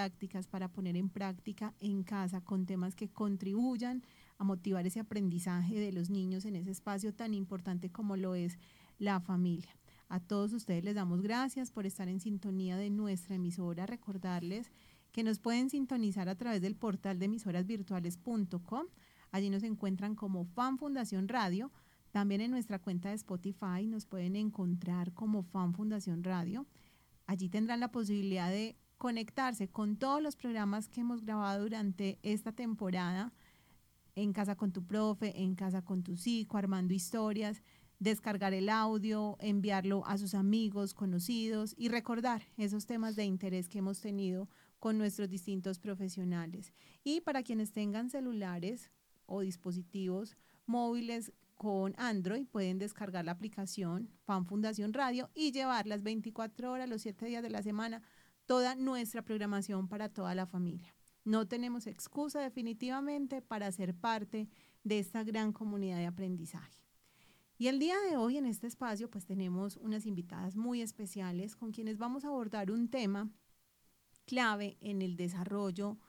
didácticas 0.00 0.46
para 0.46 0.68
poner 0.68 0.96
en 0.96 1.10
práctica 1.10 1.74
en 1.78 2.02
casa 2.02 2.40
con 2.40 2.64
temas 2.64 2.94
que 2.94 3.08
contribuyan 3.08 4.02
a 4.38 4.44
motivar 4.44 4.86
ese 4.86 5.00
aprendizaje 5.00 5.78
de 5.78 5.92
los 5.92 6.08
niños 6.08 6.46
en 6.46 6.56
ese 6.56 6.70
espacio 6.70 7.12
tan 7.12 7.34
importante 7.34 7.90
como 7.90 8.16
lo 8.16 8.34
es 8.34 8.58
la 8.98 9.20
familia. 9.20 9.76
A 10.08 10.18
todos 10.18 10.54
ustedes 10.54 10.84
les 10.84 10.94
damos 10.94 11.20
gracias 11.20 11.70
por 11.70 11.84
estar 11.84 12.08
en 12.08 12.18
sintonía 12.18 12.78
de 12.78 12.88
nuestra 12.88 13.34
emisora. 13.34 13.86
Recordarles 13.86 14.70
que 15.12 15.22
nos 15.22 15.38
pueden 15.38 15.68
sintonizar 15.68 16.28
a 16.28 16.34
través 16.34 16.62
del 16.62 16.76
portal 16.76 17.18
de 17.18 17.26
emisorasvirtuales.com. 17.26 18.86
Allí 19.32 19.50
nos 19.50 19.62
encuentran 19.62 20.14
como 20.14 20.46
Fan 20.46 20.78
Fundación 20.78 21.28
Radio. 21.28 21.70
También 22.10 22.40
en 22.40 22.50
nuestra 22.50 22.78
cuenta 22.78 23.10
de 23.10 23.16
Spotify 23.16 23.86
nos 23.86 24.06
pueden 24.06 24.34
encontrar 24.34 25.12
como 25.12 25.42
Fan 25.42 25.74
Fundación 25.74 26.24
Radio. 26.24 26.66
Allí 27.26 27.48
tendrán 27.48 27.80
la 27.80 27.92
posibilidad 27.92 28.50
de 28.50 28.76
conectarse 29.00 29.66
con 29.66 29.96
todos 29.96 30.22
los 30.22 30.36
programas 30.36 30.86
que 30.88 31.00
hemos 31.00 31.22
grabado 31.22 31.62
durante 31.62 32.18
esta 32.22 32.52
temporada 32.52 33.32
en 34.14 34.34
casa 34.34 34.56
con 34.56 34.72
tu 34.72 34.86
profe, 34.86 35.40
en 35.42 35.54
casa 35.54 35.80
con 35.82 36.02
tu 36.02 36.18
psico, 36.18 36.58
armando 36.58 36.92
historias 36.92 37.62
descargar 38.00 38.54
el 38.54 38.68
audio, 38.68 39.36
enviarlo 39.40 40.04
a 40.06 40.18
sus 40.18 40.34
amigos, 40.34 40.94
conocidos 40.94 41.74
y 41.76 41.88
recordar 41.88 42.42
esos 42.56 42.86
temas 42.86 43.14
de 43.14 43.24
interés 43.24 43.68
que 43.68 43.78
hemos 43.78 44.00
tenido 44.00 44.48
con 44.78 44.96
nuestros 44.98 45.28
distintos 45.28 45.78
profesionales. 45.78 46.72
Y 47.04 47.20
para 47.20 47.42
quienes 47.42 47.72
tengan 47.72 48.08
celulares 48.08 48.90
o 49.26 49.42
dispositivos 49.42 50.36
móviles 50.64 51.32
con 51.56 51.94
Android, 51.98 52.46
pueden 52.46 52.78
descargar 52.78 53.26
la 53.26 53.32
aplicación 53.32 54.08
Fan 54.24 54.46
Fundación 54.46 54.94
Radio 54.94 55.28
y 55.34 55.52
llevar 55.52 55.86
las 55.86 56.02
24 56.02 56.72
horas, 56.72 56.88
los 56.88 57.02
7 57.02 57.26
días 57.26 57.42
de 57.42 57.50
la 57.50 57.62
semana, 57.62 58.02
toda 58.50 58.74
nuestra 58.74 59.22
programación 59.22 59.86
para 59.86 60.08
toda 60.08 60.34
la 60.34 60.44
familia. 60.44 60.92
No 61.24 61.46
tenemos 61.46 61.86
excusa 61.86 62.40
definitivamente 62.40 63.42
para 63.42 63.70
ser 63.70 63.94
parte 63.94 64.48
de 64.82 64.98
esta 64.98 65.22
gran 65.22 65.52
comunidad 65.52 65.98
de 65.98 66.06
aprendizaje. 66.06 66.82
Y 67.58 67.68
el 67.68 67.78
día 67.78 67.94
de 68.10 68.16
hoy 68.16 68.38
en 68.38 68.46
este 68.46 68.66
espacio 68.66 69.08
pues 69.08 69.24
tenemos 69.24 69.76
unas 69.76 70.04
invitadas 70.04 70.56
muy 70.56 70.82
especiales 70.82 71.54
con 71.54 71.70
quienes 71.70 71.96
vamos 71.96 72.24
a 72.24 72.26
abordar 72.26 72.72
un 72.72 72.88
tema 72.88 73.30
clave 74.26 74.76
en 74.80 75.00
el 75.00 75.14
desarrollo 75.14 76.00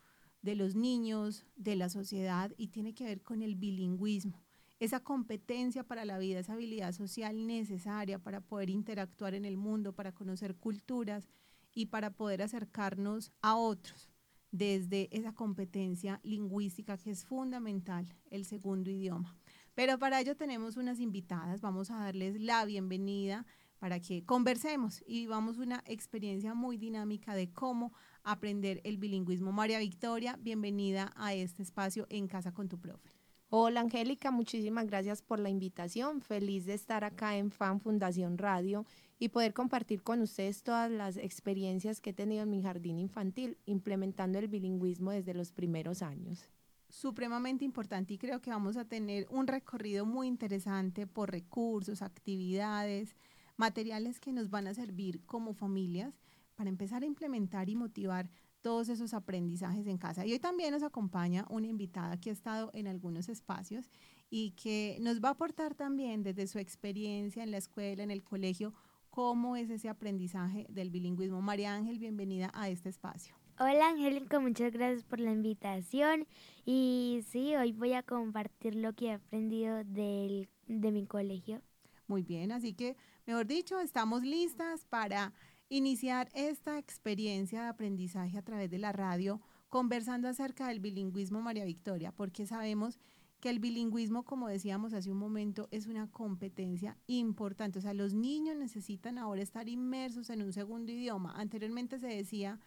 de 0.42 0.56
los 0.56 0.74
niños, 0.74 1.46
de 1.56 1.76
la 1.76 1.90
sociedad 1.90 2.52
y 2.58 2.70
tiene 2.70 2.96
que 2.96 3.04
ver 3.04 3.22
con 3.22 3.44
el 3.44 3.54
bilingüismo, 3.54 4.44
esa 4.80 5.00
competencia 5.00 5.84
para 5.84 6.06
la 6.06 6.18
vida, 6.18 6.40
esa 6.40 6.54
habilidad 6.54 6.92
social 6.92 7.46
necesaria 7.46 8.18
para 8.18 8.42
poder 8.42 8.72
interactuar 8.72 9.36
en 9.36 9.46
el 9.46 9.58
mundo, 9.58 9.94
para 9.94 10.12
conocer 10.12 10.56
culturas 10.56 11.28
y 11.74 11.88
para 11.88 12.12
poder 12.12 12.42
acercarnos 12.42 13.32
a 13.42 13.56
otros 13.56 14.10
desde 14.52 15.08
esa 15.12 15.34
competencia 15.34 16.20
lingüística 16.24 16.98
que 16.98 17.12
es 17.12 17.24
fundamental, 17.24 18.08
el 18.30 18.46
segundo 18.46 18.90
idioma. 18.90 19.36
Pero 19.76 19.98
para 19.98 20.20
ello 20.20 20.36
tenemos 20.36 20.76
unas 20.76 21.00
invitadas, 21.00 21.62
vamos 21.62 21.90
a 21.90 21.96
darles 21.96 22.40
la 22.42 22.66
bienvenida 22.66 23.46
para 23.80 24.00
que 24.00 24.24
conversemos 24.26 25.02
y 25.08 25.22
vivamos 25.22 25.58
una 25.58 25.82
experiencia 25.88 26.54
muy 26.54 26.78
dinámica 26.78 27.34
de 27.34 27.52
cómo 27.52 27.94
aprender 28.24 28.82
el 28.84 28.98
bilingüismo. 28.98 29.52
María 29.52 29.80
Victoria, 29.80 30.38
bienvenida 30.40 31.14
a 31.16 31.34
este 31.34 31.64
espacio 31.64 32.06
en 32.10 32.28
Casa 32.28 32.54
con 32.54 32.70
tu 32.70 32.80
Profe. 32.80 33.21
Hola 33.54 33.82
Angélica, 33.82 34.32
muchísimas 34.32 34.88
gracias 34.88 35.22
por 35.22 35.38
la 35.38 35.50
invitación. 35.50 36.22
Feliz 36.22 36.66
de 36.66 36.74
estar 36.74 37.04
acá 37.04 37.36
en 37.36 37.52
Fan 37.52 37.82
Fundación 37.82 38.38
Radio 38.38 38.86
y 39.20 39.28
poder 39.28 39.54
compartir 39.54 40.04
con 40.04 40.22
ustedes 40.22 40.64
todas 40.64 40.90
las 40.90 41.18
experiencias 41.18 42.00
que 42.00 42.12
he 42.12 42.14
tenido 42.14 42.44
en 42.44 42.50
mi 42.50 42.62
jardín 42.62 42.98
infantil 42.98 43.58
implementando 43.66 44.40
el 44.40 44.48
bilingüismo 44.48 45.12
desde 45.12 45.34
los 45.34 45.52
primeros 45.52 46.02
años 46.02 46.48
supremamente 46.88 47.66
importante 47.66 48.14
y 48.14 48.18
creo 48.18 48.42
que 48.42 48.52
vamos 48.52 48.78
a 48.78 48.86
tener 48.86 49.28
un 49.30 49.48
recorrido 49.48 50.06
muy 50.06 50.28
interesante 50.28 51.06
por 51.06 51.30
recursos, 51.30 52.02
actividades, 52.02 53.18
materiales 53.58 54.22
que 54.22 54.32
nos 54.32 54.50
van 54.50 54.68
a 54.68 54.74
servir 54.74 55.26
como 55.26 55.54
familias 55.54 56.22
para 56.56 56.70
empezar 56.70 57.04
a 57.04 57.06
implementar 57.06 57.68
y 57.68 57.76
motivar 57.76 58.30
todos 58.62 58.90
esos 58.90 59.14
aprendizajes 59.14 59.88
en 59.88 59.98
casa. 59.98 60.26
Y 60.26 60.32
hoy 60.32 60.40
también 60.40 60.72
nos 60.72 60.84
acompaña 60.84 61.46
una 61.50 61.68
invitada 61.68 62.20
que 62.20 62.30
ha 62.30 62.34
estado 62.34 62.72
en 62.74 62.88
algunos 62.88 63.30
espacios 63.30 63.90
y 64.30 64.52
que 64.52 64.98
nos 65.02 65.22
va 65.22 65.30
a 65.30 65.32
aportar 65.32 65.76
también 65.76 66.24
desde 66.24 66.48
su 66.48 66.60
experiencia 66.60 67.44
en 67.44 67.52
la 67.52 67.58
escuela, 67.58 68.04
en 68.04 68.12
el 68.12 68.24
colegio, 68.24 68.74
cómo 69.10 69.56
es 69.56 69.70
ese 69.70 69.90
aprendizaje 69.90 70.66
del 70.70 70.90
bilingüismo. 70.90 71.42
María 71.42 71.74
Ángel, 71.74 72.00
bienvenida 72.00 72.50
a 72.54 72.70
este 72.70 72.90
espacio. 72.90 73.36
Hola 73.60 73.90
Angélica, 73.90 74.40
muchas 74.40 74.72
gracias 74.72 75.04
por 75.04 75.20
la 75.20 75.32
invitación 75.32 76.26
y 76.66 77.24
sí, 77.30 77.56
hoy 77.56 77.74
voy 77.74 77.94
a 77.94 78.02
compartir 78.02 78.74
lo 78.76 78.94
que 78.94 79.08
he 79.08 79.12
aprendido 79.12 79.84
del, 79.84 80.50
de 80.68 80.92
mi 80.92 81.06
colegio. 81.06 81.62
Muy 82.08 82.24
bien, 82.24 82.52
así 82.52 82.74
que, 82.74 82.98
mejor 83.28 83.46
dicho, 83.46 83.80
estamos 83.80 84.24
listas 84.24 84.86
para 84.86 85.34
iniciar 85.72 86.28
esta 86.34 86.78
experiencia 86.78 87.62
de 87.62 87.70
aprendizaje 87.70 88.38
a 88.38 88.42
través 88.42 88.70
de 88.70 88.78
la 88.78 88.92
radio, 88.92 89.40
conversando 89.70 90.28
acerca 90.28 90.68
del 90.68 90.82
bilingüismo 90.82 91.40
María 91.40 91.64
Victoria, 91.64 92.12
porque 92.12 92.46
sabemos 92.46 93.00
que 93.40 93.50
el 93.50 93.60
bilingüismo, 93.60 94.24
como 94.24 94.50
decíamos 94.50 94.94
hace 94.94 95.10
un 95.10 95.18
momento, 95.18 95.70
es 95.72 95.88
una 95.88 96.12
competencia 96.12 96.98
importante. 97.08 97.80
O 97.80 97.82
sea, 97.82 97.94
los 97.94 98.14
niños 98.14 98.58
necesitan 98.58 99.18
ahora 99.18 99.42
estar 99.42 99.70
inmersos 99.70 100.30
en 100.30 100.42
un 100.42 100.52
segundo 100.52 100.92
idioma. 100.92 101.34
Anteriormente 101.38 102.00
se 102.00 102.08
decía 102.08 102.60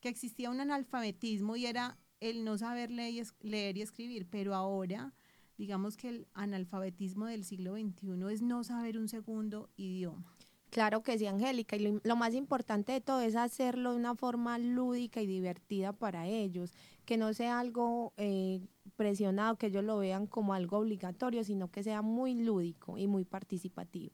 que 0.00 0.08
existía 0.08 0.50
un 0.50 0.60
analfabetismo 0.60 1.54
y 1.54 1.66
era 1.66 1.96
el 2.18 2.44
no 2.44 2.58
saber 2.58 2.90
leer 2.90 3.76
y 3.76 3.82
escribir, 3.82 4.26
pero 4.28 4.56
ahora 4.56 5.14
digamos 5.56 5.96
que 5.96 6.08
el 6.08 6.26
analfabetismo 6.34 7.26
del 7.26 7.44
siglo 7.44 7.74
XXI 7.74 8.32
es 8.32 8.42
no 8.42 8.64
saber 8.64 8.98
un 8.98 9.08
segundo 9.08 9.70
idioma. 9.76 10.36
Claro 10.70 11.02
que 11.02 11.18
sí, 11.18 11.26
Angélica, 11.26 11.76
y 11.76 12.00
lo, 12.02 12.16
más 12.16 12.34
importante 12.34 12.92
de 12.92 13.00
todo 13.00 13.22
es 13.22 13.36
hacerlo 13.36 13.92
de 13.92 13.96
una 13.96 14.14
forma 14.14 14.58
lúdica 14.58 15.22
y 15.22 15.26
divertida 15.26 15.94
para 15.94 16.26
ellos, 16.26 16.72
que 17.06 17.16
no 17.16 17.32
sea 17.32 17.58
algo 17.58 18.12
eh, 18.18 18.60
presionado, 18.96 19.56
que 19.56 19.68
ellos 19.68 19.82
lo 19.82 19.96
vean 19.98 20.26
como 20.26 20.52
algo 20.52 20.78
obligatorio, 20.78 21.42
sino 21.42 21.70
que 21.70 21.82
sea 21.82 22.02
muy 22.02 22.34
lúdico 22.34 22.98
y 22.98 23.06
muy 23.06 23.24
participativo. 23.24 24.12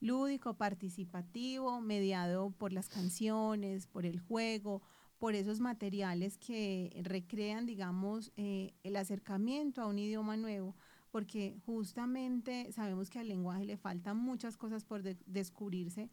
Lúdico, 0.00 0.54
participativo, 0.54 1.80
mediado 1.80 2.50
por 2.50 2.72
las 2.72 2.88
canciones, 2.88 3.86
por 3.86 4.04
el 4.04 4.18
juego, 4.18 4.82
por 5.18 5.36
esos 5.36 5.60
materiales 5.60 6.38
que 6.38 7.00
recrean, 7.04 7.66
digamos, 7.66 8.32
eh, 8.36 8.74
el 8.82 8.96
acercamiento 8.96 9.80
a 9.80 9.86
un 9.86 9.98
idioma 9.98 10.36
nuevo, 10.36 10.74
porque 11.14 11.54
justamente 11.64 12.72
sabemos 12.72 13.08
que 13.08 13.20
al 13.20 13.28
lenguaje 13.28 13.64
le 13.64 13.76
faltan 13.76 14.16
muchas 14.16 14.56
cosas 14.56 14.84
por 14.84 15.04
descubrirse, 15.04 16.10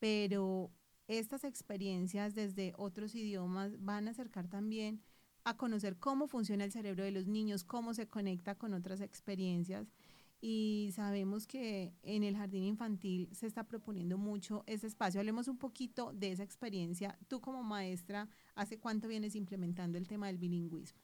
pero 0.00 0.72
estas 1.06 1.44
experiencias 1.44 2.34
desde 2.34 2.74
otros 2.76 3.14
idiomas 3.14 3.80
van 3.80 4.08
a 4.08 4.10
acercar 4.10 4.48
también 4.48 5.02
a 5.44 5.56
conocer 5.56 6.00
cómo 6.00 6.26
funciona 6.26 6.64
el 6.64 6.72
cerebro 6.72 7.04
de 7.04 7.12
los 7.12 7.28
niños, 7.28 7.62
cómo 7.62 7.94
se 7.94 8.08
conecta 8.08 8.56
con 8.56 8.74
otras 8.74 9.00
experiencias 9.00 9.86
y 10.40 10.90
sabemos 10.96 11.46
que 11.46 11.94
en 12.02 12.24
el 12.24 12.36
jardín 12.36 12.64
infantil 12.64 13.28
se 13.30 13.46
está 13.46 13.62
proponiendo 13.68 14.18
mucho 14.18 14.64
ese 14.66 14.88
espacio. 14.88 15.20
Hablemos 15.20 15.46
un 15.46 15.58
poquito 15.58 16.12
de 16.12 16.32
esa 16.32 16.42
experiencia. 16.42 17.16
Tú 17.28 17.40
como 17.40 17.62
maestra, 17.62 18.28
¿hace 18.56 18.80
cuánto 18.80 19.06
vienes 19.06 19.36
implementando 19.36 19.96
el 19.96 20.08
tema 20.08 20.26
del 20.26 20.38
bilingüismo? 20.38 20.98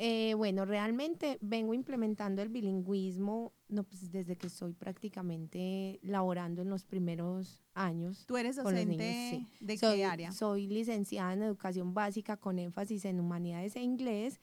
Eh, 0.00 0.34
bueno, 0.34 0.64
realmente 0.64 1.38
vengo 1.40 1.74
implementando 1.74 2.40
el 2.40 2.48
bilingüismo 2.48 3.52
no, 3.68 3.82
pues 3.82 4.10
desde 4.10 4.36
que 4.36 4.46
estoy 4.46 4.72
prácticamente 4.72 5.98
laborando 6.02 6.62
en 6.62 6.70
los 6.70 6.84
primeros 6.84 7.60
años. 7.74 8.24
¿Tú 8.26 8.36
eres 8.36 8.56
docente 8.56 9.44
de 9.60 9.76
qué 9.76 10.04
área? 10.04 10.32
Soy 10.32 10.68
licenciada 10.68 11.32
en 11.34 11.42
educación 11.42 11.92
básica 11.94 12.36
con 12.36 12.58
énfasis 12.58 13.04
en 13.04 13.20
humanidades 13.20 13.76
e 13.76 13.82
inglés, 13.82 14.40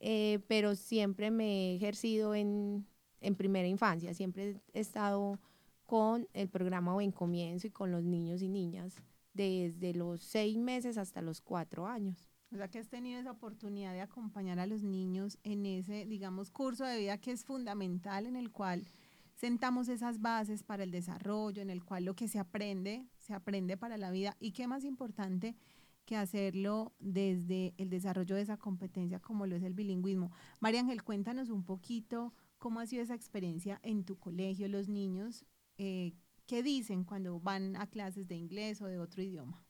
eh, 0.00 0.40
pero 0.48 0.74
siempre 0.74 1.30
me 1.30 1.70
he 1.70 1.76
ejercido 1.76 2.34
en 2.34 2.84
en 3.20 3.34
primera 3.34 3.66
infancia. 3.68 4.14
Siempre 4.14 4.60
he 4.72 4.80
estado 4.80 5.40
con 5.84 6.28
el 6.32 6.48
programa 6.48 6.94
Buen 6.94 7.12
Comienzo 7.12 7.66
y 7.66 7.70
con 7.70 7.90
los 7.90 8.02
niños 8.02 8.42
y 8.42 8.48
niñas 8.48 8.94
desde 9.32 9.94
los 9.94 10.22
seis 10.22 10.56
meses 10.56 10.96
hasta 10.96 11.20
los 11.22 11.40
cuatro 11.40 11.86
años. 11.86 12.28
O 12.52 12.56
sea 12.56 12.68
que 12.68 12.78
has 12.78 12.88
tenido 12.88 13.20
esa 13.20 13.32
oportunidad 13.32 13.92
de 13.92 14.00
acompañar 14.00 14.58
a 14.58 14.66
los 14.66 14.82
niños 14.82 15.38
en 15.42 15.66
ese, 15.66 16.06
digamos, 16.06 16.50
curso 16.50 16.84
de 16.84 16.98
vida 16.98 17.18
que 17.18 17.32
es 17.32 17.44
fundamental, 17.44 18.26
en 18.26 18.36
el 18.36 18.50
cual 18.50 18.86
sentamos 19.34 19.88
esas 19.88 20.20
bases 20.20 20.62
para 20.62 20.84
el 20.84 20.90
desarrollo, 20.90 21.60
en 21.60 21.70
el 21.70 21.84
cual 21.84 22.04
lo 22.04 22.14
que 22.14 22.28
se 22.28 22.38
aprende, 22.38 23.06
se 23.18 23.34
aprende 23.34 23.76
para 23.76 23.98
la 23.98 24.10
vida. 24.10 24.36
Y 24.40 24.52
qué 24.52 24.66
más 24.66 24.84
importante 24.84 25.56
que 26.04 26.16
hacerlo 26.16 26.94
desde 27.00 27.74
el 27.78 27.90
desarrollo 27.90 28.36
de 28.36 28.42
esa 28.42 28.56
competencia 28.56 29.18
como 29.18 29.46
lo 29.46 29.56
es 29.56 29.64
el 29.64 29.74
bilingüismo. 29.74 30.30
María 30.60 30.80
Ángel, 30.80 31.02
cuéntanos 31.02 31.50
un 31.50 31.64
poquito 31.64 32.32
¿Cómo 32.58 32.80
ha 32.80 32.86
sido 32.86 33.02
esa 33.02 33.14
experiencia 33.14 33.78
en 33.82 34.04
tu 34.04 34.18
colegio, 34.18 34.68
los 34.68 34.88
niños? 34.88 35.44
Eh, 35.78 36.14
¿Qué 36.46 36.62
dicen 36.62 37.04
cuando 37.04 37.38
van 37.40 37.76
a 37.76 37.86
clases 37.86 38.26
de 38.28 38.36
inglés 38.36 38.80
o 38.80 38.86
de 38.86 38.98
otro 38.98 39.22
idioma? 39.22 39.64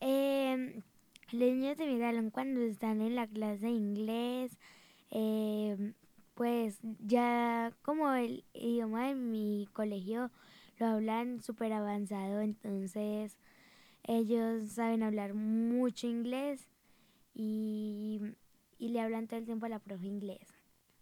Em, 0.00 0.82
Los 1.32 1.40
niños 1.40 1.76
se 1.76 1.86
miraron 1.86 2.30
cuando 2.30 2.60
están 2.60 3.00
en 3.00 3.14
la 3.14 3.26
clase 3.26 3.66
de 3.66 3.72
inglés. 3.72 4.58
Eh, 5.10 5.94
pues 6.34 6.78
ya 7.00 7.72
como 7.82 8.12
el 8.12 8.44
idioma 8.54 9.08
de 9.08 9.14
mi 9.14 9.68
colegio 9.72 10.30
lo 10.78 10.86
hablan 10.86 11.42
súper 11.42 11.72
avanzado, 11.72 12.40
entonces 12.40 13.38
ellos 14.04 14.70
saben 14.70 15.02
hablar 15.02 15.34
mucho 15.34 16.06
inglés 16.06 16.68
y, 17.34 18.20
y 18.78 18.88
le 18.88 19.00
hablan 19.00 19.26
todo 19.26 19.38
el 19.38 19.44
tiempo 19.44 19.66
a 19.66 19.68
la 19.68 19.78
profe 19.78 20.06
inglés. 20.06 20.48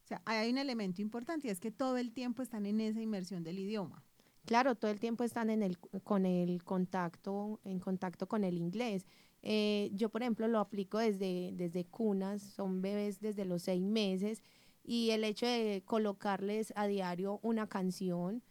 O 0.04 0.08
sea, 0.08 0.22
hay 0.24 0.50
un 0.50 0.58
elemento 0.58 1.00
importante 1.00 1.46
y 1.46 1.50
es 1.50 1.60
que 1.60 1.70
todo 1.70 1.96
el 1.96 2.12
tiempo 2.12 2.42
están 2.42 2.66
en 2.66 2.80
esa 2.80 3.00
inmersión 3.00 3.44
del 3.44 3.58
idioma. 3.58 4.02
Claro, 4.44 4.74
todo 4.74 4.90
el 4.90 4.98
tiempo 4.98 5.22
están 5.22 5.50
en 5.50 5.62
el, 5.62 5.78
con 5.78 6.26
el 6.26 6.64
contacto, 6.64 7.60
en 7.64 7.78
contacto 7.78 8.26
con 8.26 8.42
el 8.42 8.56
inglés. 8.56 9.06
Eh, 9.42 9.90
yo, 9.94 10.10
por 10.10 10.22
ejemplo, 10.22 10.48
lo 10.48 10.58
aplico 10.58 10.98
desde, 10.98 11.52
desde 11.54 11.84
cunas, 11.84 12.42
son 12.42 12.82
bebés 12.82 13.20
desde 13.20 13.44
los 13.44 13.62
seis 13.62 13.82
meses 13.82 14.42
y 14.84 15.10
el 15.10 15.24
hecho 15.24 15.46
de 15.46 15.82
colocarles 15.84 16.72
a 16.76 16.86
diario 16.86 17.40
una 17.42 17.66
canción 17.66 18.42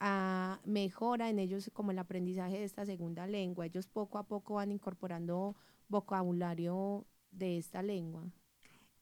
ah, 0.00 0.60
mejora 0.64 1.30
en 1.30 1.38
ellos 1.38 1.70
como 1.72 1.90
el 1.90 1.98
aprendizaje 1.98 2.58
de 2.58 2.64
esta 2.64 2.86
segunda 2.86 3.26
lengua. 3.26 3.66
Ellos 3.66 3.88
poco 3.88 4.18
a 4.18 4.24
poco 4.24 4.54
van 4.54 4.72
incorporando 4.72 5.56
vocabulario 5.88 7.06
de 7.30 7.58
esta 7.58 7.82
lengua. 7.82 8.24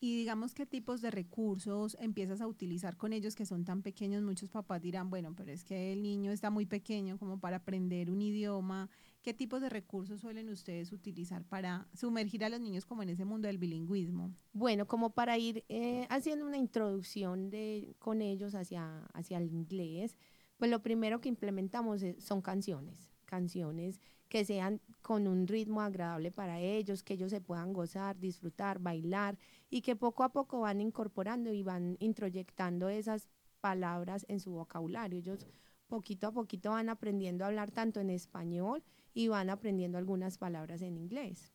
Y 0.00 0.16
digamos 0.18 0.54
qué 0.54 0.66
tipos 0.66 1.00
de 1.00 1.10
recursos 1.10 1.96
empiezas 1.98 2.42
a 2.42 2.46
utilizar 2.46 2.96
con 2.98 3.14
ellos 3.14 3.34
que 3.34 3.46
son 3.46 3.64
tan 3.64 3.80
pequeños. 3.80 4.22
Muchos 4.22 4.50
papás 4.50 4.82
dirán, 4.82 5.08
bueno, 5.08 5.34
pero 5.34 5.50
es 5.50 5.64
que 5.64 5.94
el 5.94 6.02
niño 6.02 6.30
está 6.30 6.50
muy 6.50 6.66
pequeño 6.66 7.18
como 7.18 7.40
para 7.40 7.56
aprender 7.56 8.10
un 8.10 8.20
idioma. 8.20 8.90
¿Qué 9.24 9.32
tipos 9.32 9.62
de 9.62 9.70
recursos 9.70 10.20
suelen 10.20 10.50
ustedes 10.50 10.92
utilizar 10.92 11.44
para 11.44 11.88
sumergir 11.94 12.44
a 12.44 12.50
los 12.50 12.60
niños 12.60 12.84
como 12.84 13.02
en 13.02 13.08
ese 13.08 13.24
mundo 13.24 13.48
del 13.48 13.56
bilingüismo? 13.56 14.30
Bueno, 14.52 14.86
como 14.86 15.14
para 15.14 15.38
ir 15.38 15.64
eh, 15.70 16.06
haciendo 16.10 16.44
una 16.44 16.58
introducción 16.58 17.48
de, 17.48 17.96
con 17.98 18.20
ellos 18.20 18.54
hacia, 18.54 19.06
hacia 19.14 19.38
el 19.38 19.46
inglés, 19.46 20.18
pues 20.58 20.70
lo 20.70 20.82
primero 20.82 21.22
que 21.22 21.30
implementamos 21.30 22.02
son 22.18 22.42
canciones, 22.42 23.14
canciones 23.24 23.98
que 24.28 24.44
sean 24.44 24.82
con 25.00 25.26
un 25.26 25.46
ritmo 25.46 25.80
agradable 25.80 26.30
para 26.30 26.60
ellos, 26.60 27.02
que 27.02 27.14
ellos 27.14 27.30
se 27.30 27.40
puedan 27.40 27.72
gozar, 27.72 28.18
disfrutar, 28.18 28.78
bailar 28.78 29.38
y 29.70 29.80
que 29.80 29.96
poco 29.96 30.22
a 30.24 30.32
poco 30.34 30.60
van 30.60 30.82
incorporando 30.82 31.50
y 31.50 31.62
van 31.62 31.96
introyectando 31.98 32.90
esas 32.90 33.30
palabras 33.62 34.26
en 34.28 34.38
su 34.38 34.50
vocabulario. 34.50 35.18
Ellos 35.18 35.46
poquito 35.86 36.26
a 36.26 36.32
poquito 36.32 36.72
van 36.72 36.90
aprendiendo 36.90 37.44
a 37.44 37.48
hablar 37.48 37.70
tanto 37.70 38.00
en 38.00 38.10
español 38.10 38.82
y 39.14 39.28
van 39.28 39.48
aprendiendo 39.48 39.96
algunas 39.96 40.36
palabras 40.36 40.82
en 40.82 40.98
inglés. 40.98 41.54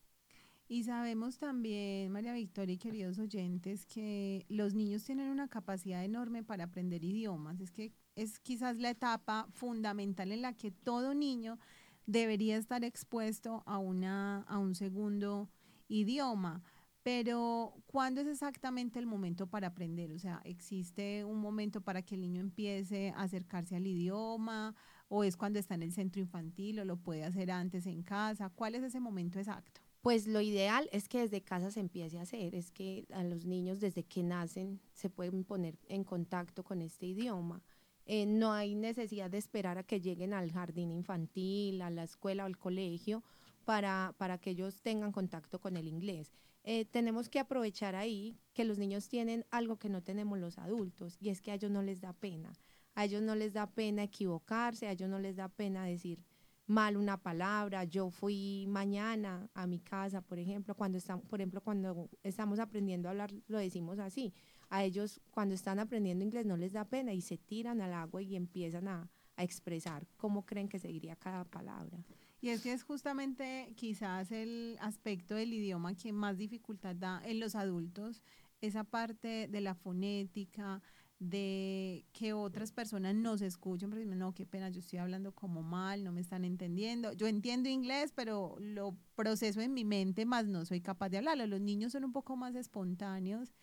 Y 0.71 0.83
sabemos 0.83 1.39
también, 1.39 2.11
María 2.11 2.33
Victoria 2.33 2.75
y 2.75 2.77
queridos 2.77 3.17
oyentes, 3.17 3.87
que 3.87 4.45
los 4.49 4.75
niños 4.75 5.03
tienen 5.03 5.29
una 5.29 5.47
capacidad 5.47 6.03
enorme 6.03 6.43
para 6.43 6.65
aprender 6.65 7.03
idiomas. 7.03 7.59
Es 7.59 7.71
que 7.71 7.91
es 8.15 8.39
quizás 8.39 8.77
la 8.77 8.91
etapa 8.91 9.47
fundamental 9.51 10.31
en 10.31 10.43
la 10.43 10.53
que 10.53 10.69
todo 10.69 11.15
niño 11.15 11.57
debería 12.05 12.55
estar 12.55 12.83
expuesto 12.83 13.63
a, 13.65 13.79
una, 13.79 14.43
a 14.43 14.59
un 14.59 14.75
segundo 14.75 15.49
idioma. 15.87 16.61
Pero, 17.01 17.73
¿cuándo 17.87 18.21
es 18.21 18.27
exactamente 18.27 18.99
el 18.99 19.07
momento 19.07 19.47
para 19.47 19.67
aprender? 19.67 20.11
O 20.11 20.19
sea, 20.19 20.41
¿existe 20.43 21.23
un 21.25 21.39
momento 21.39 21.81
para 21.81 22.03
que 22.03 22.13
el 22.13 22.21
niño 22.21 22.41
empiece 22.41 23.11
a 23.15 23.23
acercarse 23.23 23.75
al 23.75 23.87
idioma? 23.87 24.75
¿O 25.09 25.23
es 25.23 25.35
cuando 25.35 25.59
está 25.59 25.75
en 25.75 25.83
el 25.83 25.91
centro 25.91 26.21
infantil 26.21 26.79
o 26.79 26.85
lo 26.85 26.95
puede 26.95 27.23
hacer 27.23 27.51
antes 27.51 27.85
en 27.87 28.03
casa? 28.03 28.49
¿Cuál 28.49 28.75
es 28.75 28.83
ese 28.83 28.99
momento 28.99 29.39
exacto? 29.39 29.81
Pues 30.01 30.27
lo 30.27 30.39
ideal 30.39 30.87
es 30.93 31.09
que 31.09 31.19
desde 31.19 31.41
casa 31.41 31.71
se 31.71 31.81
empiece 31.81 32.19
a 32.19 32.21
hacer, 32.21 32.55
es 32.55 32.71
que 32.71 33.05
a 33.11 33.23
los 33.23 33.45
niños 33.45 33.81
desde 33.81 34.03
que 34.03 34.23
nacen 34.23 34.79
se 34.93 35.09
pueden 35.09 35.43
poner 35.43 35.77
en 35.89 36.05
contacto 36.05 36.63
con 36.63 36.81
este 36.81 37.07
idioma. 37.07 37.61
Eh, 38.05 38.25
no 38.25 38.53
hay 38.53 38.75
necesidad 38.75 39.29
de 39.29 39.39
esperar 39.39 39.77
a 39.77 39.83
que 39.83 39.99
lleguen 39.99 40.33
al 40.33 40.51
jardín 40.51 40.89
infantil, 40.91 41.81
a 41.81 41.89
la 41.89 42.03
escuela 42.03 42.43
o 42.43 42.45
al 42.45 42.57
colegio 42.57 43.23
para, 43.65 44.15
para 44.17 44.37
que 44.37 44.51
ellos 44.51 44.81
tengan 44.81 45.11
contacto 45.11 45.59
con 45.59 45.75
el 45.75 45.87
inglés. 45.87 46.31
Eh, 46.63 46.85
tenemos 46.85 47.29
que 47.29 47.39
aprovechar 47.39 47.95
ahí 47.95 48.37
que 48.53 48.63
los 48.63 48.77
niños 48.77 49.09
tienen 49.09 49.45
algo 49.51 49.77
que 49.77 49.89
no 49.89 50.01
tenemos 50.01 50.39
los 50.39 50.57
adultos 50.57 51.17
y 51.19 51.29
es 51.29 51.41
que 51.41 51.51
a 51.51 51.55
ellos 51.55 51.71
no 51.71 51.81
les 51.81 51.99
da 51.99 52.13
pena. 52.13 52.53
A 52.99 53.05
ellos 53.05 53.21
no 53.21 53.33
les 53.33 53.53
da 53.53 53.65
pena 53.65 54.03
equivocarse, 54.03 54.87
a 54.87 54.91
ellos 54.91 55.09
no 55.09 55.19
les 55.19 55.37
da 55.37 55.47
pena 55.47 55.85
decir 55.85 56.19
mal 56.67 56.97
una 56.97 57.15
palabra. 57.15 57.85
Yo 57.85 58.09
fui 58.09 58.65
mañana 58.67 59.49
a 59.53 59.67
mi 59.67 59.79
casa, 59.79 60.19
por 60.19 60.37
ejemplo, 60.37 60.75
cuando 60.75 60.97
estamos, 60.97 61.25
por 61.25 61.39
ejemplo, 61.39 61.61
cuando 61.61 62.09
estamos 62.23 62.59
aprendiendo 62.59 63.07
a 63.07 63.11
hablar, 63.11 63.31
lo 63.47 63.57
decimos 63.57 63.99
así 63.99 64.33
a 64.69 64.83
ellos 64.83 65.21
cuando 65.31 65.55
están 65.55 65.79
aprendiendo 65.79 66.25
inglés 66.25 66.45
no 66.45 66.57
les 66.57 66.73
da 66.73 66.85
pena 66.85 67.13
y 67.13 67.21
se 67.21 67.37
tiran 67.37 67.79
al 67.79 67.93
agua 67.93 68.21
y 68.21 68.35
empiezan 68.35 68.87
a, 68.87 69.09
expresar 69.41 70.05
cómo 70.17 70.45
creen 70.45 70.67
que 70.67 70.79
seguiría 70.79 71.15
cada 71.15 71.45
palabra. 71.45 71.97
Y 72.41 72.49
es 72.49 72.61
que 72.61 72.73
es 72.73 72.83
justamente 72.83 73.71
quizás 73.77 74.33
el 74.33 74.75
aspecto 74.81 75.33
del 75.33 75.53
idioma 75.53 75.95
que 75.95 76.11
más 76.11 76.37
dificultad 76.37 76.93
da 76.97 77.21
en 77.23 77.39
los 77.39 77.55
adultos, 77.55 78.21
esa 78.59 78.83
parte 78.83 79.47
de 79.47 79.61
la 79.61 79.75
fonética, 79.75 80.81
de 81.19 82.05
que 82.13 82.31
otras 82.31 82.71
personas 82.71 83.13
nos 83.13 83.41
escuchen, 83.41 83.89
pero 83.89 84.05
no, 84.15 84.33
qué 84.33 84.45
pena, 84.45 84.69
yo 84.69 84.79
estoy 84.79 84.99
hablando 84.99 85.33
como 85.33 85.61
mal, 85.61 86.03
no 86.03 86.13
me 86.13 86.21
están 86.21 86.45
entendiendo. 86.45 87.11
Yo 87.11 87.27
entiendo 87.27 87.67
inglés, 87.67 88.13
pero 88.15 88.55
lo 88.59 88.95
proceso 89.15 89.59
en 89.59 89.73
mi 89.73 89.83
mente, 89.83 90.25
más 90.25 90.47
no 90.47 90.65
soy 90.65 90.79
capaz 90.79 91.09
de 91.09 91.17
hablarlo. 91.17 91.45
Los 91.45 91.59
niños 91.59 91.91
son 91.91 92.05
un 92.05 92.13
poco 92.13 92.37
más 92.37 92.55
espontáneos 92.55 93.53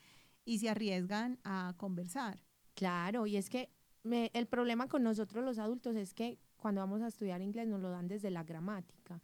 y 0.44 0.58
se 0.58 0.68
arriesgan 0.68 1.38
a 1.44 1.74
conversar. 1.78 2.42
Claro, 2.74 3.26
y 3.26 3.36
es 3.36 3.48
que 3.48 3.70
el 4.04 4.46
problema 4.46 4.86
con 4.86 5.02
nosotros 5.02 5.42
los 5.42 5.58
adultos 5.58 5.96
es 5.96 6.12
que 6.12 6.38
cuando 6.56 6.82
vamos 6.82 7.00
a 7.00 7.08
estudiar 7.08 7.40
inglés 7.40 7.66
nos 7.66 7.80
lo 7.80 7.90
dan 7.90 8.06
desde 8.06 8.30
la 8.30 8.44
gramática. 8.44 9.22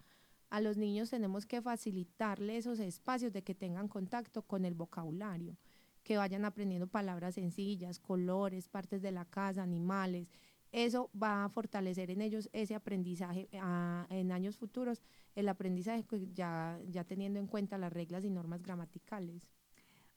A 0.49 0.61
los 0.61 0.77
niños 0.77 1.11
tenemos 1.11 1.47
que 1.47 1.63
facilitarle 1.63 2.57
esos 2.57 2.79
espacios 2.79 3.33
de 3.33 3.43
que 3.43 3.55
tengan 3.55 3.89
contacto 3.89 4.43
con 4.43 4.65
el 4.65 4.75
vocabulario, 4.75 5.57
que 6.03 6.17
vayan 6.17 6.45
aprendiendo 6.45 6.87
palabras 6.87 7.35
sencillas, 7.35 7.99
colores, 7.99 8.69
partes 8.69 9.03
de 9.03 9.13
la 9.13 9.25
casa, 9.25 9.63
animales. 9.63 10.29
Eso 10.73 11.11
va 11.21 11.45
a 11.45 11.49
fortalecer 11.49 12.11
en 12.11 12.23
ellos 12.23 12.49
ese 12.53 12.75
aprendizaje 12.75 13.49
ah, 13.61 14.07
en 14.11 14.33
años 14.33 14.57
futuros, 14.57 15.03
el 15.35 15.49
aprendizaje 15.49 16.03
pues, 16.03 16.33
ya, 16.33 16.81
ya 16.89 17.05
teniendo 17.05 17.39
en 17.39 17.47
cuenta 17.47 17.79
las 17.79 17.93
reglas 17.93 18.25
y 18.25 18.31
normas 18.31 18.63
gramaticales. 18.63 19.49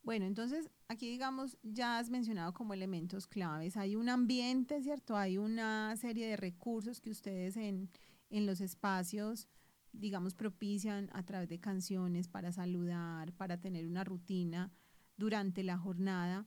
Bueno, 0.02 0.26
entonces 0.26 0.70
aquí 0.88 1.10
digamos, 1.10 1.58
ya 1.64 1.98
has 1.98 2.10
mencionado 2.10 2.54
como 2.54 2.74
elementos 2.74 3.28
claves. 3.28 3.76
Hay 3.76 3.96
un 3.96 4.08
ambiente, 4.08 4.82
¿cierto? 4.82 5.18
Hay 5.18 5.38
una 5.38 5.96
serie 5.98 6.28
de 6.28 6.38
recursos 6.38 7.02
que 7.02 7.10
ustedes 7.10 7.58
en, 7.58 7.90
en 8.30 8.46
los 8.46 8.62
espacios, 8.62 9.48
digamos, 9.92 10.36
propician 10.36 11.10
a 11.12 11.24
través 11.24 11.50
de 11.50 11.60
canciones 11.60 12.28
para 12.28 12.52
saludar, 12.52 13.34
para 13.34 13.60
tener 13.60 13.88
una 13.88 14.04
rutina 14.04 14.72
durante 15.18 15.64
la 15.64 15.78
jornada 15.78 16.46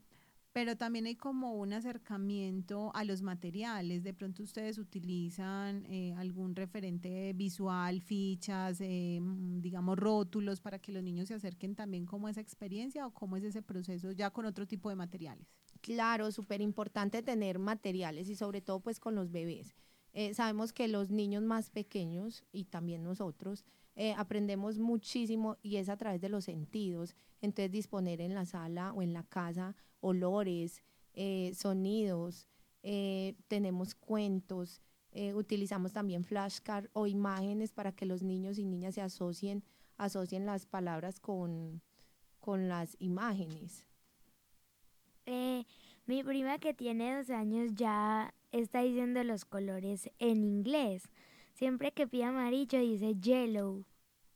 pero 0.51 0.75
también 0.75 1.05
hay 1.05 1.15
como 1.15 1.53
un 1.53 1.73
acercamiento 1.73 2.91
a 2.95 3.03
los 3.03 3.21
materiales. 3.21 4.03
De 4.03 4.13
pronto 4.13 4.41
ustedes 4.43 4.77
utilizan 4.77 5.85
eh, 5.85 6.13
algún 6.17 6.55
referente 6.55 7.33
visual, 7.33 8.01
fichas, 8.01 8.81
eh, 8.81 9.19
digamos 9.21 9.97
rótulos 9.97 10.59
para 10.59 10.79
que 10.79 10.91
los 10.91 11.03
niños 11.03 11.27
se 11.27 11.35
acerquen 11.35 11.75
también 11.75 12.05
como 12.05 12.27
esa 12.29 12.41
experiencia 12.41 13.05
o 13.05 13.13
cómo 13.13 13.37
es 13.37 13.43
ese 13.43 13.61
proceso 13.61 14.11
ya 14.11 14.31
con 14.31 14.45
otro 14.45 14.65
tipo 14.65 14.89
de 14.89 14.95
materiales. 14.95 15.47
Claro, 15.81 16.31
súper 16.31 16.61
importante 16.61 17.21
tener 17.21 17.59
materiales 17.59 18.27
y 18.27 18.35
sobre 18.35 18.61
todo 18.61 18.79
pues 18.79 18.99
con 18.99 19.15
los 19.15 19.31
bebés. 19.31 19.75
Eh, 20.13 20.33
sabemos 20.33 20.73
que 20.73 20.87
los 20.87 21.11
niños 21.11 21.43
más 21.43 21.69
pequeños 21.69 22.43
y 22.51 22.65
también 22.65 23.03
nosotros 23.03 23.63
aprendemos 24.17 24.79
muchísimo 24.79 25.57
y 25.61 25.75
es 25.75 25.89
a 25.89 25.97
través 25.97 26.21
de 26.21 26.29
los 26.29 26.45
sentidos. 26.45 27.15
Entonces 27.41 27.71
disponer 27.71 28.21
en 28.21 28.33
la 28.33 28.45
sala 28.45 28.93
o 28.93 29.01
en 29.01 29.13
la 29.13 29.23
casa 29.23 29.75
olores, 30.01 30.83
eh, 31.13 31.51
sonidos, 31.55 32.47
eh, 32.83 33.35
tenemos 33.47 33.95
cuentos, 33.95 34.81
eh, 35.11 35.33
utilizamos 35.33 35.91
también 35.91 36.23
flashcards 36.23 36.89
o 36.93 37.07
imágenes 37.07 37.71
para 37.71 37.91
que 37.91 38.05
los 38.05 38.23
niños 38.23 38.57
y 38.57 38.65
niñas 38.65 38.95
se 38.95 39.01
asocien, 39.01 39.63
asocien 39.97 40.45
las 40.45 40.65
palabras 40.65 41.19
con, 41.19 41.81
con 42.39 42.69
las 42.69 42.95
imágenes. 42.99 43.85
mi 46.05 46.23
prima 46.23 46.57
que 46.57 46.73
tiene 46.73 47.17
12 47.17 47.33
años 47.35 47.71
ya 47.75 48.33
está 48.51 48.81
diciendo 48.81 49.23
los 49.23 49.45
colores 49.45 50.09
en 50.19 50.43
inglés. 50.43 51.09
Siempre 51.59 51.91
que 51.91 52.07
pide 52.07 52.23
amarillo 52.23 52.79
dice 52.79 53.15
yellow. 53.19 53.83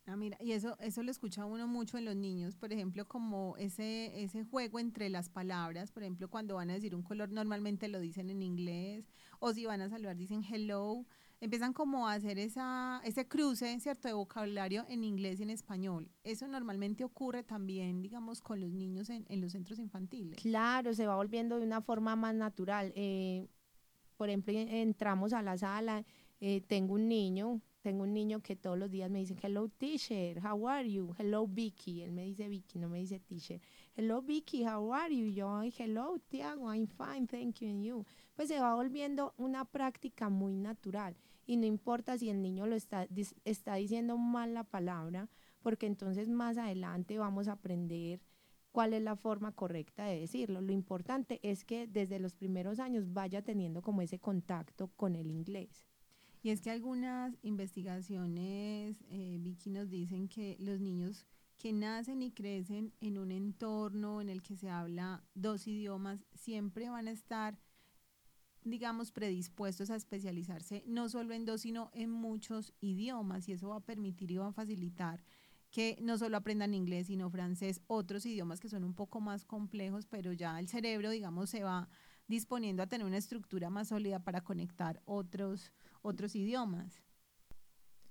Ah, 0.05 0.17
mira, 0.17 0.37
y 0.41 0.51
eso, 0.51 0.77
eso 0.81 1.03
lo 1.03 1.09
escucha 1.09 1.45
uno 1.45 1.69
mucho 1.69 1.97
en 1.97 2.03
los 2.03 2.17
niños, 2.17 2.57
por 2.57 2.73
ejemplo, 2.73 3.07
como 3.07 3.55
ese, 3.55 4.21
ese 4.21 4.43
juego 4.43 4.77
entre 4.77 5.07
las 5.07 5.29
palabras, 5.29 5.93
por 5.93 6.03
ejemplo, 6.03 6.29
cuando 6.29 6.55
van 6.55 6.69
a 6.69 6.73
decir 6.73 6.93
un 6.93 7.01
color 7.01 7.29
normalmente 7.31 7.87
lo 7.87 8.01
dicen 8.01 8.29
en 8.29 8.41
inglés, 8.41 9.09
o 9.39 9.53
si 9.53 9.65
van 9.65 9.79
a 9.79 9.87
saludar 9.87 10.17
dicen 10.17 10.43
hello. 10.43 11.05
empiezan 11.39 11.71
como 11.71 12.09
a 12.09 12.13
hacer 12.15 12.37
esa, 12.39 12.99
ese 13.05 13.25
cruce, 13.25 13.79
¿cierto?, 13.79 14.09
de 14.09 14.13
vocabulario 14.13 14.83
en 14.89 15.05
inglés 15.05 15.39
y 15.39 15.43
en 15.43 15.49
español. 15.49 16.11
Eso 16.25 16.45
normalmente 16.49 17.05
ocurre 17.05 17.43
también, 17.43 18.01
digamos, 18.01 18.41
con 18.41 18.59
los 18.59 18.73
niños 18.73 19.09
en, 19.09 19.25
en 19.29 19.39
los 19.39 19.53
centros 19.53 19.79
infantiles. 19.79 20.41
Claro, 20.41 20.93
se 20.93 21.07
va 21.07 21.15
volviendo 21.15 21.57
de 21.57 21.65
una 21.65 21.79
forma 21.79 22.17
más 22.17 22.35
natural. 22.35 22.91
Eh, 22.97 23.47
por 24.17 24.29
ejemplo, 24.29 24.53
entramos 24.53 25.33
a 25.33 25.41
la 25.41 25.57
sala, 25.57 26.05
eh, 26.39 26.61
tengo 26.61 26.95
un 26.95 27.07
niño, 27.07 27.61
tengo 27.81 28.03
un 28.03 28.13
niño 28.13 28.41
que 28.41 28.55
todos 28.55 28.77
los 28.77 28.89
días 28.89 29.11
me 29.11 29.19
dice, 29.19 29.35
hello 29.41 29.67
teacher, 29.67 30.39
how 30.45 30.67
are 30.67 30.89
you? 30.89 31.13
Hello 31.17 31.47
Vicky, 31.47 32.01
él 32.01 32.11
me 32.11 32.23
dice 32.23 32.47
Vicky, 32.47 32.79
no 32.79 32.87
me 32.89 32.99
dice 32.99 33.19
teacher. 33.19 33.59
Hello 33.95 34.21
Vicky, 34.21 34.63
how 34.65 34.93
are 34.93 35.13
you? 35.13 35.25
Yo, 35.27 35.61
hello 35.77 36.17
Tiago, 36.29 36.73
I'm 36.73 36.87
fine, 36.87 37.27
thank 37.27 37.59
you, 37.59 37.69
and 37.69 37.83
you. 37.83 38.05
Pues 38.35 38.47
se 38.47 38.59
va 38.59 38.73
volviendo 38.73 39.33
una 39.37 39.65
práctica 39.65 40.29
muy 40.29 40.55
natural 40.55 41.15
y 41.45 41.57
no 41.57 41.65
importa 41.65 42.17
si 42.17 42.29
el 42.29 42.41
niño 42.41 42.67
lo 42.67 42.75
está, 42.75 43.07
está 43.43 43.75
diciendo 43.75 44.17
mal 44.17 44.53
la 44.53 44.63
palabra, 44.63 45.29
porque 45.61 45.85
entonces 45.85 46.29
más 46.29 46.57
adelante 46.57 47.17
vamos 47.17 47.47
a 47.47 47.53
aprender 47.53 48.21
cuál 48.71 48.93
es 48.93 49.03
la 49.03 49.15
forma 49.15 49.51
correcta 49.51 50.05
de 50.05 50.21
decirlo. 50.21 50.61
Lo 50.61 50.71
importante 50.71 51.39
es 51.43 51.63
que 51.65 51.87
desde 51.87 52.19
los 52.19 52.33
primeros 52.33 52.79
años 52.79 53.11
vaya 53.13 53.41
teniendo 53.41 53.81
como 53.81 54.01
ese 54.01 54.19
contacto 54.19 54.89
con 54.95 55.15
el 55.15 55.29
inglés. 55.29 55.85
Y 56.43 56.49
es 56.49 56.61
que 56.61 56.69
algunas 56.69 57.35
investigaciones, 57.41 58.97
eh, 59.09 59.37
Vicky, 59.39 59.69
nos 59.69 59.89
dicen 59.89 60.27
que 60.27 60.57
los 60.59 60.81
niños 60.81 61.25
que 61.57 61.71
nacen 61.71 62.21
y 62.21 62.31
crecen 62.31 62.93
en 62.99 63.17
un 63.17 63.31
entorno 63.31 64.19
en 64.19 64.27
el 64.27 64.43
que 64.43 64.57
se 64.57 64.69
habla 64.69 65.23
dos 65.33 65.65
idiomas 65.67 66.25
siempre 66.33 66.89
van 66.89 67.07
a 67.07 67.11
estar 67.11 67.57
digamos, 68.65 69.11
predispuestos 69.11 69.89
a 69.89 69.95
especializarse 69.95 70.83
no 70.85 71.09
solo 71.09 71.33
en 71.33 71.45
dos, 71.45 71.61
sino 71.61 71.91
en 71.93 72.09
muchos 72.09 72.73
idiomas. 72.79 73.47
Y 73.47 73.53
eso 73.53 73.69
va 73.69 73.77
a 73.77 73.85
permitir 73.85 74.31
y 74.31 74.37
va 74.37 74.47
a 74.47 74.53
facilitar 74.53 75.23
que 75.71 75.97
no 76.01 76.17
solo 76.17 76.37
aprendan 76.37 76.73
inglés, 76.73 77.07
sino 77.07 77.29
francés, 77.29 77.81
otros 77.87 78.25
idiomas 78.25 78.59
que 78.59 78.69
son 78.69 78.83
un 78.83 78.93
poco 78.93 79.21
más 79.21 79.43
complejos, 79.43 80.05
pero 80.05 80.31
ya 80.31 80.59
el 80.59 80.67
cerebro, 80.67 81.09
digamos, 81.09 81.49
se 81.49 81.63
va 81.63 81.89
disponiendo 82.27 82.83
a 82.83 82.87
tener 82.87 83.05
una 83.05 83.17
estructura 83.17 83.69
más 83.69 83.89
sólida 83.89 84.19
para 84.19 84.41
conectar 84.41 85.01
otros, 85.05 85.73
otros 86.03 86.35
idiomas. 86.35 87.01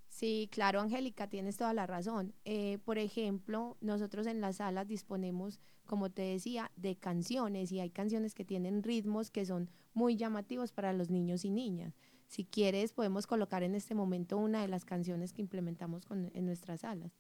Sí, 0.09 0.49
claro, 0.53 0.81
Angélica, 0.81 1.29
tienes 1.29 1.57
toda 1.57 1.73
la 1.73 1.87
razón. 1.87 2.35
Eh, 2.45 2.79
por 2.85 2.99
ejemplo, 2.99 3.79
nosotros 3.81 4.27
en 4.27 4.43
las 4.43 4.57
salas 4.57 4.87
disponemos, 4.87 5.59
como 5.87 6.11
te 6.11 6.23
decía, 6.23 6.71
de 6.77 6.97
canciones 6.97 7.73
y 7.73 7.81
hay 7.81 7.91
canciones 7.91 8.35
que 8.35 8.45
tienen 8.45 8.83
ritmos 8.83 9.31
que 9.31 9.47
son 9.47 9.71
muy 9.95 10.17
llamativos 10.17 10.71
para 10.71 10.93
los 10.93 11.09
niños 11.09 11.47
y 11.47 11.51
niñas. 11.51 11.95
Si 12.27 12.45
quieres, 12.45 12.93
podemos 12.93 13.27
colocar 13.27 13.63
en 13.63 13.75
este 13.75 13.95
momento 13.95 14.37
una 14.37 14.61
de 14.61 14.69
las 14.69 14.85
canciones 14.85 15.33
que 15.33 15.41
implementamos 15.41 16.03
en 16.11 16.45
nuestras 16.45 16.81
salas. 16.81 17.13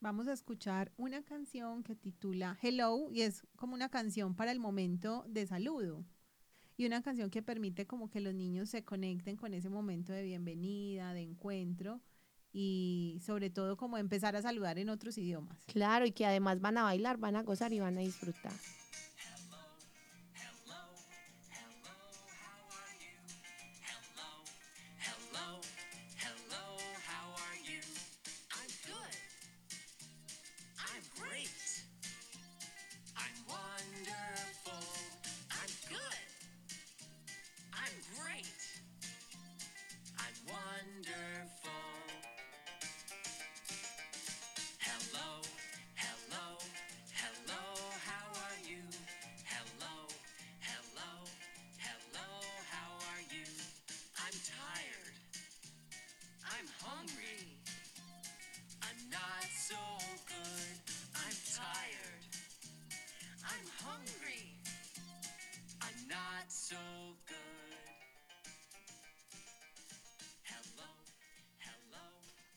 Vamos 0.00 0.26
a 0.28 0.32
escuchar 0.32 0.92
una 0.96 1.22
canción 1.22 1.82
que 1.82 1.96
titula 1.96 2.56
Hello 2.62 3.10
y 3.10 3.22
es 3.22 3.46
como 3.56 3.74
una 3.74 3.88
canción 3.88 4.34
para 4.34 4.52
el 4.52 4.60
momento 4.60 5.24
de 5.28 5.46
saludo 5.46 6.04
y 6.78 6.86
una 6.86 7.02
canción 7.02 7.28
que 7.28 7.42
permite 7.42 7.86
como 7.86 8.08
que 8.08 8.20
los 8.20 8.32
niños 8.32 8.70
se 8.70 8.84
conecten 8.84 9.36
con 9.36 9.52
ese 9.52 9.68
momento 9.68 10.12
de 10.12 10.22
bienvenida, 10.22 11.12
de 11.12 11.22
encuentro 11.22 12.00
y 12.52 13.18
sobre 13.20 13.50
todo 13.50 13.76
como 13.76 13.98
empezar 13.98 14.36
a 14.36 14.42
saludar 14.42 14.78
en 14.78 14.88
otros 14.88 15.18
idiomas. 15.18 15.58
Claro, 15.66 16.06
y 16.06 16.12
que 16.12 16.24
además 16.24 16.60
van 16.60 16.78
a 16.78 16.84
bailar, 16.84 17.18
van 17.18 17.34
a 17.34 17.42
gozar 17.42 17.72
y 17.72 17.80
van 17.80 17.98
a 17.98 18.00
disfrutar. 18.00 18.52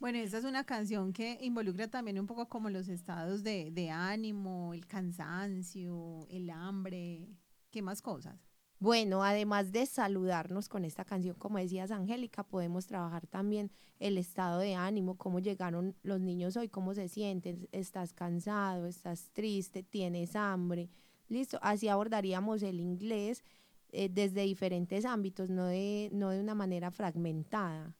Bueno, 0.01 0.17
esta 0.17 0.39
es 0.39 0.46
una 0.46 0.63
canción 0.63 1.13
que 1.13 1.38
involucra 1.41 1.88
también 1.88 2.20
un 2.20 2.25
poco 2.25 2.50
como 2.50 2.72
los 2.72 2.88
estados 2.88 3.43
de, 3.43 3.91
ánimo, 3.91 4.74
el 4.74 4.88
cansancio, 4.88 6.25
el 6.31 6.50
hambre, 6.50 7.27
¿qué 7.70 7.84
más 7.84 8.01
cosas? 8.01 8.43
Bueno, 8.79 9.24
además 9.24 9.72
de 9.72 9.86
saludarnos 9.86 10.70
con 10.70 10.86
esta 10.86 11.05
canción, 11.05 11.36
como 11.36 11.60
decías 11.60 11.91
Angélica, 11.91 12.41
podemos 12.41 12.88
trabajar 12.88 13.27
también 13.27 13.70
el 14.00 14.17
estado 14.17 14.58
de 14.58 14.74
ánimo, 14.74 15.20
cómo 15.20 15.39
llegaron 15.39 15.96
los 16.01 16.20
niños 16.20 16.58
hoy, 16.58 16.67
cómo 16.67 16.96
se 16.96 17.08
sienten, 17.08 17.70
estás 17.72 18.12
cansado, 18.12 18.88
estás 18.88 19.29
triste, 19.34 19.84
tienes 19.84 20.36
hambre, 20.36 20.89
listo, 21.29 21.60
así 21.62 21.89
abordaríamos 21.89 22.63
el 22.63 22.79
inglés 22.79 23.43
eh, 23.89 24.10
desde 24.10 24.41
diferentes 24.41 25.05
ámbitos, 25.05 25.51
no 25.51 25.67
de, 25.67 26.10
no 26.12 26.31
de 26.31 26.39
una 26.39 26.55
manera 26.55 26.89
fragmentada. 26.89 27.93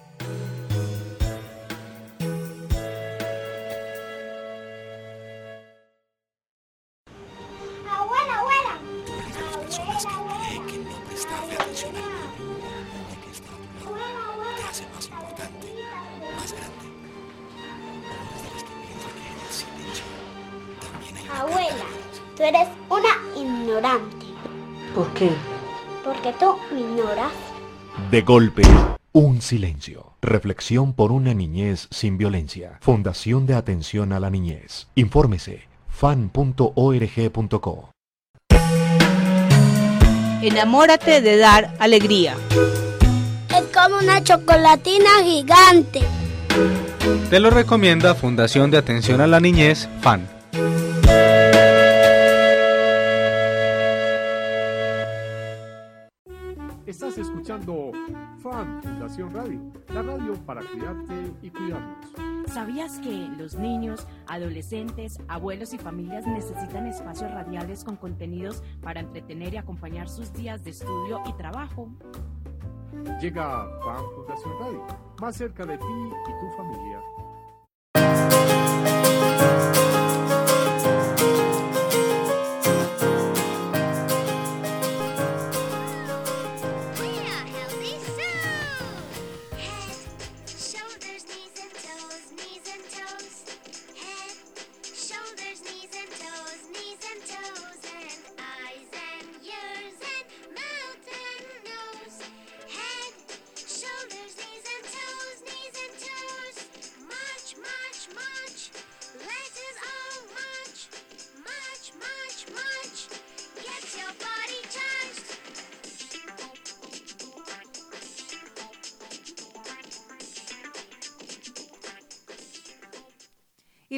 Tú 22.38 22.44
eres 22.44 22.68
una 22.90 23.10
ignorante. 23.36 24.28
¿Por 24.94 25.12
qué? 25.14 25.51
Porque 26.22 26.38
tú 26.38 26.56
ignoras. 26.78 27.32
De 28.12 28.22
golpe, 28.22 28.62
un 29.12 29.42
silencio. 29.42 30.14
Reflexión 30.22 30.94
por 30.94 31.12
una 31.12 31.34
niñez 31.34 31.88
sin 31.90 32.20
violencia. 32.20 32.78
Fundación 32.82 33.48
de 33.48 33.56
Atención 33.56 34.14
a 34.14 34.20
la 34.20 34.30
Niñez. 34.30 34.88
Infórmese 34.94 35.68
Es 43.50 43.64
como 43.74 43.98
una 43.98 44.24
chocolatina 44.24 45.24
gigante. 45.24 46.02
Te 47.32 47.40
lo 47.40 47.50
recomienda 47.50 48.14
Fundación 48.14 48.70
de 48.70 48.78
Atención 48.78 49.22
a 49.22 49.28
la 49.28 49.40
Niñez, 49.40 49.90
FAN. 50.02 50.41
Estás 57.12 57.28
escuchando 57.28 57.92
FAN 58.38 58.82
Fundación 58.82 59.34
Radio, 59.34 59.60
la 59.94 60.02
radio 60.02 60.34
para 60.46 60.62
cuidarte 60.62 61.34
y 61.42 61.50
cuidarnos. 61.50 62.08
¿Sabías 62.48 63.00
que 63.00 63.28
los 63.38 63.56
niños, 63.56 64.08
adolescentes, 64.28 65.20
abuelos 65.28 65.74
y 65.74 65.78
familias 65.78 66.26
necesitan 66.26 66.88
espacios 66.88 67.30
radiales 67.32 67.84
con 67.84 67.98
contenidos 67.98 68.64
para 68.82 69.02
entretener 69.02 69.54
y 69.56 69.58
acompañar 69.58 70.08
sus 70.08 70.32
días 70.32 70.64
de 70.64 70.70
estudio 70.70 71.22
y 71.26 71.34
trabajo? 71.34 71.90
Llega 73.20 73.68
FAN 73.84 74.06
Fundación 74.16 74.54
Radio, 74.62 74.88
más 75.20 75.36
cerca 75.36 75.66
de 75.66 75.78
ti 75.78 75.84
y 75.84 76.40
tu 76.40 76.50
familia. 76.56 77.02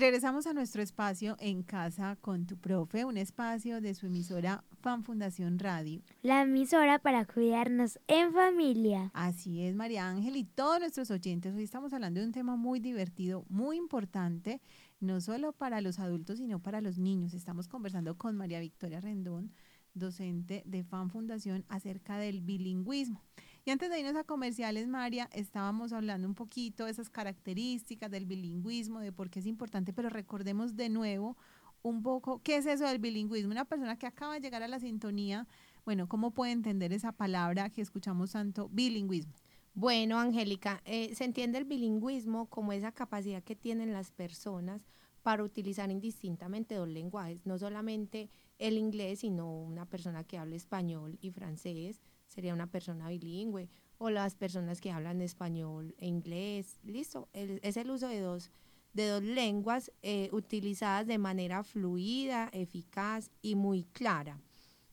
Regresamos 0.04 0.48
a 0.48 0.54
nuestro 0.54 0.82
espacio 0.82 1.38
en 1.40 1.64
casa 1.64 2.18
con 2.20 2.46
tu 2.46 2.58
profe, 2.58 3.06
un 3.06 3.16
espacio 3.16 3.80
de 3.80 3.94
su 3.94 4.08
emisora 4.08 4.66
Fan 4.82 5.06
Fundación 5.06 5.60
Radio. 5.60 6.02
La 6.24 6.42
emisora 6.42 7.00
para 7.00 7.24
cuidarnos 7.24 7.98
en 8.08 8.34
familia. 8.34 9.12
Así 9.14 9.62
es, 9.62 9.78
María 9.78 10.10
Ángel 10.10 10.36
y 10.36 10.44
todos 10.44 10.82
nuestros 10.82 11.10
oyentes. 11.10 11.56
Hoy 11.56 11.64
estamos 11.64 11.94
hablando 11.94 12.20
de 12.20 12.26
un 12.26 12.34
tema 12.34 12.58
muy 12.58 12.82
divertido, 12.82 13.46
muy 13.48 13.78
importante, 13.78 14.60
no 15.00 15.22
solo 15.22 15.54
para 15.54 15.80
los 15.80 16.00
adultos, 16.00 16.40
sino 16.40 16.62
para 16.62 16.82
los 16.82 16.98
niños. 16.98 17.34
Estamos 17.34 17.70
conversando 17.70 18.18
con 18.18 18.36
María 18.36 18.60
Victoria 18.60 19.00
Rendón, 19.00 19.54
docente 19.94 20.64
de 20.66 20.84
Fan 20.84 21.12
Fundación, 21.12 21.64
acerca 21.70 22.18
del 22.18 22.42
bilingüismo. 22.42 23.24
Y 23.66 23.72
antes 23.72 23.90
de 23.90 23.98
irnos 23.98 24.18
a 24.18 24.26
comerciales, 24.26 24.90
María, 24.90 25.30
estábamos 25.32 25.94
hablando 25.94 26.28
un 26.28 26.36
poquito 26.36 26.84
de 26.84 26.92
esas 26.92 27.10
características 27.10 28.12
del 28.12 28.26
bilingüismo, 28.26 29.00
de 29.00 29.14
por 29.14 29.30
qué 29.30 29.40
es 29.40 29.46
importante, 29.46 29.94
pero 29.94 30.10
recordemos 30.10 30.76
de 30.76 30.90
nuevo 30.90 31.38
un 31.82 32.04
poco 32.04 32.42
qué 32.44 32.58
es 32.58 32.66
eso 32.66 32.86
del 32.86 33.00
bilingüismo. 33.00 33.52
Una 33.52 33.64
persona 33.64 33.98
que 33.98 34.06
acaba 34.06 34.34
de 34.34 34.42
llegar 34.42 34.64
a 34.64 34.68
la 34.68 34.82
sintonía, 34.82 35.48
bueno, 35.86 36.10
¿cómo 36.10 36.32
puede 36.32 36.52
entender 36.52 36.92
esa 36.92 37.14
palabra 37.14 37.70
que 37.70 37.82
escuchamos 37.82 38.34
tanto, 38.34 38.68
bilingüismo? 38.68 39.34
Bueno, 39.74 40.20
Angélica, 40.20 40.82
eh, 40.84 41.16
se 41.16 41.24
entiende 41.24 41.58
el 41.58 41.64
bilingüismo 41.64 42.48
como 42.48 42.74
esa 42.74 42.92
capacidad 42.92 43.44
que 43.44 43.56
tienen 43.56 43.94
las 43.94 44.12
personas 44.12 44.86
para 45.24 45.42
utilizar 45.42 45.90
indistintamente 45.90 46.76
dos 46.76 46.90
lenguajes, 46.90 47.46
no 47.46 47.58
solamente 47.58 48.30
el 48.60 48.78
inglés, 48.78 49.20
sino 49.20 49.50
una 49.50 49.86
persona 49.86 50.26
que 50.26 50.38
hable 50.38 50.58
español 50.58 51.18
y 51.22 51.32
francés, 51.32 52.02
sería 52.34 52.54
una 52.54 52.68
persona 52.68 53.10
bilingüe, 53.10 53.70
o 53.98 54.10
las 54.10 54.36
personas 54.36 54.82
que 54.82 54.92
hablan 54.92 55.22
español 55.22 55.96
e 55.98 56.08
inglés, 56.08 56.80
listo, 56.84 57.30
es 57.34 57.78
el 57.78 57.90
uso 57.90 58.08
de 58.08 58.20
dos, 58.20 58.52
de 58.94 59.08
dos 59.08 59.24
lenguas 59.24 59.92
eh, 60.02 60.30
utilizadas 60.34 61.08
de 61.08 61.18
manera 61.18 61.64
fluida, 61.64 62.50
eficaz 62.52 63.30
y 63.42 63.56
muy 63.56 63.84
clara, 63.84 64.42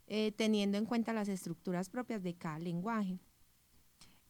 eh, 0.07 0.33
teniendo 0.33 0.79
en 0.79 0.87
cuenta 0.87 1.13
las 1.13 1.29
estructuras 1.29 1.89
propias 1.89 2.23
de 2.23 2.35
cada 2.35 2.59
lenguaje. 2.59 3.19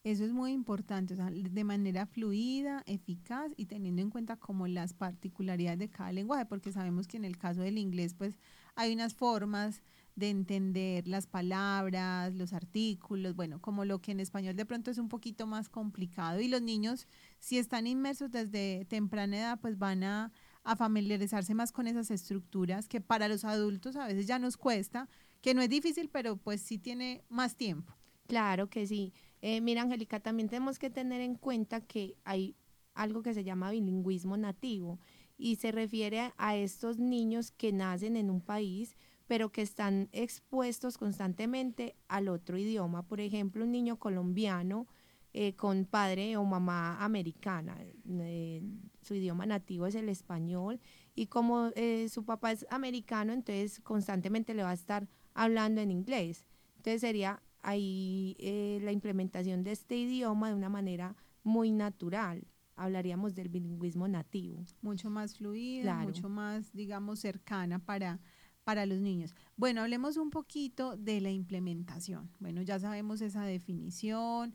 Eso 0.03 0.25
es 0.25 0.33
muy 0.33 0.53
importante, 0.53 1.13
o 1.13 1.17
sea, 1.17 1.31
de 1.31 1.65
manera 1.65 2.07
fluida, 2.07 2.83
eficaz 2.87 3.53
y 3.59 3.67
teniendo 3.67 4.01
en 4.01 4.09
cuenta 4.09 4.37
como 4.37 4.67
las 4.67 4.95
particularidades 4.95 5.79
de 5.79 5.91
cada 5.91 6.11
lenguaje, 6.11 6.47
porque 6.47 6.73
sabemos 6.73 7.07
que 7.07 7.19
en 7.19 7.27
el 7.27 7.37
caso 7.37 7.61
del 7.61 7.77
inglés, 7.77 8.15
pues 8.15 8.39
hay 8.77 8.95
unas 8.95 9.13
formas 9.13 9.83
de 10.21 10.31
entender 10.31 11.09
las 11.09 11.27
palabras, 11.27 12.33
los 12.35 12.53
artículos, 12.53 13.35
bueno, 13.35 13.61
como 13.61 13.85
lo 13.85 14.01
que 14.01 14.13
en 14.13 14.21
español 14.21 14.55
de 14.55 14.65
pronto 14.65 14.93
es 14.93 14.99
un 14.99 15.09
poquito 15.09 15.49
más 15.49 15.69
complicado 15.69 16.41
y 16.41 16.47
los 16.47 16.63
niños, 16.63 17.09
si 17.41 17.59
están 17.59 17.89
inmersos 17.89 18.31
desde 18.31 18.85
temprana 18.85 19.39
edad, 19.39 19.59
pues 19.61 19.79
van 19.79 20.05
a, 20.05 20.31
a 20.63 20.77
familiarizarse 20.77 21.55
más 21.55 21.73
con 21.73 21.89
esas 21.89 22.13
estructuras 22.13 22.87
que 22.87 23.01
para 23.01 23.27
los 23.27 23.45
adultos 23.45 23.97
a 23.97 24.07
veces 24.07 24.27
ya 24.27 24.39
nos 24.39 24.57
cuesta, 24.57 25.09
que 25.41 25.55
no 25.55 25.63
es 25.63 25.69
difícil, 25.69 26.09
pero 26.09 26.37
pues 26.37 26.61
sí 26.61 26.79
tiene 26.79 27.25
más 27.29 27.57
tiempo. 27.57 27.95
Claro 28.27 28.69
que 28.69 28.87
sí. 28.87 29.13
Eh, 29.43 29.61
mira, 29.61 29.83
Angélica, 29.83 30.21
también 30.21 30.49
tenemos 30.49 30.79
que 30.79 30.91
tener 30.91 31.21
en 31.21 31.35
cuenta 31.35 31.81
que 31.81 32.17
hay 32.25 32.55
algo 32.95 33.23
que 33.23 33.35
se 33.35 33.43
llama 33.43 33.71
bilingüismo 33.71 34.37
nativo 34.37 35.01
y 35.39 35.57
se 35.57 35.73
refiere 35.73 36.33
a 36.37 36.57
estos 36.57 36.99
niños 36.99 37.51
que 37.51 37.73
nacen 37.73 38.17
en 38.17 38.31
un 38.31 38.43
país 38.43 38.97
pero 39.31 39.53
que 39.53 39.63
están 39.63 40.09
expuestos 40.11 40.99
constantemente 40.99 41.95
al 42.09 42.27
otro 42.27 42.59
idioma. 42.59 43.07
Por 43.07 43.21
ejemplo, 43.21 43.63
un 43.63 43.71
niño 43.71 43.97
colombiano 43.97 44.89
eh, 45.33 45.55
con 45.55 45.85
padre 45.85 46.37
o 46.37 46.43
mamá 46.43 47.01
americana, 47.05 47.77
eh, 47.79 48.61
su 49.03 49.15
idioma 49.15 49.47
nativo 49.47 49.87
es 49.87 49.95
el 49.95 50.09
español 50.09 50.81
y 51.15 51.27
como 51.27 51.71
su 52.09 52.25
papá 52.25 52.51
es 52.51 52.67
americano, 52.71 53.33
entonces 53.33 53.79
constantemente 53.79 54.53
le 54.53 54.65
va 54.65 54.71
a 54.71 54.75
estar 54.75 55.07
hablando 55.35 55.81
en 55.81 55.93
inglés. 55.93 56.45
Entonces 56.79 57.01
sería 57.01 57.41
ahí 57.63 58.37
eh, 58.41 58.81
la 58.83 58.91
implementación 58.91 59.63
de 59.63 59.73
este 59.73 59.97
idioma 59.97 60.49
de 60.49 60.55
una 60.55 60.69
manera 60.69 61.15
muy 61.45 61.71
natural. 61.71 62.47
Hablaríamos 62.75 63.35
del 63.35 63.49
bilingüismo 63.49 64.09
nativo. 64.09 64.65
Mucho 64.81 65.09
más 65.09 65.37
fluida, 65.37 65.95
mucho 65.99 66.29
más, 66.29 66.73
digamos, 66.73 67.21
cercana 67.21 67.79
para, 67.79 68.19
para 68.65 68.87
los 68.87 69.01
niños. 69.01 69.35
Bueno, 69.57 69.83
hablemos 69.83 70.17
un 70.17 70.31
poquito 70.31 70.97
de 70.97 71.21
la 71.21 71.31
implementación. 71.31 72.31
Bueno, 72.39 72.63
ya 72.63 72.79
sabemos 72.79 73.21
esa 73.21 73.45
definición. 73.45 74.55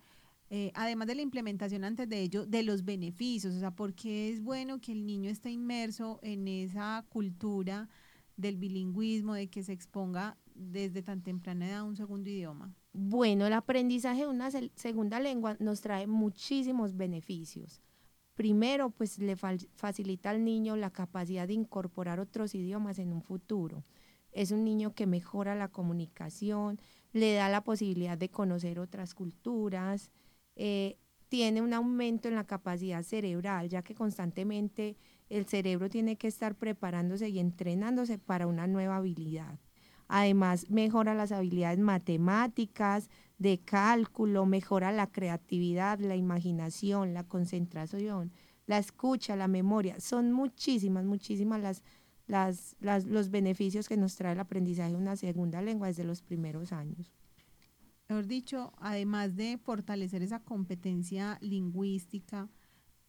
Eh, 0.49 0.71
además 0.75 1.07
de 1.07 1.15
la 1.15 1.21
implementación 1.21 1.83
antes 1.83 2.07
de 2.07 2.21
ello, 2.21 2.45
de 2.45 2.63
los 2.63 2.85
beneficios, 2.85 3.55
o 3.55 3.59
sea, 3.59 3.71
¿por 3.71 3.95
qué 3.95 4.29
es 4.29 4.41
bueno 4.41 4.79
que 4.79 4.91
el 4.91 5.05
niño 5.05 5.29
esté 5.29 5.49
inmerso 5.49 6.19
en 6.21 6.47
esa 6.47 7.03
cultura 7.09 7.89
del 8.37 8.57
bilingüismo, 8.57 9.33
de 9.33 9.47
que 9.47 9.63
se 9.63 9.73
exponga 9.73 10.37
desde 10.53 11.01
tan 11.01 11.21
temprana 11.21 11.67
edad 11.67 11.79
a 11.79 11.83
un 11.83 11.95
segundo 11.95 12.29
idioma? 12.29 12.75
Bueno, 12.93 13.47
el 13.47 13.53
aprendizaje 13.53 14.21
de 14.21 14.27
una 14.27 14.49
segunda 14.75 15.19
lengua 15.19 15.57
nos 15.59 15.81
trae 15.81 16.05
muchísimos 16.05 16.95
beneficios. 16.95 17.81
Primero, 18.35 18.89
pues 18.89 19.17
le 19.17 19.35
facilita 19.37 20.29
al 20.29 20.43
niño 20.43 20.75
la 20.75 20.91
capacidad 20.91 21.47
de 21.47 21.53
incorporar 21.53 22.19
otros 22.19 22.53
idiomas 22.53 22.99
en 22.99 23.13
un 23.13 23.21
futuro. 23.21 23.83
Es 24.35 24.51
un 24.51 24.63
niño 24.63 24.93
que 24.93 25.07
mejora 25.07 25.55
la 25.55 25.69
comunicación, 25.69 26.79
le 27.13 27.33
da 27.33 27.47
la 27.47 27.63
posibilidad 27.63 28.17
de 28.17 28.29
conocer 28.29 28.79
otras 28.79 29.15
culturas, 29.15 30.11
eh, 30.57 30.97
tiene 31.29 31.61
un 31.61 31.73
aumento 31.73 32.27
en 32.27 32.35
la 32.35 32.43
capacidad 32.43 33.01
cerebral, 33.01 33.69
ya 33.69 33.81
que 33.81 33.95
constantemente 33.95 34.97
el 35.29 35.45
cerebro 35.45 35.89
tiene 35.89 36.17
que 36.17 36.27
estar 36.27 36.55
preparándose 36.55 37.29
y 37.29 37.39
entrenándose 37.39 38.17
para 38.17 38.45
una 38.45 38.67
nueva 38.67 38.97
habilidad. 38.97 39.57
Además, 40.07 40.69
mejora 40.69 41.15
las 41.15 41.31
habilidades 41.31 41.79
matemáticas, 41.79 43.09
de 43.37 43.59
cálculo, 43.59 44.45
mejora 44.45 44.91
la 44.91 45.07
creatividad, 45.07 45.99
la 45.99 46.15
imaginación, 46.15 47.13
la 47.13 47.23
concentración, 47.23 48.31
la 48.67 48.77
escucha, 48.77 49.35
la 49.35 49.47
memoria. 49.47 49.99
Son 49.99 50.31
muchísimas, 50.31 51.05
muchísimas 51.05 51.61
las, 51.61 51.83
las, 52.27 52.75
las, 52.79 53.05
los 53.05 53.29
beneficios 53.29 53.87
que 53.87 53.97
nos 53.97 54.15
trae 54.15 54.33
el 54.33 54.39
aprendizaje 54.39 54.91
de 54.91 54.97
una 54.97 55.15
segunda 55.15 55.61
lengua 55.61 55.87
desde 55.87 56.03
los 56.03 56.21
primeros 56.21 56.71
años. 56.71 57.11
Mejor 58.07 58.27
dicho, 58.27 58.73
además 58.77 59.35
de 59.35 59.57
fortalecer 59.57 60.21
esa 60.21 60.39
competencia 60.39 61.37
lingüística, 61.41 62.49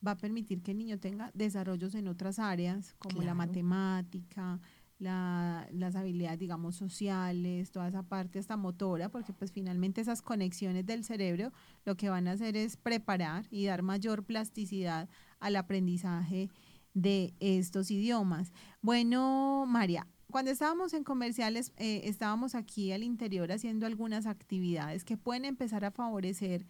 va 0.07 0.12
a 0.12 0.16
permitir 0.16 0.62
que 0.62 0.70
el 0.72 0.79
niño 0.79 0.98
tenga 0.98 1.31
desarrollos 1.35 1.94
en 1.94 2.09
otras 2.09 2.38
áreas, 2.38 2.94
como 2.98 3.22
la 3.22 3.35
matemática, 3.35 4.61
la- 4.98 5.68
las 5.72 5.94
habilidades, 5.96 6.38
digamos, 6.38 6.76
sociales, 6.76 7.70
toda 7.70 7.88
esa 7.88 8.02
parte 8.02 8.38
hasta 8.38 8.57
motora, 8.57 9.11
porque 9.11 9.35
pues 9.35 9.52
finalmente 9.52 10.00
esas 10.00 10.22
conexiones 10.22 10.87
del 10.87 11.05
cerebro 11.05 11.52
lo 11.85 11.96
que 11.96 12.09
van 12.09 12.29
a 12.29 12.33
hacer 12.33 12.57
es 12.57 12.79
preparar 12.79 13.44
y 13.50 13.66
dar 13.66 13.83
mayor 13.83 14.24
plasticidad 14.24 15.09
al 15.40 15.57
aprendizaje 15.57 16.48
de 16.96 17.35
estos 17.40 17.90
idiomas. 17.90 18.52
Bueno, 18.80 19.66
María, 19.68 20.09
cuando 20.30 20.50
estábamos 20.50 20.94
en 20.94 21.04
comerciales, 21.04 21.72
eh, 21.76 22.00
estábamos 22.04 22.54
aquí 22.54 22.90
al 22.90 23.02
interior 23.02 23.52
haciendo 23.52 23.85
algunas 23.85 24.24
actividades 24.24 25.04
que 25.04 25.18
pueden 25.18 25.44
empezar 25.44 25.85
a 25.85 25.90
favorecer 25.90 26.66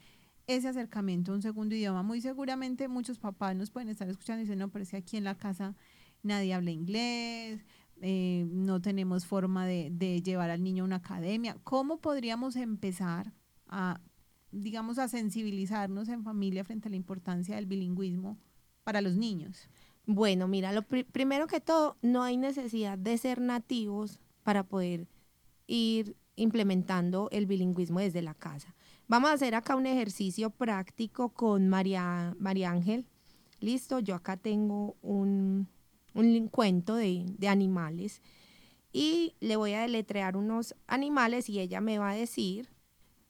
ese 0.48 0.66
acercamiento 0.66 1.30
a 1.30 1.36
un 1.36 1.42
segundo 1.42 1.76
idioma. 1.76 2.02
Muy 2.02 2.20
seguramente 2.20 2.88
muchos 2.88 3.20
papás 3.20 3.54
nos 3.54 3.70
pueden 3.70 3.88
estar 3.88 4.08
escuchando 4.08 4.40
y 4.40 4.46
dicen, 4.46 4.58
no, 4.58 4.68
pero 4.68 4.82
es 4.82 4.90
que 4.90 4.96
aquí 4.96 5.16
en 5.16 5.22
la 5.22 5.36
casa 5.36 5.76
nadie 6.24 6.54
habla 6.54 6.72
inglés, 6.72 7.64
eh, 8.02 8.46
no 8.50 8.82
tenemos 8.82 9.26
forma 9.26 9.64
de, 9.64 9.90
de 9.92 10.22
llevar 10.22 10.50
al 10.50 10.64
niño 10.64 10.82
a 10.82 10.86
una 10.86 10.96
academia. 10.96 11.56
¿Cómo 11.62 12.00
podríamos 12.00 12.56
empezar 12.56 13.32
a, 13.68 14.00
digamos, 14.50 14.98
a 14.98 15.06
sensibilizarnos 15.06 16.08
en 16.08 16.24
familia 16.24 16.64
frente 16.64 16.88
a 16.88 16.90
la 16.90 16.96
importancia 16.96 17.54
del 17.54 17.66
bilingüismo 17.66 18.38
para 18.82 19.00
los 19.00 19.16
niños? 19.16 19.68
Bueno, 20.06 20.46
mira, 20.46 20.72
lo 20.72 20.82
pri- 20.82 21.04
primero 21.04 21.46
que 21.46 21.60
todo, 21.60 21.96
no 22.00 22.22
hay 22.22 22.36
necesidad 22.36 22.96
de 22.96 23.18
ser 23.18 23.40
nativos 23.40 24.20
para 24.44 24.62
poder 24.62 25.08
ir 25.66 26.16
implementando 26.36 27.28
el 27.32 27.46
bilingüismo 27.46 27.98
desde 27.98 28.22
la 28.22 28.34
casa. 28.34 28.74
Vamos 29.08 29.30
a 29.30 29.34
hacer 29.34 29.54
acá 29.54 29.74
un 29.74 29.86
ejercicio 29.86 30.50
práctico 30.50 31.30
con 31.30 31.68
María, 31.68 32.36
María 32.38 32.70
Ángel. 32.70 33.06
Listo, 33.60 33.98
yo 33.98 34.14
acá 34.14 34.36
tengo 34.36 34.96
un, 35.02 35.66
un 36.14 36.48
cuento 36.48 36.94
de, 36.94 37.24
de 37.38 37.48
animales 37.48 38.22
y 38.92 39.34
le 39.40 39.56
voy 39.56 39.72
a 39.72 39.80
deletrear 39.80 40.36
unos 40.36 40.74
animales 40.86 41.48
y 41.48 41.58
ella 41.58 41.80
me 41.80 41.98
va 41.98 42.10
a 42.10 42.14
decir 42.14 42.70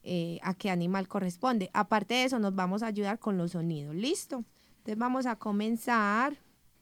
eh, 0.03 0.39
a 0.43 0.53
qué 0.55 0.71
animal 0.71 1.09
corresponde. 1.09 1.71
Aparte 1.73 2.15
de 2.15 2.25
eso, 2.25 2.39
nos 2.39 2.55
vamos 2.55 2.83
a 2.83 2.89
ayudar 2.89 3.19
con 3.19 3.39
los 3.39 3.53
sonidos. 3.53 3.95
¿Listo? 3.95 4.45
Entonces 4.79 4.99
vamos 4.99 5.27
a 5.27 5.37
comenzar. 5.37 6.37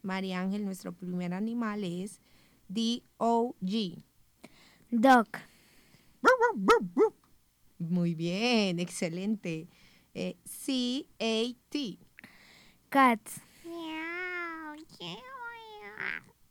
María 0.04 0.40
Ángel, 0.40 0.64
nuestro 0.64 0.92
primer 0.92 1.32
animal 1.32 1.82
es 1.82 2.20
D-O-G. 2.68 4.04
Dog. 4.90 5.28
Muy 7.78 8.14
bien, 8.14 8.78
excelente. 8.78 9.68
Eh, 10.14 10.36
C-A-T. 10.44 11.98
Cat. 12.88 13.20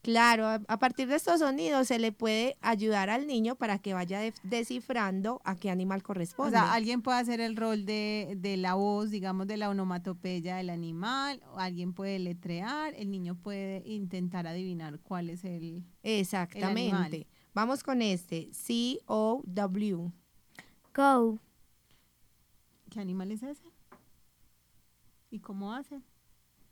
Claro, 0.04 0.46
a, 0.48 0.56
a 0.68 0.78
partir 0.80 1.08
de 1.08 1.16
estos 1.16 1.39
sonidos 1.39 1.88
se 1.88 1.98
le 1.98 2.12
puede 2.12 2.58
ayudar 2.62 3.10
al 3.10 3.26
niño 3.26 3.56
para 3.56 3.80
que 3.80 3.94
vaya 3.94 4.20
de- 4.20 4.34
descifrando 4.44 5.42
a 5.46 5.56
qué 5.56 5.70
animal 5.72 6.02
O 6.02 6.04
corresponde. 6.04 6.52
sea, 6.52 6.74
alguien 6.74 7.02
puede 7.02 7.20
hacer 7.20 7.39
el 7.39 7.56
rol 7.56 7.86
de, 7.86 8.36
de 8.38 8.58
la 8.58 8.74
voz, 8.74 9.12
digamos, 9.12 9.48
de 9.48 9.56
la 9.56 9.70
onomatopeya 9.70 10.58
del 10.58 10.70
animal, 10.72 11.42
o 11.54 11.58
alguien 11.58 11.94
puede 11.94 12.20
letrear, 12.20 12.94
el 12.98 13.10
niño 13.12 13.36
puede 13.36 13.82
intentar 13.88 14.46
adivinar 14.46 15.00
cuál 15.00 15.30
es 15.30 15.46
el... 15.46 15.86
Exactamente. 16.04 17.26
Vamos 17.54 17.82
con 17.82 18.02
este. 18.02 18.50
C-O-W. 18.52 20.12
Go. 20.94 21.39
¿Qué 22.89 23.00
animal 23.00 23.32
es 23.32 23.42
ese? 23.42 23.63
¿Y 25.32 25.39
cómo 25.39 25.74
hace? 25.74 26.02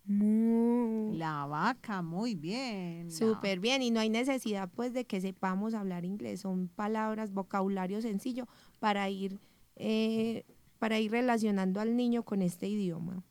La 0.06 1.46
vaca, 1.46 2.02
muy 2.02 2.36
bien. 2.36 3.12
Súper 3.12 3.60
bien, 3.60 3.82
y 3.82 3.92
no 3.92 4.00
hay 4.00 4.10
necesidad 4.10 4.70
pues 4.74 4.94
de 4.94 5.06
que 5.06 5.22
sepamos 5.22 5.74
hablar 5.74 6.06
inglés, 6.06 6.42
son 6.42 6.68
palabras, 6.68 7.34
vocabulario 7.34 8.02
sencillo 8.02 8.48
para 8.80 9.10
ir, 9.10 9.40
eh, 9.76 10.46
para 10.80 11.00
ir 11.00 11.12
relacionando 11.12 11.80
al 11.80 11.96
niño 11.96 12.24
con 12.24 12.42
este 12.42 12.68
idioma. 12.68 13.24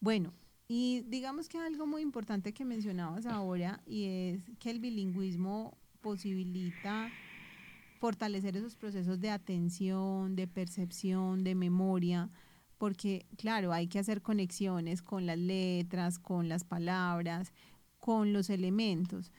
Bueno, 0.00 0.32
y 0.68 1.02
digamos 1.08 1.48
que 1.48 1.58
algo 1.58 1.86
muy 1.86 2.02
importante 2.02 2.54
que 2.54 2.64
mencionabas 2.64 3.26
ahora 3.26 3.82
y 3.86 4.04
es 4.04 4.50
que 4.58 4.70
el 4.70 4.80
bilingüismo 4.80 5.76
posibilita 6.00 7.10
fortalecer 7.98 8.56
esos 8.56 8.76
procesos 8.76 9.20
de 9.20 9.30
atención, 9.30 10.36
de 10.36 10.46
percepción, 10.46 11.42
de 11.42 11.54
memoria, 11.54 12.30
porque 12.84 13.24
claro, 13.38 13.72
hay 13.72 13.86
que 13.86 13.98
hacer 13.98 14.20
conexiones 14.20 15.00
con 15.00 15.24
las 15.24 15.38
letras, 15.38 16.18
con 16.18 16.50
las 16.50 16.64
palabras, 16.64 17.50
con 17.98 18.34
los 18.34 18.50
elementos. 18.50 19.32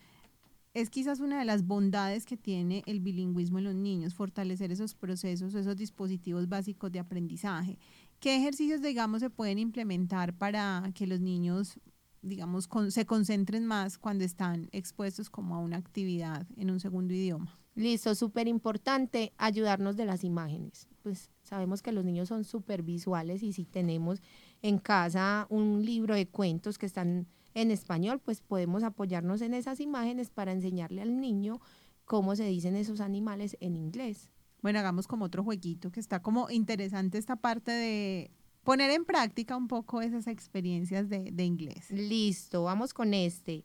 Es 0.73 0.89
quizás 0.89 1.19
una 1.19 1.37
de 1.37 1.45
las 1.45 1.67
bondades 1.67 2.25
que 2.25 2.37
tiene 2.37 2.81
el 2.87 3.01
bilingüismo 3.01 3.59
en 3.59 3.65
los 3.65 3.75
niños, 3.75 4.15
fortalecer 4.15 4.71
esos 4.71 4.95
procesos, 4.95 5.53
esos 5.53 5.77
dispositivos 5.77 6.49
básicos 6.49 6.91
de 6.91 6.97
aprendizaje. 6.97 7.77
¿Qué 8.19 8.35
ejercicios, 8.35 8.81
digamos, 8.81 9.19
se 9.19 9.29
pueden 9.29 9.59
implementar 9.59 10.35
para 10.35 10.81
que 10.95 11.05
los 11.05 11.19
niños, 11.19 11.79
digamos, 12.23 12.67
se 12.89 13.05
concentren 13.05 13.67
más 13.67 13.99
cuando 13.99 14.23
están 14.23 14.69
expuestos 14.71 15.29
como 15.29 15.53
a 15.53 15.59
una 15.59 15.77
actividad 15.77 16.47
en 16.57 16.71
un 16.71 16.79
segundo 16.79 17.13
idioma? 17.13 17.59
Listo, 17.75 18.15
súper 18.15 18.47
importante 18.47 19.33
ayudarnos 19.37 19.97
de 19.97 20.05
las 20.05 20.23
imágenes. 20.23 20.87
Pues 21.03 21.29
sabemos 21.45 21.81
que 21.81 21.91
los 21.91 22.03
niños 22.03 22.27
son 22.27 22.43
súper 22.43 22.83
visuales 22.83 23.43
y 23.43 23.53
si 23.53 23.65
tenemos 23.65 24.21
en 24.61 24.79
casa 24.79 25.47
un 25.49 25.85
libro 25.85 26.15
de 26.15 26.27
cuentos 26.27 26.77
que 26.77 26.85
están 26.85 27.27
en 27.53 27.71
español, 27.71 28.19
pues 28.19 28.41
podemos 28.41 28.83
apoyarnos 28.83 29.41
en 29.41 29.53
esas 29.53 29.79
imágenes 29.79 30.29
para 30.29 30.51
enseñarle 30.51 31.01
al 31.01 31.21
niño 31.21 31.61
cómo 32.03 32.35
se 32.35 32.45
dicen 32.45 32.75
esos 32.75 32.99
animales 32.99 33.55
en 33.61 33.75
inglés. 33.75 34.29
Bueno, 34.61 34.79
hagamos 34.79 35.07
como 35.07 35.25
otro 35.25 35.43
jueguito 35.43 35.91
que 35.91 35.99
está 35.99 36.21
como 36.21 36.49
interesante 36.49 37.17
esta 37.17 37.35
parte 37.35 37.71
de 37.71 38.31
poner 38.63 38.91
en 38.91 39.05
práctica 39.05 39.55
un 39.55 39.67
poco 39.67 40.01
esas 40.01 40.27
experiencias 40.27 41.07
de, 41.07 41.31
de 41.31 41.43
inglés. 41.43 41.91
Listo, 41.91 42.63
vamos 42.63 42.93
con 42.93 43.13
este. 43.13 43.63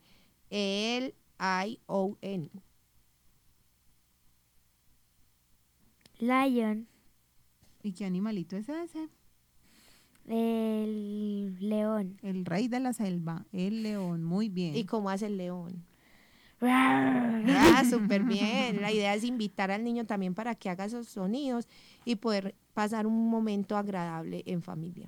El 0.51 1.15
I-O-N. 1.41 2.51
Lion. 6.19 6.90
¿Y 7.83 7.93
qué 7.93 8.05
animalito 8.05 8.57
es 8.57 8.69
ese? 8.69 9.09
El 10.27 11.57
león. 11.61 12.19
El 12.23 12.45
rey 12.45 12.69
de 12.69 12.81
la 12.81 12.93
selva, 12.93 13.47
el 13.53 13.83
león, 13.83 14.23
muy 14.23 14.49
bien. 14.49 14.77
¿Y 14.77 14.85
cómo 14.85 15.11
hace 15.11 15.27
el 15.27 15.37
león? 15.37 15.85
Ah, 16.63 17.83
súper 17.89 18.23
bien. 18.23 18.83
La 18.83 18.93
idea 18.93 19.15
es 19.15 19.25
invitar 19.25 19.71
al 19.71 19.83
niño 19.83 20.05
también 20.05 20.35
para 20.35 20.55
que 20.55 20.69
haga 20.69 20.85
esos 20.85 21.09
sonidos 21.09 21.67
y 22.05 22.17
poder 22.17 22.55
pasar 22.75 23.07
un 23.07 23.29
momento 23.29 23.77
agradable 23.77 24.43
en 24.47 24.63
familia. 24.63 25.07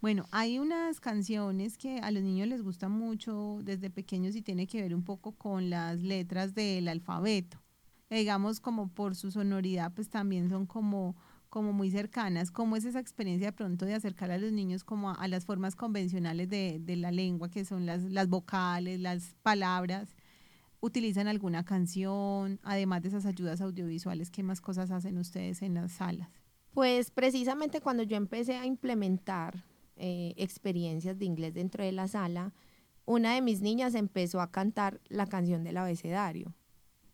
Bueno, 0.00 0.26
hay 0.32 0.58
unas 0.58 1.00
canciones 1.00 1.78
que 1.78 1.98
a 1.98 2.10
los 2.10 2.22
niños 2.22 2.48
les 2.48 2.62
gusta 2.62 2.88
mucho 2.88 3.60
desde 3.62 3.90
pequeños 3.90 4.34
y 4.34 4.42
tiene 4.42 4.66
que 4.66 4.82
ver 4.82 4.94
un 4.94 5.04
poco 5.04 5.32
con 5.32 5.70
las 5.70 6.00
letras 6.02 6.54
del 6.54 6.88
alfabeto. 6.88 7.58
Digamos, 8.10 8.60
como 8.60 8.88
por 8.88 9.14
su 9.14 9.30
sonoridad, 9.30 9.92
pues 9.94 10.10
también 10.10 10.50
son 10.50 10.66
como, 10.66 11.16
como 11.52 11.74
muy 11.74 11.90
cercanas. 11.90 12.50
¿Cómo 12.50 12.76
es 12.76 12.86
esa 12.86 12.98
experiencia 12.98 13.48
de 13.48 13.52
pronto 13.52 13.84
de 13.84 13.92
acercar 13.92 14.30
a 14.30 14.38
los 14.38 14.52
niños 14.52 14.84
como 14.84 15.10
a, 15.10 15.28
las 15.28 15.44
formas 15.44 15.76
convencionales 15.76 16.48
de, 16.48 16.82
la 16.96 17.12
lengua, 17.12 17.50
que 17.50 17.66
son 17.66 17.84
las, 17.84 18.04
las 18.04 18.26
vocales, 18.26 18.98
las 19.00 19.34
palabras? 19.42 20.16
¿Utilizan 20.80 21.28
alguna 21.28 21.62
canción? 21.62 22.58
Además 22.62 23.02
de 23.02 23.08
esas 23.08 23.26
ayudas 23.26 23.60
audiovisuales, 23.60 24.30
¿qué 24.30 24.42
más 24.42 24.62
cosas 24.62 24.90
hacen 24.90 25.18
ustedes 25.18 25.60
en 25.60 25.74
las 25.74 25.92
salas? 25.92 26.30
Pues 26.72 27.10
precisamente 27.10 27.82
cuando 27.82 28.02
yo 28.02 28.16
empecé 28.16 28.56
a 28.56 28.64
implementar 28.64 29.66
eh, 29.96 30.32
experiencias 30.38 31.18
de 31.18 31.26
inglés 31.26 31.52
dentro 31.52 31.84
de 31.84 31.92
la 31.92 32.08
sala, 32.08 32.54
una 33.04 33.34
de 33.34 33.42
mis 33.42 33.60
niñas 33.60 33.94
empezó 33.94 34.40
a 34.40 34.50
cantar 34.50 35.02
la 35.10 35.26
canción 35.26 35.64
del 35.64 35.76
abecedario. 35.76 36.54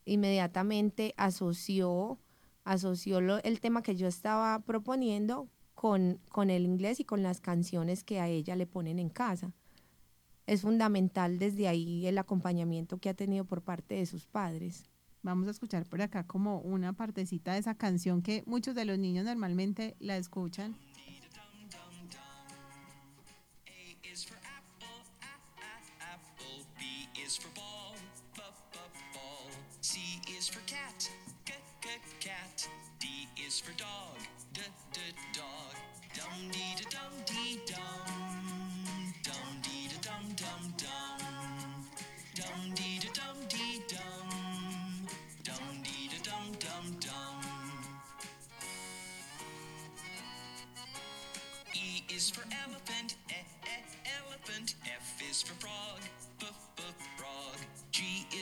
Inmediatamente 0.04 1.12
asoció, 1.16 2.20
asoció 2.72 3.20
lo- 3.20 3.42
el 3.42 3.60
tema 3.60 3.82
que 3.82 3.96
yo 3.96 4.06
estaba 4.06 4.58
proponiendo 4.60 5.48
con, 5.74 6.20
con 6.30 6.50
el 6.50 6.64
inglés 6.64 7.00
y 7.00 7.04
con 7.04 7.22
las 7.22 7.40
canciones 7.40 8.04
que 8.04 8.20
a 8.20 8.28
ella 8.28 8.56
le 8.56 8.66
ponen 8.66 8.98
en 8.98 9.08
casa. 9.08 9.52
Es 10.46 10.62
fundamental 10.62 11.38
desde 11.38 11.68
ahí 11.68 12.06
el 12.06 12.18
acompañamiento 12.18 12.98
que 12.98 13.08
ha 13.08 13.14
tenido 13.14 13.44
por 13.44 13.62
parte 13.62 13.94
de 13.94 14.06
sus 14.06 14.26
padres. 14.26 14.88
Vamos 15.22 15.48
a 15.48 15.50
escuchar 15.50 15.84
por 15.86 16.00
acá 16.02 16.26
como 16.26 16.60
una 16.60 16.92
partecita 16.92 17.52
de 17.52 17.58
esa 17.58 17.74
canción 17.74 18.22
que 18.22 18.42
muchos 18.46 18.74
de 18.74 18.84
los 18.84 18.98
niños 18.98 19.24
normalmente 19.24 19.96
la 19.98 20.16
escuchan. 20.16 20.76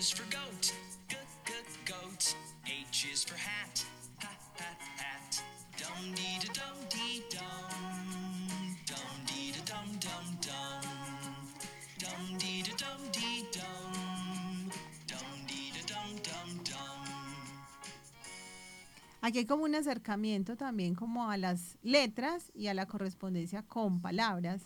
Is 0.07 0.13
for 0.13 0.31
goat, 0.31 0.73
goat. 1.85 2.35
H 2.65 3.07
is 3.13 3.25
for 3.25 3.37
hat, 3.37 3.85
ha 4.23 4.31
ha 4.59 4.71
hat. 5.03 5.43
Dum 5.79 6.15
dee 6.15 6.39
da 6.43 6.49
dum 6.59 6.79
dee 6.95 7.23
dum. 7.35 8.77
Dum 8.91 9.17
dee 9.27 9.51
da 9.55 9.63
dum 9.71 9.89
dum 10.05 10.27
dum. 10.47 10.85
Dum 12.03 12.39
dee 12.39 12.63
da 12.67 12.75
dum 12.83 13.01
dee 13.17 13.43
dum. 13.57 14.71
Dum 15.11 15.31
dum 15.91 16.11
dum 16.27 16.51
dum. 16.69 17.03
Aquí 19.23 19.39
hay 19.39 19.47
como 19.47 19.65
un 19.65 19.75
acercamiento 19.75 20.57
también 20.57 20.95
como 20.95 21.29
a 21.31 21.37
las 21.37 21.79
letras 21.83 22.53
y 22.55 22.69
a 22.69 22.75
la 22.75 22.87
correspondencia 22.87 23.63
con 23.63 24.01
palabras. 24.01 24.63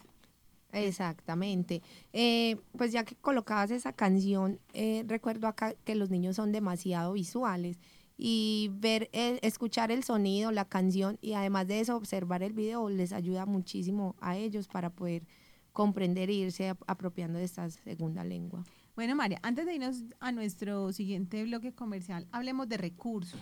Exactamente. 0.72 1.82
Eh, 2.12 2.56
pues 2.76 2.92
ya 2.92 3.04
que 3.04 3.16
colocabas 3.16 3.70
esa 3.70 3.92
canción, 3.92 4.58
eh, 4.72 5.04
recuerdo 5.06 5.46
acá 5.48 5.74
que 5.84 5.94
los 5.94 6.10
niños 6.10 6.36
son 6.36 6.52
demasiado 6.52 7.12
visuales 7.14 7.78
y 8.16 8.70
ver, 8.74 9.08
el- 9.12 9.38
escuchar 9.42 9.90
el 9.90 10.04
sonido, 10.04 10.52
la 10.52 10.64
canción 10.66 11.18
y 11.22 11.32
además 11.32 11.66
de 11.66 11.80
eso 11.80 11.96
observar 11.96 12.42
el 12.42 12.52
video 12.52 12.88
les 12.90 13.12
ayuda 13.12 13.46
muchísimo 13.46 14.14
a 14.20 14.36
ellos 14.36 14.68
para 14.68 14.90
poder 14.90 15.22
comprender 15.72 16.28
e 16.30 16.34
irse 16.34 16.68
ap- 16.68 16.82
apropiando 16.86 17.38
de 17.38 17.44
esta 17.44 17.68
segunda 17.70 18.24
lengua. 18.24 18.64
Bueno, 18.96 19.16
María, 19.16 19.38
antes 19.42 19.64
de 19.66 19.74
irnos 19.74 20.04
a 20.18 20.32
nuestro 20.32 20.92
siguiente 20.92 21.42
bloque 21.44 21.72
comercial, 21.72 22.26
hablemos 22.32 22.68
de 22.68 22.76
recursos. 22.76 23.40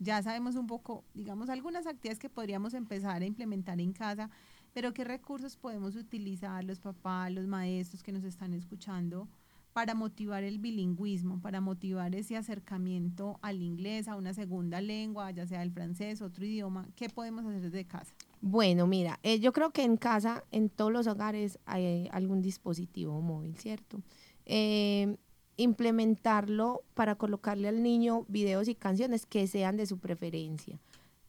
Ya 0.00 0.20
sabemos 0.22 0.56
un 0.56 0.66
poco, 0.66 1.04
digamos, 1.14 1.48
algunas 1.48 1.86
actividades 1.86 2.18
que 2.18 2.28
podríamos 2.28 2.74
empezar 2.74 3.22
a 3.22 3.24
implementar 3.24 3.80
en 3.80 3.92
casa, 3.92 4.28
pero 4.74 4.92
qué 4.92 5.04
recursos 5.04 5.56
podemos 5.56 5.96
utilizar 5.96 6.62
los 6.64 6.80
papás, 6.80 7.32
los 7.32 7.46
maestros 7.46 8.02
que 8.02 8.12
nos 8.12 8.24
están 8.24 8.52
escuchando 8.52 9.28
para 9.72 9.94
motivar 9.94 10.44
el 10.44 10.58
bilingüismo, 10.58 11.40
para 11.40 11.60
motivar 11.60 12.14
ese 12.14 12.36
acercamiento 12.36 13.38
al 13.40 13.62
inglés, 13.62 14.06
a 14.08 14.16
una 14.16 14.34
segunda 14.34 14.80
lengua, 14.80 15.30
ya 15.30 15.46
sea 15.46 15.62
el 15.62 15.72
francés, 15.72 16.22
otro 16.22 16.44
idioma. 16.44 16.86
¿Qué 16.94 17.08
podemos 17.08 17.44
hacer 17.44 17.60
desde 17.60 17.84
casa? 17.84 18.12
Bueno, 18.40 18.86
mira, 18.86 19.18
eh, 19.22 19.40
yo 19.40 19.52
creo 19.52 19.70
que 19.70 19.82
en 19.82 19.96
casa, 19.96 20.44
en 20.52 20.68
todos 20.68 20.92
los 20.92 21.06
hogares, 21.06 21.58
hay 21.66 22.08
algún 22.12 22.42
dispositivo 22.42 23.20
móvil, 23.20 23.56
¿cierto? 23.56 24.00
Eh, 24.44 25.16
implementarlo 25.56 26.82
para 26.94 27.14
colocarle 27.14 27.68
al 27.68 27.82
niño 27.82 28.26
videos 28.28 28.68
y 28.68 28.74
canciones 28.74 29.24
que 29.24 29.46
sean 29.46 29.76
de 29.76 29.86
su 29.86 29.98
preferencia 29.98 30.78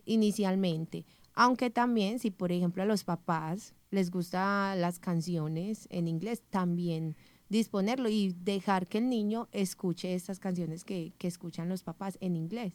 inicialmente. 0.05 1.05
Aunque 1.35 1.69
también, 1.69 2.19
si 2.19 2.31
por 2.31 2.51
ejemplo 2.51 2.81
a 2.83 2.85
los 2.85 3.03
papás 3.03 3.73
les 3.91 4.09
gustan 4.09 4.79
las 4.81 4.99
canciones 4.99 5.87
en 5.91 6.07
inglés, 6.07 6.41
también 6.49 7.15
disponerlo 7.49 8.09
y 8.09 8.33
dejar 8.39 8.87
que 8.87 8.97
el 8.99 9.09
niño 9.09 9.47
escuche 9.51 10.15
estas 10.15 10.39
canciones 10.39 10.83
que, 10.83 11.13
que 11.17 11.27
escuchan 11.27 11.69
los 11.69 11.83
papás 11.83 12.17
en 12.21 12.35
inglés. 12.35 12.73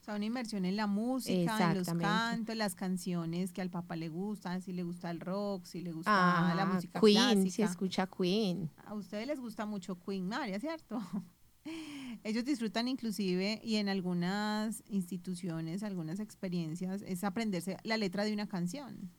O 0.00 0.04
sea, 0.04 0.16
una 0.16 0.24
inversión 0.24 0.64
en 0.64 0.74
la 0.76 0.86
música, 0.86 1.70
en 1.70 1.76
los 1.78 1.88
cantos, 1.88 2.56
las 2.56 2.74
canciones 2.74 3.52
que 3.52 3.60
al 3.60 3.68
papá 3.68 3.94
le 3.94 4.08
gustan, 4.08 4.62
si 4.62 4.72
le 4.72 4.82
gusta 4.82 5.10
el 5.10 5.20
rock, 5.20 5.66
si 5.66 5.82
le 5.82 5.92
gusta 5.92 6.10
la 6.54 6.62
Ah, 6.62 6.66
música 6.66 6.98
Queen, 7.00 7.14
clásica. 7.42 7.50
si 7.50 7.62
escucha 7.62 8.06
Queen. 8.06 8.70
A 8.86 8.94
ustedes 8.94 9.26
les 9.26 9.38
gusta 9.38 9.66
mucho 9.66 9.98
Queen, 10.00 10.26
María, 10.26 10.58
¿cierto? 10.58 10.98
Ellos 12.24 12.44
disfrutan 12.44 12.88
inclusive 12.88 13.60
y 13.62 13.76
en 13.76 13.88
algunas 13.88 14.82
instituciones, 14.88 15.82
algunas 15.82 16.20
experiencias, 16.20 17.02
es 17.02 17.24
aprenderse 17.24 17.76
la 17.84 17.96
letra 17.96 18.24
de 18.24 18.32
una 18.32 18.46
canción. 18.48 19.10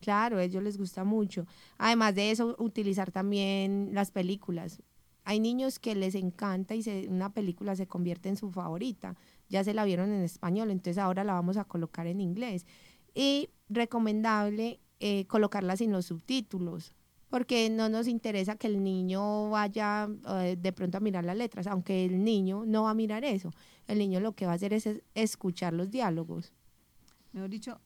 Claro, 0.00 0.38
a 0.38 0.44
ellos 0.44 0.62
les 0.62 0.76
gusta 0.76 1.02
mucho. 1.04 1.46
Además 1.78 2.14
de 2.14 2.30
eso, 2.30 2.54
utilizar 2.58 3.10
también 3.10 3.90
las 3.92 4.10
películas. 4.10 4.82
Hay 5.24 5.40
niños 5.40 5.78
que 5.78 5.94
les 5.94 6.14
encanta 6.14 6.74
y 6.74 6.82
se- 6.82 7.08
una 7.08 7.32
película 7.32 7.74
se 7.74 7.86
convierte 7.86 8.28
en 8.28 8.36
su 8.36 8.50
favorita. 8.50 9.16
Ya 9.48 9.64
se 9.64 9.72
la 9.72 9.84
vieron 9.84 10.10
en 10.12 10.22
español, 10.22 10.70
entonces 10.70 10.98
ahora 10.98 11.24
la 11.24 11.32
vamos 11.32 11.56
a 11.56 11.64
colocar 11.64 12.06
en 12.06 12.20
inglés. 12.20 12.66
Y 13.14 13.48
recomendable 13.70 14.80
eh, 15.00 15.26
colocarla 15.26 15.76
sin 15.76 15.92
los 15.92 16.06
subtítulos, 16.06 16.92
porque 17.34 17.68
no 17.68 17.88
nos 17.88 18.06
interesa 18.06 18.54
que 18.54 18.68
el 18.68 18.84
niño 18.84 19.50
vaya 19.50 20.08
eh, 20.28 20.56
de 20.56 20.72
pronto 20.72 20.98
a 20.98 21.00
mirar 21.00 21.24
las 21.24 21.36
letras, 21.36 21.66
aunque 21.66 22.04
el 22.04 22.22
niño 22.22 22.62
no 22.64 22.84
va 22.84 22.90
a 22.90 22.94
mirar 22.94 23.24
eso. 23.24 23.50
El 23.88 23.98
niño 23.98 24.20
lo 24.20 24.36
que 24.36 24.46
va 24.46 24.52
a 24.52 24.54
hacer 24.54 24.72
es 24.72 24.86
es 24.86 25.02
escuchar 25.14 25.72
los 25.72 25.90
diálogos. 25.90 26.52
Mejor 27.32 27.50
dicho, 27.50 27.80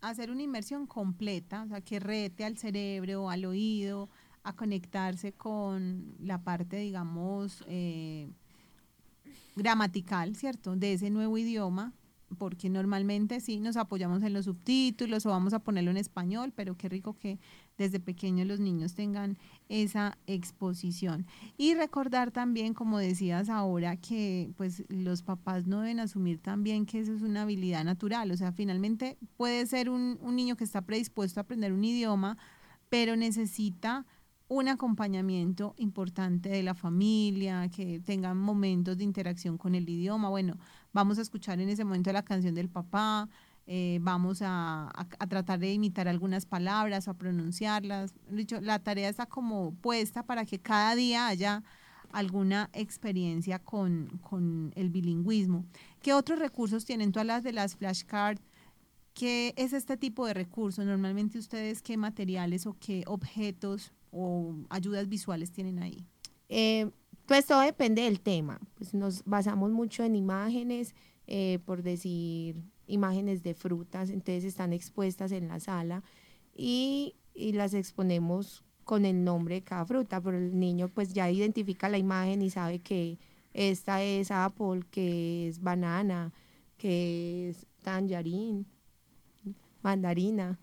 hacer 0.00 0.30
una 0.30 0.40
inmersión 0.40 0.86
completa, 0.86 1.64
o 1.64 1.68
sea, 1.68 1.82
que 1.82 2.00
rete 2.00 2.46
al 2.46 2.56
cerebro, 2.56 3.28
al 3.28 3.44
oído, 3.44 4.08
a 4.42 4.56
conectarse 4.56 5.32
con 5.32 6.14
la 6.18 6.42
parte, 6.42 6.78
digamos, 6.78 7.62
eh, 7.68 8.30
gramatical, 9.54 10.34
¿cierto? 10.34 10.76
De 10.76 10.94
ese 10.94 11.10
nuevo 11.10 11.36
idioma, 11.36 11.92
porque 12.34 12.68
normalmente 12.68 13.40
sí 13.40 13.60
nos 13.60 13.76
apoyamos 13.76 14.22
en 14.22 14.32
los 14.32 14.44
subtítulos 14.44 15.26
o 15.26 15.30
vamos 15.30 15.52
a 15.54 15.58
ponerlo 15.60 15.90
en 15.90 15.96
español, 15.96 16.52
pero 16.54 16.76
qué 16.76 16.88
rico 16.88 17.16
que 17.18 17.38
desde 17.78 18.00
pequeños 18.00 18.46
los 18.46 18.60
niños 18.60 18.94
tengan 18.94 19.38
esa 19.68 20.16
exposición. 20.26 21.26
Y 21.56 21.74
recordar 21.74 22.30
también, 22.30 22.74
como 22.74 22.98
decías 22.98 23.48
ahora, 23.48 23.96
que 23.96 24.52
pues 24.56 24.84
los 24.88 25.22
papás 25.22 25.66
no 25.66 25.80
deben 25.80 26.00
asumir 26.00 26.38
también 26.38 26.86
que 26.86 27.00
eso 27.00 27.14
es 27.14 27.22
una 27.22 27.42
habilidad 27.42 27.84
natural, 27.84 28.30
o 28.30 28.36
sea, 28.36 28.52
finalmente 28.52 29.18
puede 29.36 29.66
ser 29.66 29.90
un, 29.90 30.18
un 30.20 30.36
niño 30.36 30.56
que 30.56 30.64
está 30.64 30.82
predispuesto 30.82 31.40
a 31.40 31.42
aprender 31.42 31.72
un 31.72 31.84
idioma, 31.84 32.36
pero 32.88 33.16
necesita 33.16 34.06
un 34.48 34.68
acompañamiento 34.68 35.74
importante 35.78 36.48
de 36.48 36.62
la 36.62 36.74
familia, 36.74 37.68
que 37.68 38.00
tengan 38.00 38.36
momentos 38.36 38.98
de 38.98 39.04
interacción 39.04 39.56
con 39.56 39.74
el 39.74 39.88
idioma. 39.88 40.28
Bueno, 40.28 40.58
vamos 40.94 41.18
a 41.18 41.22
escuchar 41.22 41.60
en 41.60 41.68
ese 41.68 41.84
momento 41.84 42.10
la 42.12 42.22
canción 42.22 42.54
del 42.54 42.70
papá, 42.70 43.28
eh, 43.66 43.98
vamos 44.00 44.40
a, 44.42 44.90
a- 44.94 45.26
tratar 45.26 45.58
de 45.58 45.72
imitar 45.72 46.06
algunas 46.08 46.46
palabras 46.46 47.06
o 47.08 47.10
a 47.10 47.14
pronunciarlas. 47.14 48.14
Dicho, 48.30 48.60
la 48.60 48.78
tarea 48.78 49.08
está 49.10 49.26
como 49.26 49.74
puesta 49.74 50.22
para 50.22 50.44
que 50.46 50.58
cada 50.58 50.94
día 50.94 51.26
haya 51.26 51.62
alguna 52.12 52.70
experiencia 52.72 53.58
con, 53.58 54.20
con 54.22 54.72
el 54.76 54.88
bilingüismo. 54.90 55.64
¿Qué 56.00 56.12
otros 56.14 56.38
recursos 56.38 56.84
tienen? 56.84 57.10
Tú 57.10 57.20
hablas 57.20 57.42
de 57.42 57.52
las 57.52 57.74
flashcards. 57.74 58.40
¿Qué 59.14 59.52
es 59.56 59.72
este 59.72 59.96
tipo 59.96 60.26
de 60.26 60.34
recursos? 60.34 60.84
Normalmente 60.84 61.38
ustedes, 61.38 61.82
¿qué 61.82 61.96
materiales 61.96 62.66
o 62.66 62.76
qué 62.78 63.04
objetos 63.06 63.92
o 64.12 64.54
ayudas 64.70 65.08
visuales 65.08 65.50
tienen 65.52 65.78
ahí? 65.82 66.04
Eh, 66.48 66.90
pues 67.26 67.46
todo 67.46 67.60
depende 67.60 68.02
del 68.02 68.20
tema. 68.20 68.60
Pues 68.74 68.94
nos 68.94 69.24
basamos 69.24 69.70
mucho 69.70 70.02
en 70.04 70.16
imágenes, 70.16 70.94
eh, 71.26 71.58
por 71.64 71.82
decir 71.82 72.56
imágenes 72.86 73.42
de 73.42 73.54
frutas, 73.54 74.10
entonces 74.10 74.44
están 74.44 74.72
expuestas 74.72 75.32
en 75.32 75.48
la 75.48 75.58
sala 75.58 76.02
y, 76.54 77.14
y 77.34 77.52
las 77.52 77.72
exponemos 77.72 78.62
con 78.84 79.06
el 79.06 79.24
nombre 79.24 79.56
de 79.56 79.62
cada 79.62 79.86
fruta, 79.86 80.20
pero 80.20 80.36
el 80.36 80.58
niño 80.58 80.88
pues 80.88 81.14
ya 81.14 81.30
identifica 81.30 81.88
la 81.88 81.96
imagen 81.98 82.42
y 82.42 82.50
sabe 82.50 82.80
que 82.80 83.18
esta 83.54 84.02
es 84.02 84.30
apple, 84.30 84.82
que 84.90 85.48
es 85.48 85.62
banana, 85.62 86.32
que 86.76 87.50
es 87.50 87.66
tangerine, 87.82 88.64
mandarina. 89.82 90.58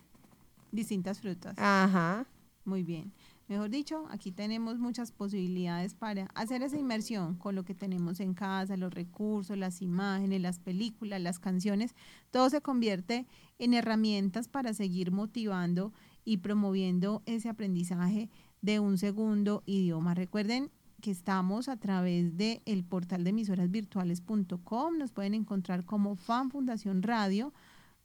Distintas 0.71 1.19
frutas. 1.19 1.55
Ajá. 1.57 2.25
Muy 2.63 2.83
bien. 2.83 3.11
Mejor 3.51 3.69
dicho, 3.69 4.05
aquí 4.09 4.31
tenemos 4.31 4.79
muchas 4.79 5.11
posibilidades 5.11 5.93
para 5.93 6.27
hacer 6.35 6.63
esa 6.63 6.77
inmersión 6.77 7.35
con 7.35 7.53
lo 7.53 7.65
que 7.65 7.75
tenemos 7.75 8.21
en 8.21 8.33
casa, 8.33 8.77
los 8.77 8.93
recursos, 8.93 9.57
las 9.57 9.81
imágenes, 9.81 10.39
las 10.39 10.59
películas, 10.59 11.19
las 11.19 11.37
canciones. 11.37 11.93
Todo 12.31 12.49
se 12.49 12.61
convierte 12.61 13.27
en 13.59 13.73
herramientas 13.73 14.47
para 14.47 14.73
seguir 14.73 15.11
motivando 15.11 15.91
y 16.23 16.37
promoviendo 16.37 17.23
ese 17.25 17.49
aprendizaje 17.49 18.29
de 18.61 18.79
un 18.79 18.97
segundo 18.97 19.63
idioma. 19.65 20.13
Recuerden 20.13 20.71
que 21.01 21.11
estamos 21.11 21.67
a 21.67 21.75
través 21.75 22.37
del 22.37 22.61
el 22.63 22.85
portal 22.85 23.25
de 23.25 23.31
emisorasvirtuales.com. 23.31 24.97
Nos 24.97 25.11
pueden 25.11 25.33
encontrar 25.33 25.83
como 25.83 26.15
Fan 26.15 26.51
Fundación 26.51 27.03
Radio. 27.03 27.53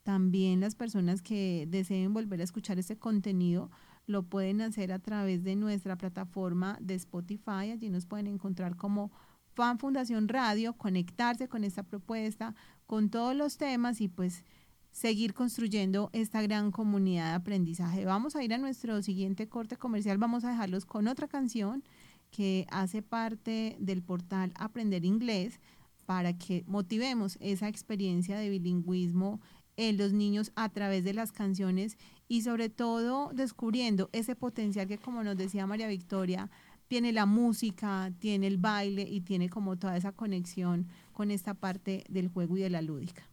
También 0.02 0.59
las 0.59 0.74
personas 0.74 1.22
que 1.22 1.68
deseen 1.70 2.14
volver 2.14 2.40
a 2.40 2.44
escuchar 2.44 2.80
este 2.80 2.96
contenido 2.96 3.70
lo 4.07 4.23
pueden 4.23 4.61
hacer 4.61 4.92
a 4.92 4.99
través 4.99 5.45
de 5.45 5.57
nuestra 5.57 5.97
plataforma 5.97 6.79
de 6.81 6.95
Spotify. 6.95 7.71
Allí 7.73 7.90
nos 7.90 8.07
pueden 8.07 8.27
encontrar 8.27 8.77
como 8.77 9.11
Fan 9.55 9.79
Fundación 9.79 10.29
Radio, 10.29 10.75
conectarse 10.75 11.49
con 11.49 11.64
esta 11.64 11.83
propuesta, 11.83 12.55
con 12.87 13.11
todos 13.11 13.35
los 13.35 13.57
temas 13.57 14.01
y 14.01 14.09
pues 14.09 14.45
seguir 14.92 15.35
construyendo 15.35 16.09
esta 16.12 16.40
gran 16.40 16.71
comunidad 16.71 17.31
de 17.31 17.35
aprendizaje. 17.35 18.05
Vamos 18.05 18.37
a 18.37 18.42
ir 18.42 18.55
a 18.55 18.59
nuestro 18.59 19.03
siguiente 19.03 19.49
corte 19.49 19.77
comercial. 19.77 20.19
Vamos 20.19 20.45
a 20.45 20.51
dejarlos 20.51 20.87
con 20.87 21.09
otra 21.09 21.29
canción 21.29 21.85
que 22.31 22.66
hace 22.71 23.03
parte 23.03 23.77
del 23.79 24.03
portal 24.03 24.53
Aprender 24.57 25.05
Inglés 25.05 25.61
para 26.07 26.38
que 26.38 26.64
motivemos 26.66 27.37
esa 27.40 27.69
experiencia 27.69 28.38
de 28.38 28.49
bilingüismo 28.49 29.40
en 29.77 29.99
los 29.99 30.12
niños 30.12 30.53
a 30.55 30.69
través 30.69 31.05
de 31.05 31.12
las 31.12 31.33
canciones 31.33 31.99
y 32.29 32.43
sobre 32.43 32.69
todo 32.69 33.31
descubriendo 33.33 34.11
ese 34.12 34.35
potencial 34.35 34.87
que 34.89 34.99
como 34.99 35.23
nos 35.23 35.37
decía 35.37 35.67
María 35.67 35.89
Victoria, 35.89 36.51
tiene 36.89 37.12
la 37.12 37.27
música, 37.27 38.12
tiene 38.19 38.47
el 38.47 38.59
baile 38.59 39.03
y 39.03 39.21
tiene 39.21 39.49
como 39.49 39.77
toda 39.77 39.97
esa 39.97 40.12
conexión 40.12 40.89
con 41.12 41.31
esta 41.31 41.55
parte 41.55 42.05
del 42.09 42.29
juego 42.29 42.57
y 42.57 42.62
de 42.62 42.71
la 42.71 42.83
lúdica. 42.83 43.29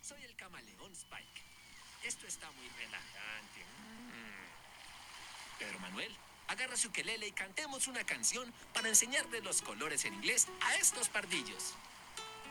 Soy 0.00 0.22
el 0.22 0.36
camaleón 0.36 0.92
Spike. 0.92 1.42
Esto 2.04 2.26
está 2.26 2.50
muy 2.52 2.68
relajante. 2.68 3.60
Mm. 4.12 5.58
Pedro 5.58 5.80
Manuel, 5.80 6.12
agarra 6.48 6.76
su 6.76 6.92
quelele 6.92 7.28
y 7.28 7.32
cantemos 7.32 7.88
una 7.88 8.04
canción 8.04 8.52
para 8.74 8.88
enseñarle 8.88 9.40
los 9.40 9.62
colores 9.62 10.04
en 10.04 10.14
inglés 10.14 10.46
a 10.62 10.76
estos 10.76 11.08
pardillos. 11.08 11.74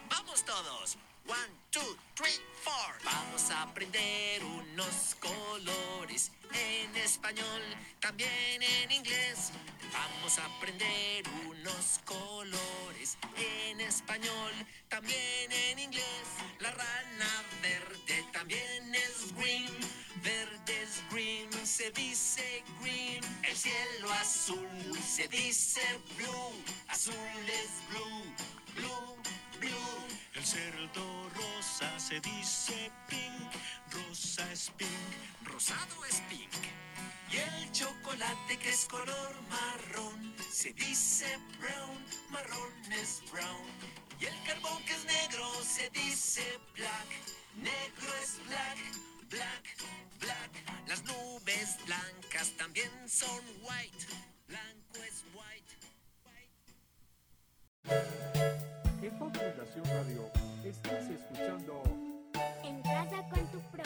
¡Vamos 0.09 0.43
todos! 0.45 0.97
One, 1.27 1.37
two, 1.71 1.97
three, 2.15 2.39
four. 2.61 2.93
Vamos 3.03 3.49
a 3.49 3.63
aprender 3.63 4.43
unos 4.43 5.15
colores 5.19 6.31
en 6.53 6.95
español, 6.97 7.61
también 7.99 8.61
en 8.61 8.91
inglés. 8.91 9.51
Vamos 9.91 10.37
a 10.37 10.45
aprender 10.45 11.23
unos 11.47 11.99
colores 12.05 13.17
en 13.37 13.81
español, 13.81 14.51
también 14.87 15.51
en 15.51 15.79
inglés. 15.79 16.27
La 16.59 16.69
rana 16.69 17.43
verde 17.61 18.23
también 18.31 18.93
es 18.93 19.33
green, 19.35 19.73
verde 20.23 20.83
es 20.83 21.01
green, 21.09 21.51
se 21.65 21.89
dice 21.89 22.63
green. 22.81 23.23
El 23.41 23.55
cielo 23.55 24.11
azul 24.13 24.99
se 25.03 25.27
dice 25.27 25.81
blue, 26.17 26.53
azul 26.87 27.15
es 27.47 27.71
blue, 27.89 28.23
blue, 28.75 29.17
El 29.61 30.45
cerdo 30.45 31.29
rosa 31.29 31.99
se 31.99 32.19
dice 32.19 32.91
pink, 33.07 33.53
rosa 33.89 34.51
es 34.51 34.69
pink, 34.77 34.89
rosado 35.45 36.05
es 36.05 36.21
pink. 36.29 36.51
Y 37.31 37.37
el 37.37 37.71
chocolate 37.71 38.57
que 38.57 38.69
es 38.69 38.85
color 38.85 39.35
marrón 39.49 40.35
se 40.51 40.73
dice 40.73 41.39
brown, 41.59 42.05
marrón 42.29 42.91
es 42.91 43.23
brown. 43.31 43.65
Y 44.19 44.25
el 44.25 44.43
carbón 44.43 44.83
que 44.83 44.93
es 44.93 45.05
negro 45.05 45.49
se 45.63 45.89
dice 45.91 46.59
black, 46.75 47.07
negro 47.55 48.13
es 48.21 48.37
black, 48.47 48.77
black, 49.29 49.77
black. 50.19 50.87
Las 50.87 51.03
nubes 51.03 51.77
blancas 51.85 52.51
también 52.57 52.91
son 53.07 53.41
white, 53.63 54.05
blanco 54.47 55.03
es 55.07 55.23
white. 55.33 55.75
En 57.87 58.54
Fan 59.75 59.83
Fundación 59.83 59.85
Radio 59.85 60.31
estás 60.63 61.09
escuchando 61.09 61.83
En 62.63 62.81
casa 62.81 63.23
con 63.29 63.45
tu 63.47 63.59
pro. 63.71 63.83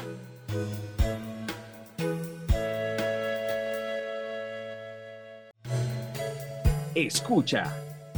Escucha, 6.96 7.74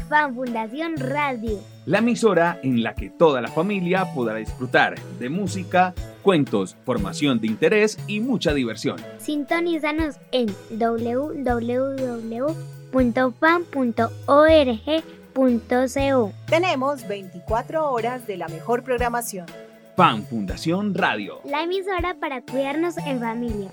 Fan 0.10 0.36
Fundación 0.36 0.98
Radio. 0.98 1.60
la 1.86 2.00
emisora 2.00 2.60
en 2.64 2.84
la 2.84 2.94
que 2.96 3.10
toda 3.10 3.42
la 3.42 3.48
familia 3.50 4.14
podrá 4.14 4.36
disfrutar 4.36 5.00
de 5.20 5.30
música, 5.30 5.94
cuentos, 6.22 6.76
formación 6.86 7.40
de 7.40 7.48
interés 7.48 7.98
y 8.08 8.20
mucha 8.20 8.54
diversión. 8.54 8.98
Sintonízanos 9.20 10.18
en 10.32 10.48
www.fan.org.co. 15.34 16.34
Tenemos 16.48 17.08
24 17.08 17.92
horas 17.92 18.28
de 18.28 18.38
la 18.38 18.48
mejor 18.48 18.84
programación. 18.84 19.46
Fan 19.96 20.24
Fundación 20.24 20.94
Radio. 20.94 21.42
La 21.46 21.64
emisora 21.64 22.16
para 22.20 22.42
cuidarnos 22.42 22.98
en 22.98 23.20
familia. 23.20 23.72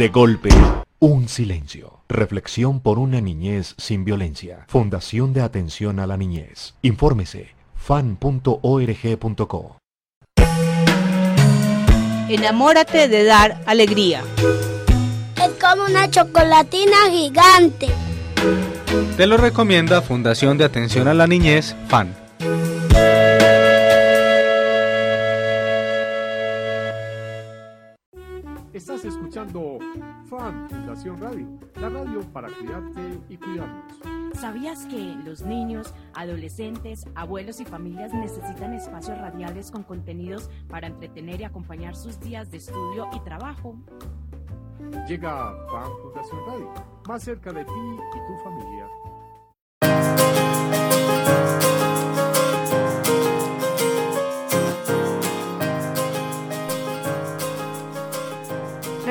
De 0.00 0.08
golpe, 0.08 0.48
un 0.98 1.28
silencio. 1.28 2.00
Reflexión 2.08 2.80
por 2.80 2.98
una 2.98 3.20
niñez 3.20 3.74
sin 3.76 4.02
violencia. 4.06 4.64
Fundación 4.66 5.34
de 5.34 5.42
Atención 5.42 6.00
a 6.00 6.06
la 6.06 6.16
Niñez. 6.16 6.72
Infórmese 6.80 7.54
fan.org.co. 7.74 8.56
Enamórate 12.30 13.08
de 13.08 13.24
dar 13.24 13.60
alegría. 13.66 14.22
Es 15.36 15.50
como 15.62 15.84
una 15.84 16.10
chocolatina 16.10 16.96
gigante. 17.10 17.88
Te 19.18 19.26
lo 19.26 19.36
recomienda 19.36 20.00
Fundación 20.00 20.56
de 20.56 20.64
Atención 20.64 21.08
a 21.08 21.12
la 21.12 21.26
Niñez, 21.26 21.76
FAN. 21.88 22.16
Escuchando 29.30 29.78
Fan 30.24 30.68
Fundación 30.68 31.20
Radio, 31.20 31.46
la 31.76 31.88
radio 31.88 32.20
para 32.32 32.48
cuidarte 32.48 33.20
y 33.28 33.36
cuidarnos. 33.36 33.84
¿Sabías 34.34 34.86
que 34.86 34.98
los 35.24 35.42
niños, 35.42 35.94
adolescentes, 36.14 37.06
abuelos 37.14 37.60
y 37.60 37.64
familias 37.64 38.12
necesitan 38.12 38.74
espacios 38.74 39.16
radiales 39.18 39.70
con 39.70 39.84
contenidos 39.84 40.50
para 40.68 40.88
entretener 40.88 41.42
y 41.42 41.44
acompañar 41.44 41.94
sus 41.94 42.18
días 42.18 42.50
de 42.50 42.56
estudio 42.56 43.08
y 43.12 43.20
trabajo? 43.20 43.76
Llega 45.06 45.54
Fan 45.70 45.92
Fundación 46.02 46.46
Radio, 46.46 46.74
más 47.06 47.22
cerca 47.22 47.52
de 47.52 47.64
ti 47.64 47.70
y 47.70 48.26
tu 48.26 48.42
familia. 48.42 48.88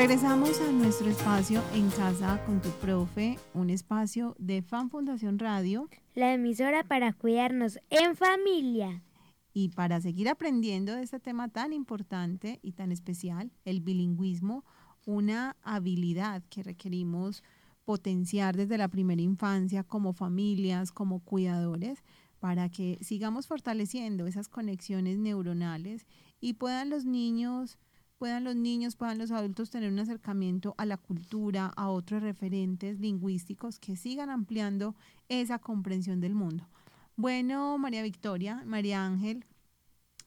Regresamos 0.10 0.60
a 0.60 0.72
nuestro 0.72 1.08
espacio 1.08 1.62
en 1.72 1.88
casa 1.92 2.44
con 2.48 2.60
tu 2.64 2.70
profe, 2.82 3.38
un 3.54 3.70
espacio 3.70 4.36
de 4.40 4.64
Fan 4.64 4.90
Fundación 4.90 5.38
Radio 5.38 5.88
La 6.16 6.34
emisora 6.34 6.84
para 6.84 7.14
cuidarnos 7.14 7.78
en 7.92 8.16
familia. 8.16 9.04
y 9.54 9.70
para 9.70 10.02
seguir 10.02 10.28
aprendiendo 10.28 10.96
de 10.96 11.04
este 11.04 11.20
tema 11.20 11.48
tan 11.50 11.74
importante 11.74 12.58
y 12.64 12.72
tan 12.72 12.92
especial, 12.92 13.52
el 13.66 13.82
bilingüismo, 13.82 14.66
una 15.06 15.56
habilidad 15.62 16.42
que 16.50 16.64
requerimos 16.64 17.44
potenciar 17.86 18.58
desde 18.58 18.80
la 18.80 18.88
primera 18.88 19.22
infancia 19.22 19.84
como 19.84 20.14
familias, 20.14 20.92
como 20.92 21.20
cuidadores, 21.20 22.04
para 22.40 22.70
que 22.70 22.98
sigamos 23.02 23.46
fortaleciendo 23.46 24.26
esas 24.26 24.50
conexiones 24.50 25.20
neuronales 25.20 26.08
y 26.42 26.54
puedan 26.54 26.90
los 26.90 27.06
niños 27.06 27.78
puedan 28.20 28.44
los 28.44 28.56
niños, 28.56 28.98
puedan 28.98 29.18
los 29.18 29.32
adultos 29.32 29.70
tener 29.70 29.92
un 29.92 30.00
acercamiento 30.00 30.76
a 30.78 30.86
la 30.86 30.98
cultura, 30.98 31.68
a 31.78 31.90
otros 31.90 32.22
referentes 32.22 33.00
lingüísticos 33.00 33.80
que 33.80 33.96
sigan 33.96 34.30
ampliando 34.30 34.94
esa 35.30 35.58
comprensión 35.58 36.20
del 36.20 36.36
mundo. 36.36 36.68
Bueno, 37.16 37.78
María 37.78 38.04
Victoria, 38.04 38.62
María 38.66 39.06
Ángel, 39.06 39.46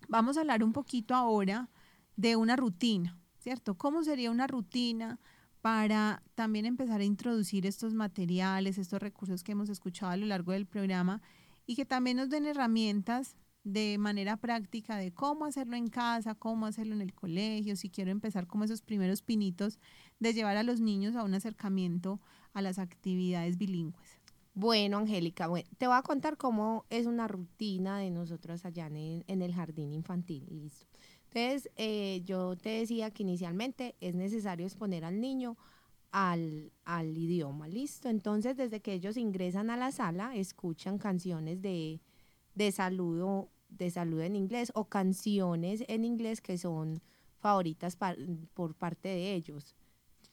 vamos 0.08 0.36
a 0.36 0.40
hablar 0.40 0.64
un 0.64 0.72
poquito 0.72 1.14
ahora 1.14 1.68
de 2.16 2.34
una 2.34 2.56
rutina, 2.56 3.18
¿cierto? 3.38 3.76
¿Cómo 3.76 4.02
sería 4.02 4.30
una 4.30 4.46
rutina 4.46 5.20
para 5.60 6.22
también 6.34 6.64
empezar 6.64 7.02
a 7.02 7.04
introducir 7.04 7.66
estos 7.66 7.92
materiales, 7.92 8.78
estos 8.78 9.00
recursos 9.00 9.44
que 9.44 9.52
hemos 9.52 9.68
escuchado 9.68 10.12
a 10.12 10.16
lo 10.16 10.26
largo 10.26 10.52
del 10.52 10.66
programa 10.66 11.20
y 11.66 11.76
que 11.76 11.84
también 11.84 12.16
nos 12.16 12.30
den 12.30 12.46
herramientas 12.46 13.36
de 13.64 13.96
manera 13.98 14.36
práctica 14.36 14.96
de 14.96 15.12
cómo 15.12 15.44
hacerlo 15.44 15.76
en 15.76 15.88
casa, 15.88 16.34
cómo 16.34 16.66
hacerlo 16.66 16.94
en 16.94 17.00
el 17.00 17.14
colegio, 17.14 17.76
si 17.76 17.90
quiero 17.90 18.10
empezar 18.10 18.46
como 18.46 18.64
esos 18.64 18.82
primeros 18.82 19.22
pinitos 19.22 19.78
de 20.18 20.34
llevar 20.34 20.56
a 20.56 20.62
los 20.62 20.80
niños 20.80 21.14
a 21.14 21.22
un 21.22 21.34
acercamiento 21.34 22.20
a 22.54 22.62
las 22.62 22.78
actividades 22.78 23.58
bilingües. 23.58 24.20
Bueno, 24.54 24.98
Angélica, 24.98 25.46
bueno, 25.46 25.68
te 25.78 25.86
voy 25.86 25.96
a 25.96 26.02
contar 26.02 26.36
cómo 26.36 26.84
es 26.90 27.06
una 27.06 27.26
rutina 27.26 27.98
de 27.98 28.10
nosotros 28.10 28.64
allá 28.66 28.88
en 28.88 29.24
en 29.26 29.42
el 29.42 29.54
jardín 29.54 29.92
infantil. 29.92 30.44
Listo. 30.50 30.98
Entonces, 31.34 31.70
eh, 31.76 32.20
yo 32.26 32.56
te 32.56 32.68
decía 32.68 33.10
que 33.10 33.22
inicialmente 33.22 33.96
es 34.00 34.14
necesario 34.14 34.66
exponer 34.66 35.04
al 35.06 35.20
niño 35.20 35.56
al, 36.10 36.72
al 36.84 37.16
idioma, 37.16 37.66
¿listo? 37.68 38.10
Entonces, 38.10 38.54
desde 38.56 38.80
que 38.80 38.92
ellos 38.92 39.16
ingresan 39.16 39.70
a 39.70 39.78
la 39.78 39.92
sala, 39.92 40.36
escuchan 40.36 40.98
canciones 40.98 41.62
de, 41.62 42.02
de 42.54 42.72
saludo, 42.72 43.48
de 43.68 43.90
saludo 43.90 44.22
en 44.22 44.36
inglés 44.36 44.72
o 44.74 44.84
canciones 44.84 45.84
en 45.88 46.04
inglés 46.04 46.40
que 46.40 46.58
son 46.58 47.02
favoritas 47.38 47.96
por 48.54 48.74
parte 48.74 49.08
de 49.08 49.34
ellos. 49.34 49.74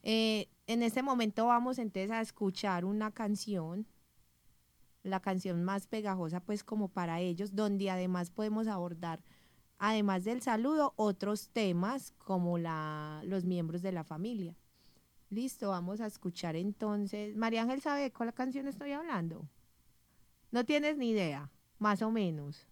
Eh, 0.04 0.48
en 0.68 0.84
este 0.84 1.04
momento 1.04 1.48
vamos 1.48 1.80
entonces 1.80 2.12
a 2.12 2.22
escuchar 2.22 2.86
una 2.86 3.12
canción, 3.12 3.86
la 5.04 5.20
canción 5.20 5.64
más 5.64 5.88
pegajosa 5.88 6.40
pues 6.40 6.64
como 6.64 6.90
para 6.90 7.20
ellos, 7.20 7.56
donde 7.56 7.90
además 7.90 8.30
podemos 8.30 8.68
abordar, 8.68 9.24
además 9.78 10.24
del 10.24 10.42
saludo, 10.42 10.94
otros 10.96 11.50
temas 11.50 12.14
como 12.18 12.58
la, 12.58 13.22
los 13.26 13.46
miembros 13.46 13.82
de 13.82 13.92
la 13.92 14.04
familia. 14.04 14.56
Listo, 15.30 15.70
vamos 15.70 16.02
a 16.02 16.08
escuchar 16.08 16.56
entonces. 16.56 17.36
María 17.36 17.62
Ángel 17.62 17.82
sabe 17.82 18.02
de 18.02 18.12
cuál 18.12 18.34
canción 18.34 18.68
estoy 18.68 18.94
hablando. 18.94 19.48
No 20.52 20.66
tienes 20.66 20.98
ni 20.98 21.10
idea, 21.12 21.52
más 21.80 22.02
o 22.02 22.12
menos. 22.12 22.68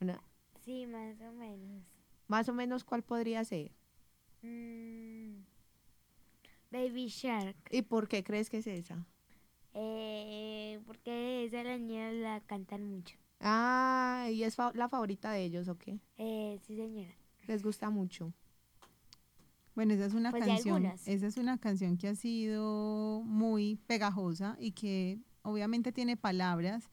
Una- 0.00 0.22
Sí, 0.64 0.86
más 0.86 1.20
o 1.20 1.32
menos. 1.32 1.82
más 2.26 2.48
o 2.48 2.52
menos 2.54 2.84
cuál 2.84 3.02
podría 3.02 3.44
ser. 3.44 3.72
Mm, 4.42 5.40
Baby 6.70 7.06
Shark. 7.08 7.56
¿Y 7.70 7.82
por 7.82 8.08
qué 8.08 8.22
crees 8.22 8.50
que 8.50 8.58
es 8.58 8.66
esa? 8.66 9.06
Eh, 9.74 10.80
porque 10.86 11.44
esa 11.44 11.62
la 11.62 11.78
niña 11.78 12.10
la 12.12 12.40
cantan 12.40 12.84
mucho. 12.84 13.16
Ah, 13.40 14.28
¿y 14.30 14.42
es 14.42 14.56
fa- 14.56 14.72
la 14.74 14.88
favorita 14.88 15.30
de 15.32 15.44
ellos 15.44 15.68
o 15.68 15.78
qué? 15.78 15.98
Eh, 16.18 16.58
sí, 16.66 16.76
señora. 16.76 17.14
Les 17.46 17.62
gusta 17.62 17.88
mucho. 17.88 18.32
Bueno, 19.74 19.94
esa 19.94 20.06
es 20.06 20.14
una 20.14 20.30
Pues 20.32 20.44
canción, 20.44 20.84
esa 21.06 21.26
es 21.26 21.36
una 21.36 21.56
canción 21.56 21.96
que 21.96 22.08
ha 22.08 22.14
sido 22.16 23.22
muy 23.24 23.76
pegajosa 23.86 24.56
y 24.58 24.72
que 24.72 25.20
obviamente 25.42 25.92
tiene 25.92 26.16
palabras 26.16 26.90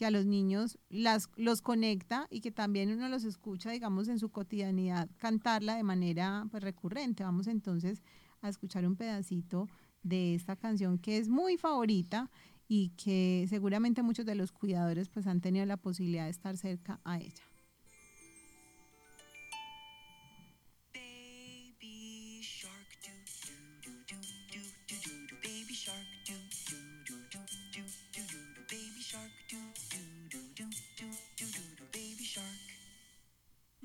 que 0.00 0.06
a 0.06 0.10
los 0.10 0.24
niños 0.24 0.78
las 0.88 1.28
los 1.36 1.60
conecta 1.60 2.26
y 2.30 2.40
que 2.40 2.50
también 2.50 2.90
uno 2.90 3.06
los 3.10 3.24
escucha, 3.24 3.70
digamos, 3.70 4.08
en 4.08 4.18
su 4.18 4.30
cotidianidad 4.30 5.10
cantarla 5.18 5.76
de 5.76 5.82
manera 5.82 6.46
pues, 6.50 6.62
recurrente. 6.62 7.22
Vamos 7.22 7.46
entonces 7.48 8.02
a 8.40 8.48
escuchar 8.48 8.86
un 8.86 8.96
pedacito 8.96 9.68
de 10.02 10.34
esta 10.34 10.56
canción 10.56 10.96
que 10.96 11.18
es 11.18 11.28
muy 11.28 11.58
favorita 11.58 12.30
y 12.66 12.92
que 12.96 13.44
seguramente 13.50 14.02
muchos 14.02 14.24
de 14.24 14.36
los 14.36 14.52
cuidadores 14.52 15.10
pues 15.10 15.26
han 15.26 15.42
tenido 15.42 15.66
la 15.66 15.76
posibilidad 15.76 16.24
de 16.24 16.30
estar 16.30 16.56
cerca 16.56 16.98
a 17.04 17.18
ella. 17.18 17.44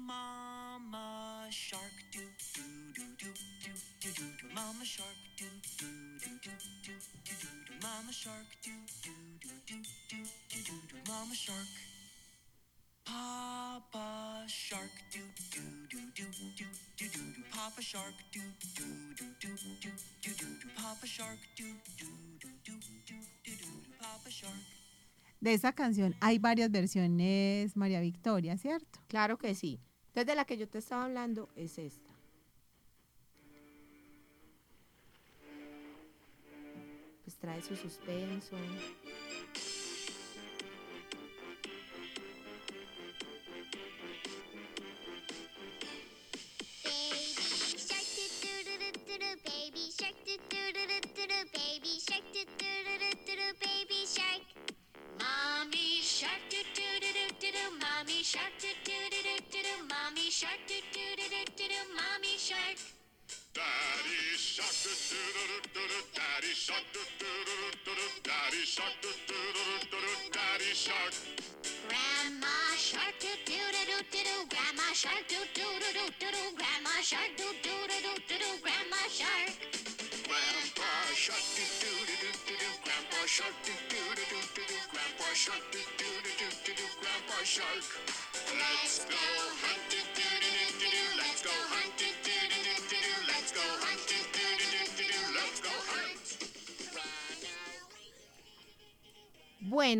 Mama 0.06 1.48
shark 1.50 1.82
do 2.12 2.20
do 2.54 2.62
do 2.94 3.06
do 3.18 3.34
do 3.64 3.74
do 4.02 4.14
do 4.14 4.38
do 4.38 4.54
Mama 4.54 4.86
shark 4.86 5.18
do 5.36 5.46
do 5.46 5.88
do 6.20 6.30
do 6.30 6.52
do 6.52 6.54
do 6.84 6.94
do 7.26 7.34
do 7.66 7.74
Mama 7.82 8.14
shark 8.14 8.46
do 8.62 8.70
do 9.02 9.10
do 9.42 9.50
do 9.66 9.82
do 9.82 9.82
do 10.10 10.62
do 10.62 10.78
do 10.90 11.12
Mama 11.12 11.34
shark 11.34 11.68
Papa 13.04 14.46
shark 14.48 14.94
do 15.12 15.22
do 15.50 15.62
do 15.90 15.98
do 16.14 16.22
do 16.22 16.54
do 16.54 16.68
do 16.98 17.34
do 17.34 17.44
Papa 17.50 17.82
shark 17.82 18.14
do 18.32 18.42
do 18.42 18.86
do 19.16 19.26
do 19.42 19.50
do 19.50 19.66
do 19.82 19.96
do 20.22 20.46
do 20.60 20.68
Papa 20.76 21.08
shark 21.08 21.40
do 21.58 21.66
do 21.98 22.06
do 22.38 22.48
do 22.64 22.74
do 22.74 22.80
do 23.08 23.18
do 23.44 23.56
do 23.58 23.98
Papa 23.98 24.30
shark 24.30 24.76
De 25.42 25.54
esa 25.54 25.74
canción 25.74 26.16
hay 26.22 26.40
varias 26.40 26.72
versiones, 26.72 27.76
María 27.76 28.02
Victoria, 28.02 28.56
¿cierto? 28.58 29.00
Claro 29.08 29.38
que 29.38 29.54
sí. 29.54 29.80
Entonces, 30.16 30.28
de 30.28 30.36
la 30.36 30.46
que 30.46 30.56
yo 30.56 30.66
te 30.66 30.78
estaba 30.78 31.04
hablando 31.04 31.50
es 31.58 31.78
esta. 31.78 32.10
Pues 37.26 37.36
trae 37.36 37.62
su 37.62 37.76
suspenso. 37.76 38.56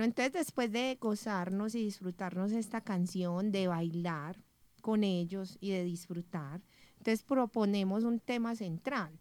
Entonces 0.06 0.34
después 0.34 0.72
de 0.72 0.98
gozarnos 1.00 1.76
y 1.76 1.84
disfrutarnos 1.84 2.52
esta 2.52 2.82
canción, 2.82 3.52
de 3.52 3.68
bailar 3.68 4.42
con 4.82 5.04
ellos 5.04 5.58
y 5.60 5.72
de 5.72 5.84
disfrutar, 5.84 6.62
entonces 6.98 7.24
proponemos 7.24 8.04
un 8.04 8.20
tema 8.20 8.56
central. 8.56 9.20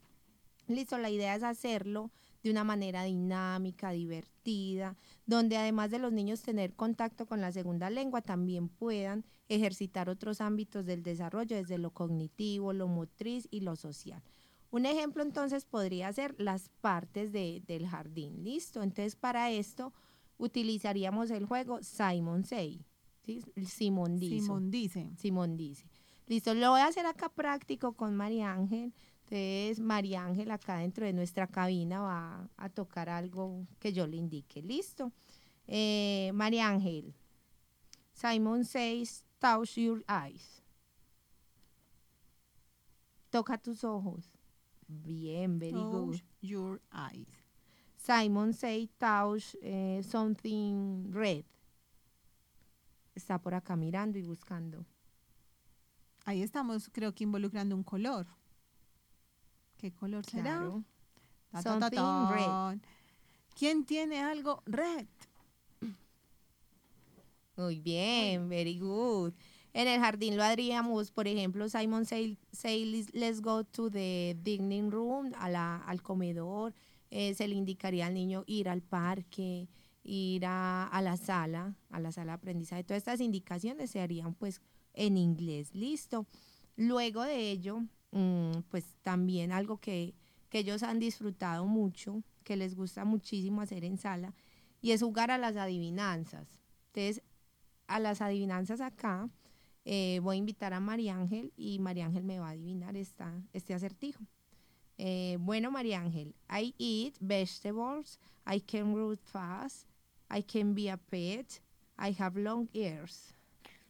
Listo, 0.69 0.97
la 0.99 1.11
idea 1.11 1.35
es 1.35 1.43
hacerlo 1.43 2.11
de 2.43 2.51
una 2.51 2.65
manera 2.65 3.05
dinámica, 3.05 3.91
divertida, 3.91 4.97
donde 5.27 5.57
además 5.57 5.91
de 5.91 5.99
los 5.99 6.13
niños 6.13 6.43
tener 6.43 6.75
contacto 6.75 7.27
con 7.27 7.41
la 7.41 7.53
segunda 7.53 7.91
lengua, 7.91 8.23
también 8.23 8.69
puedan 8.69 9.25
ejercitar 9.49 10.09
otros 10.09 10.41
ámbitos 10.41 10.85
del 10.87 11.03
desarrollo, 11.03 11.57
desde 11.57 11.79
lo 11.79 11.91
cognitivo, 11.91 12.73
lo 12.73 12.89
motriz 12.89 13.49
y 13.51 13.61
lo 13.61 13.77
social. 13.77 14.23
Un 14.71 14.87
ejemplo 14.87 15.23
entonces 15.23 15.65
podría 15.65 16.13
ser 16.13 16.35
las 16.39 16.69
partes 16.81 17.33
de- 17.33 17.63
del 17.67 17.87
jardín, 17.87 18.43
¿listo? 18.43 18.83
Entonces 18.83 19.17
para 19.17 19.51
esto 19.51 19.93
utilizaríamos 20.39 21.31
el 21.31 21.47
juego 21.47 21.83
Simon 21.83 22.45
Say, 22.45 22.85
¿sí? 23.23 23.43
Simón 23.67 24.19
dice. 24.19 24.41
Simón 24.41 24.71
dice. 24.71 25.11
Simón 25.17 25.57
dice. 25.57 25.87
Listo, 26.27 26.55
lo 26.55 26.71
voy 26.71 26.81
a 26.81 26.87
hacer 26.87 27.07
acá 27.07 27.29
práctico 27.29 27.93
con 27.93 28.15
María 28.15 28.53
Ángel. 28.53 28.95
Entonces, 29.25 29.81
María 29.81 30.25
Ángel 30.25 30.51
acá 30.51 30.79
dentro 30.79 31.05
de 31.05 31.13
nuestra 31.13 31.47
cabina 31.47 32.01
va 32.01 32.51
a 32.57 32.69
tocar 32.69 33.09
algo 33.09 33.67
que 33.79 33.93
yo 33.93 34.07
le 34.07 34.17
indique. 34.17 34.63
Listo. 34.63 35.13
Eh, 35.67 36.31
María 36.35 36.69
Ángel. 36.69 37.15
Simon 38.13 38.65
says, 38.65 39.25
touch 39.39 39.77
your 39.77 40.05
eyes. 40.09 40.63
Toca 43.31 43.59
tus 43.59 43.83
ojos. 43.85 44.31
Bien, 44.87 45.59
very 45.59 45.73
good. 45.73 46.13
Touch 46.13 46.25
your 46.41 46.81
eyes. 46.93 47.44
Simon 48.09 48.53
say 48.53 48.89
touch 48.99 49.57
eh, 49.63 50.03
something 50.03 51.11
red. 51.11 51.45
Está 53.15 53.39
por 53.39 53.55
acá 53.55 53.77
mirando 53.77 54.19
y 54.19 54.23
buscando. 54.23 54.85
Ahí 56.27 56.43
estamos, 56.43 56.89
creo 56.93 57.15
que 57.15 57.25
involucrando 57.25 57.75
un 57.75 57.83
color. 57.83 58.27
¿Qué 59.79 59.91
color 59.93 60.25
será? 60.27 60.59
Ta, 61.51 61.63
ta, 61.63 61.79
ta, 61.81 61.91
Something 61.91 62.35
red. 62.35 62.81
¿Quién 63.59 63.85
tiene 63.85 64.21
algo 64.21 64.63
red? 64.67 65.07
Muy 67.57 67.79
bien, 67.81 68.49
very 68.49 68.79
good. 68.79 69.33
En 69.73 69.87
el 69.89 70.01
jardín 70.01 70.37
lo 70.37 70.43
haríamos, 70.43 71.11
por 71.11 71.27
ejemplo, 71.29 71.69
Simon 71.69 72.05
say, 72.05 72.37
say 72.53 72.85
"Let's- 72.85 73.11
let's 73.15 73.41
go 73.41 73.65
to 73.65 73.91
the 73.91 74.37
dining 74.43 74.91
room, 74.91 75.33
a 75.39 75.49
la, 75.49 75.77
al 75.87 76.03
comedor. 76.03 76.75
Eh, 77.17 77.33
se 77.35 77.47
le 77.47 77.55
indicaría 77.55 78.07
al 78.07 78.15
niño 78.15 78.43
ir 78.49 78.69
al 78.69 78.83
parque, 78.83 79.69
ir 80.03 80.43
a, 80.47 81.01
la 81.01 81.17
sala, 81.17 81.77
a 81.91 82.01
la 82.01 82.11
sala 82.11 82.33
de 82.33 82.39
aprendizaje. 82.39 82.83
Todas 82.83 82.99
estas 82.99 83.21
indicaciones 83.21 83.93
se 83.93 84.01
harían 84.01 84.35
pues 84.35 84.61
en 84.95 85.17
inglés, 85.17 85.77
listo. 85.77 86.27
Luego 86.75 87.23
de 87.23 87.53
ello, 87.53 87.85
mm, 88.11 88.63
pues 88.69 88.97
también 89.03 89.53
algo 89.53 89.79
que, 89.79 90.17
que 90.49 90.59
ellos 90.59 90.83
han 90.83 90.99
disfrutado 90.99 91.67
mucho, 91.67 92.25
que 92.43 92.57
les 92.57 92.75
gusta 92.75 93.05
muchísimo 93.05 93.61
hacer 93.61 93.85
en 93.85 93.97
sala, 93.97 94.35
y 94.81 94.91
es 94.91 95.01
jugar 95.01 95.31
a 95.31 95.39
las 95.39 95.55
adivinanzas. 95.55 96.49
Entonces, 96.87 97.23
a 97.87 98.01
las 98.01 98.23
adivinanzas 98.23 98.81
acá, 98.81 99.31
eh, 99.85 100.19
voy 100.21 100.35
a 100.35 100.39
invitar 100.41 100.75
a 100.75 100.81
María 100.81 101.17
Ángel 101.17 101.53
y 101.57 101.79
María 101.79 102.07
Ángel 102.07 102.25
me 102.25 102.41
va 102.41 102.49
a 102.49 102.51
adivinar 102.51 102.97
esta, 102.97 103.41
este 103.53 103.73
acertijo. 103.73 104.25
Eh, 104.99 105.37
bueno, 105.41 105.71
María 105.71 106.01
Ángel, 106.01 106.35
I 106.49 106.75
eat 106.79 107.15
vegetables, 107.21 108.21
I 108.47 108.61
can 108.61 108.95
run 108.95 109.17
fast, 109.17 109.89
I 110.31 110.43
can 110.43 110.75
be 110.75 110.91
a 110.91 110.97
pet, 110.97 111.61
I 111.99 112.15
have 112.19 112.39
long 112.41 112.69
ears. 112.73 113.35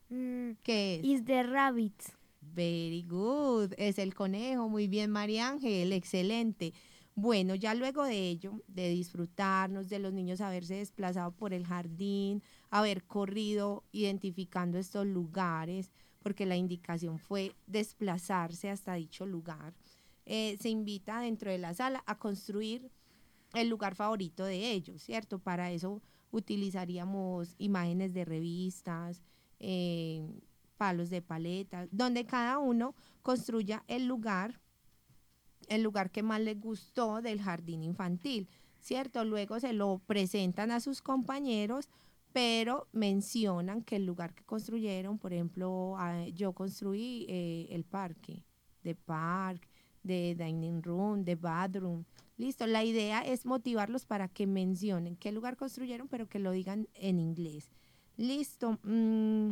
¿Qué 0.08 1.00
es? 1.00 1.04
Is 1.04 1.24
the 1.24 1.42
rabbit. 1.42 2.00
Very 2.40 3.02
good. 3.02 3.72
Es 3.78 3.98
el 3.98 4.14
conejo. 4.14 4.68
Muy 4.68 4.86
bien, 4.86 5.10
María 5.10 5.48
Ángel. 5.48 5.92
Excelente. 5.92 6.72
Bueno, 7.16 7.54
ya 7.54 7.74
luego 7.74 8.04
de 8.04 8.28
ello, 8.28 8.60
de 8.66 8.88
disfrutarnos, 8.88 9.88
de 9.88 10.00
los 10.00 10.12
niños 10.12 10.40
haberse 10.40 10.76
desplazado 10.76 11.30
por 11.32 11.54
el 11.54 11.64
jardín, 11.64 12.42
haber 12.70 13.04
corrido 13.04 13.84
identificando 13.92 14.78
estos 14.78 15.06
lugares, 15.06 15.90
porque 16.22 16.44
la 16.44 16.56
indicación 16.56 17.18
fue 17.18 17.54
desplazarse 17.66 18.68
hasta 18.68 18.94
dicho 18.94 19.26
lugar, 19.26 19.74
eh, 20.26 20.56
se 20.60 20.68
invita 20.68 21.20
dentro 21.20 21.50
de 21.50 21.58
la 21.58 21.74
sala 21.74 22.02
a 22.06 22.18
construir 22.18 22.90
el 23.54 23.68
lugar 23.68 23.94
favorito 23.94 24.44
de 24.44 24.72
ellos, 24.72 25.02
¿cierto? 25.02 25.38
Para 25.38 25.70
eso 25.70 26.02
utilizaríamos 26.30 27.54
imágenes 27.58 28.12
de 28.12 28.24
revistas, 28.24 29.22
eh, 29.60 30.26
palos 30.76 31.10
de 31.10 31.22
paleta, 31.22 31.86
donde 31.90 32.26
cada 32.26 32.58
uno 32.58 32.94
construya 33.22 33.84
el 33.86 34.06
lugar, 34.06 34.60
el 35.68 35.82
lugar 35.82 36.10
que 36.10 36.22
más 36.22 36.40
les 36.40 36.60
gustó 36.60 37.22
del 37.22 37.40
jardín 37.40 37.82
infantil, 37.82 38.48
¿cierto? 38.80 39.24
Luego 39.24 39.60
se 39.60 39.72
lo 39.72 40.00
presentan 40.06 40.70
a 40.70 40.80
sus 40.80 41.00
compañeros, 41.00 41.88
pero 42.32 42.88
mencionan 42.92 43.82
que 43.82 43.96
el 43.96 44.06
lugar 44.06 44.34
que 44.34 44.44
construyeron, 44.44 45.18
por 45.18 45.32
ejemplo, 45.32 45.94
ah, 45.96 46.26
yo 46.34 46.52
construí 46.52 47.26
eh, 47.28 47.68
el 47.70 47.84
parque, 47.84 48.44
de 48.82 48.94
park, 48.94 49.68
de 50.04 50.36
dining 50.38 50.82
room, 50.82 51.24
de 51.24 51.34
bathroom. 51.34 52.04
Listo, 52.36 52.66
la 52.66 52.84
idea 52.84 53.20
es 53.22 53.46
motivarlos 53.46 54.06
para 54.06 54.28
que 54.28 54.46
mencionen 54.46 55.16
qué 55.16 55.32
lugar 55.32 55.56
construyeron, 55.56 56.06
pero 56.08 56.28
que 56.28 56.38
lo 56.38 56.52
digan 56.52 56.88
en 56.94 57.18
inglés. 57.18 57.70
Listo. 58.16 58.78
mm, 58.84 59.50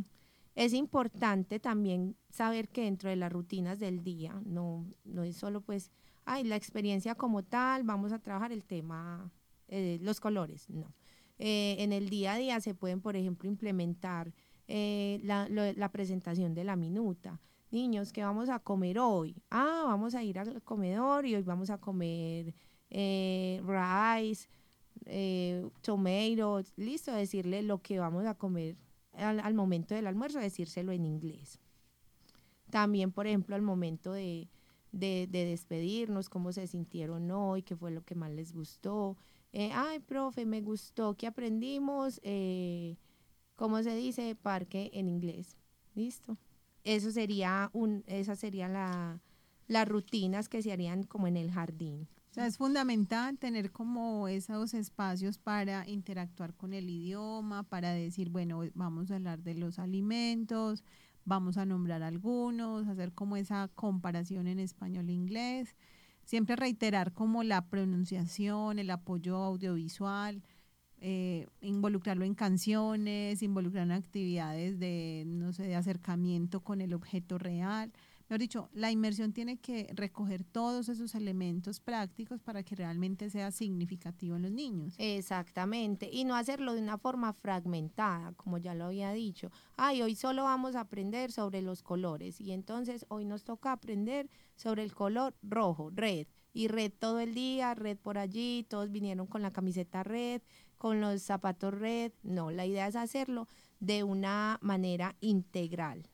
es 0.54 0.74
importante 0.74 1.58
también 1.58 2.14
saber 2.30 2.68
que 2.68 2.82
dentro 2.82 3.08
de 3.08 3.16
las 3.16 3.32
rutinas 3.32 3.78
del 3.78 4.04
día, 4.04 4.40
no, 4.44 4.86
no 5.04 5.24
es 5.24 5.36
solo 5.36 5.62
pues, 5.62 5.90
ay, 6.24 6.44
la 6.44 6.56
experiencia 6.56 7.14
como 7.14 7.42
tal, 7.42 7.84
vamos 7.84 8.12
a 8.12 8.18
trabajar 8.18 8.52
el 8.52 8.64
tema, 8.64 9.30
eh, 9.68 9.98
los 10.02 10.20
colores, 10.20 10.68
no. 10.68 10.94
Eh, 11.38 11.76
en 11.78 11.92
el 11.92 12.08
día 12.08 12.34
a 12.34 12.36
día 12.36 12.60
se 12.60 12.74
pueden, 12.74 13.00
por 13.00 13.16
ejemplo, 13.16 13.48
implementar 13.48 14.32
eh, 14.68 15.20
la, 15.24 15.88
presentación 15.90 16.54
de 16.54 16.64
la 16.64 16.76
minuta. 16.76 17.40
Niños, 17.72 18.12
¿qué 18.12 18.22
vamos 18.22 18.48
a 18.50 18.58
comer 18.60 18.98
hoy? 19.00 19.34
Ah, 19.50 19.82
vamos 19.86 20.14
a 20.14 20.22
ir 20.22 20.38
al 20.38 20.62
comedor 20.62 21.26
y 21.26 21.34
hoy 21.34 21.42
vamos 21.42 21.70
a 21.70 21.78
comer 21.78 22.54
eh, 22.90 23.60
rice, 23.66 24.48
eh, 25.06 25.66
tomatoes, 25.80 26.72
listo, 26.76 27.12
decirle 27.12 27.62
lo 27.62 27.78
que 27.82 27.98
vamos 27.98 28.26
a 28.26 28.34
comer 28.34 28.76
al, 29.14 29.40
al 29.40 29.54
momento 29.54 29.94
del 29.94 30.06
almuerzo, 30.06 30.38
decírselo 30.38 30.92
en 30.92 31.06
inglés. 31.06 31.58
También, 32.70 33.12
por 33.12 33.26
ejemplo, 33.26 33.54
al 33.54 33.62
momento 33.62 34.12
de, 34.12 34.48
de- 34.92 35.28
de 35.30 35.44
despedirnos, 35.44 36.28
cómo 36.28 36.52
se 36.52 36.66
sintieron 36.66 37.30
hoy, 37.30 37.62
qué 37.62 37.76
fue 37.76 37.90
lo 37.90 38.02
que 38.04 38.14
más 38.14 38.30
les 38.32 38.52
gustó. 38.52 39.16
Eh, 39.52 39.70
Ay, 39.74 39.98
profe, 40.00 40.46
me 40.46 40.62
gustó 40.62 41.14
que 41.16 41.26
aprendimos, 41.26 42.20
eh, 42.22 42.96
¿cómo 43.56 43.82
se 43.82 43.94
dice? 43.96 44.36
Parque 44.36 44.90
en 44.94 45.08
inglés. 45.08 45.56
Listo. 45.94 46.36
Eso 46.84 47.10
sería 47.10 47.70
un, 47.72 48.02
esas 48.06 48.38
serían 48.38 48.72
la- 48.72 49.20
las 49.68 49.88
rutinas 49.88 50.48
que 50.48 50.62
se 50.62 50.72
harían 50.72 51.04
como 51.04 51.26
en 51.26 51.36
el 51.36 51.50
jardín. 51.50 52.08
O 52.30 52.34
sea, 52.34 52.46
es 52.46 52.56
fundamental 52.56 53.38
tener 53.38 53.72
como 53.72 54.26
esos 54.26 54.72
espacios 54.74 55.38
para 55.38 55.86
interactuar 55.88 56.54
con 56.54 56.72
el 56.72 56.88
idioma, 56.88 57.62
para 57.62 57.90
decir, 57.92 58.30
bueno, 58.30 58.62
vamos 58.74 59.10
a 59.10 59.16
hablar 59.16 59.42
de 59.42 59.54
los 59.54 59.78
alimentos, 59.78 60.82
vamos 61.26 61.58
a 61.58 61.66
nombrar 61.66 62.02
algunos, 62.02 62.88
hacer 62.88 63.12
como 63.12 63.36
esa 63.36 63.68
comparación 63.74 64.46
en 64.46 64.58
español 64.60 65.08
e 65.10 65.12
inglés. 65.12 65.76
Siempre 66.24 66.56
reiterar 66.56 67.12
como 67.12 67.42
la 67.42 67.66
pronunciación, 67.68 68.78
el 68.78 68.90
apoyo 68.90 69.36
audiovisual, 69.36 70.42
eh, 71.04 71.48
involucrarlo 71.60 72.24
en 72.24 72.36
canciones, 72.36 73.42
involucrarlo 73.42 73.92
en 73.92 73.98
actividades 73.98 74.78
de, 74.78 75.24
no 75.26 75.52
sé, 75.52 75.64
de 75.64 75.74
acercamiento 75.74 76.60
con 76.60 76.80
el 76.80 76.94
objeto 76.94 77.38
real. 77.38 77.92
Mejor 78.28 78.38
dicho, 78.38 78.70
la 78.72 78.92
inmersión 78.92 79.32
tiene 79.32 79.58
que 79.58 79.90
recoger 79.94 80.44
todos 80.44 80.88
esos 80.88 81.16
elementos 81.16 81.80
prácticos 81.80 82.40
para 82.40 82.62
que 82.62 82.76
realmente 82.76 83.30
sea 83.30 83.50
significativo 83.50 84.36
en 84.36 84.42
los 84.42 84.52
niños. 84.52 84.94
Exactamente, 84.96 86.08
y 86.10 86.22
no 86.22 86.36
hacerlo 86.36 86.72
de 86.72 86.80
una 86.80 86.98
forma 86.98 87.32
fragmentada, 87.32 88.32
como 88.36 88.58
ya 88.58 88.72
lo 88.76 88.84
había 88.84 89.12
dicho. 89.12 89.50
Ay, 89.76 90.02
hoy 90.02 90.14
solo 90.14 90.44
vamos 90.44 90.76
a 90.76 90.82
aprender 90.82 91.32
sobre 91.32 91.62
los 91.62 91.82
colores 91.82 92.40
y 92.40 92.52
entonces 92.52 93.04
hoy 93.08 93.24
nos 93.24 93.42
toca 93.42 93.72
aprender 93.72 94.30
sobre 94.54 94.84
el 94.84 94.94
color 94.94 95.34
rojo, 95.42 95.90
red, 95.92 96.28
y 96.54 96.68
red 96.68 96.92
todo 96.98 97.20
el 97.20 97.34
día, 97.34 97.74
red 97.74 97.96
por 97.96 98.18
allí, 98.18 98.66
todos 98.68 98.90
vinieron 98.90 99.26
con 99.26 99.42
la 99.42 99.50
camiseta 99.50 100.02
red, 100.02 100.42
con 100.82 101.00
los 101.00 101.22
zapatos 101.22 101.72
red. 101.72 102.10
No, 102.24 102.50
la 102.50 102.66
idea 102.66 102.88
es 102.88 102.96
hacerlo 102.96 103.46
de 103.78 104.02
una 104.02 104.58
manera 104.62 105.14
integral. 105.20 106.08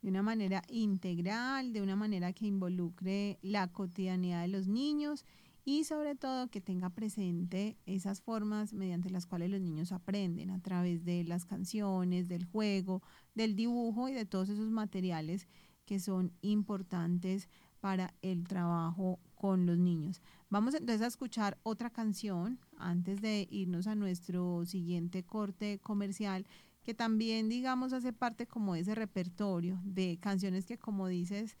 de 0.00 0.08
una 0.08 0.22
manera 0.24 0.64
integral, 0.66 1.72
de 1.72 1.80
una 1.80 1.94
manera 1.94 2.32
que 2.32 2.46
involucre 2.46 3.38
la 3.42 3.68
cotidianidad 3.68 4.42
de 4.42 4.48
los 4.48 4.66
niños 4.66 5.24
y 5.64 5.84
sobre 5.84 6.16
todo 6.16 6.48
que 6.48 6.60
tenga 6.60 6.90
presente 6.90 7.76
esas 7.86 8.20
formas 8.20 8.72
mediante 8.72 9.08
las 9.08 9.26
cuales 9.26 9.50
los 9.50 9.60
niños 9.60 9.92
aprenden 9.92 10.50
a 10.50 10.60
través 10.60 11.04
de 11.04 11.22
las 11.22 11.44
canciones, 11.44 12.26
del 12.26 12.44
juego, 12.44 13.02
del 13.36 13.54
dibujo 13.54 14.08
y 14.08 14.14
de 14.14 14.26
todos 14.26 14.48
esos 14.48 14.72
materiales 14.72 15.46
que 15.84 16.00
son 16.00 16.32
importantes 16.40 17.48
para 17.78 18.14
el 18.20 18.48
trabajo 18.48 19.20
con 19.36 19.64
los 19.66 19.78
niños. 19.78 20.20
Vamos 20.52 20.74
entonces 20.74 21.00
a 21.00 21.06
escuchar 21.06 21.56
otra 21.62 21.88
canción 21.88 22.58
antes 22.76 23.22
de 23.22 23.48
irnos 23.50 23.86
a 23.86 23.94
nuestro 23.94 24.66
siguiente 24.66 25.22
corte 25.22 25.78
comercial 25.78 26.46
que 26.82 26.92
también, 26.92 27.48
digamos, 27.48 27.94
hace 27.94 28.12
parte 28.12 28.46
como 28.46 28.74
de 28.74 28.80
ese 28.80 28.94
repertorio 28.94 29.80
de 29.82 30.18
canciones 30.20 30.66
que, 30.66 30.76
como 30.76 31.08
dices, 31.08 31.56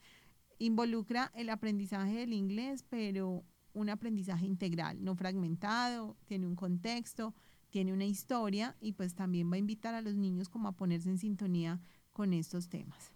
involucra 0.58 1.32
el 1.34 1.48
aprendizaje 1.48 2.18
del 2.18 2.34
inglés, 2.34 2.84
pero 2.86 3.46
un 3.72 3.88
aprendizaje 3.88 4.44
integral, 4.44 5.02
no 5.02 5.16
fragmentado, 5.16 6.18
tiene 6.26 6.46
un 6.46 6.54
contexto, 6.54 7.34
tiene 7.70 7.94
una 7.94 8.04
historia 8.04 8.76
y 8.78 8.92
pues 8.92 9.14
también 9.14 9.50
va 9.50 9.54
a 9.54 9.60
invitar 9.60 9.94
a 9.94 10.02
los 10.02 10.16
niños 10.16 10.50
como 10.50 10.68
a 10.68 10.76
ponerse 10.76 11.08
en 11.08 11.16
sintonía 11.16 11.80
con 12.12 12.34
estos 12.34 12.68
temas. 12.68 13.11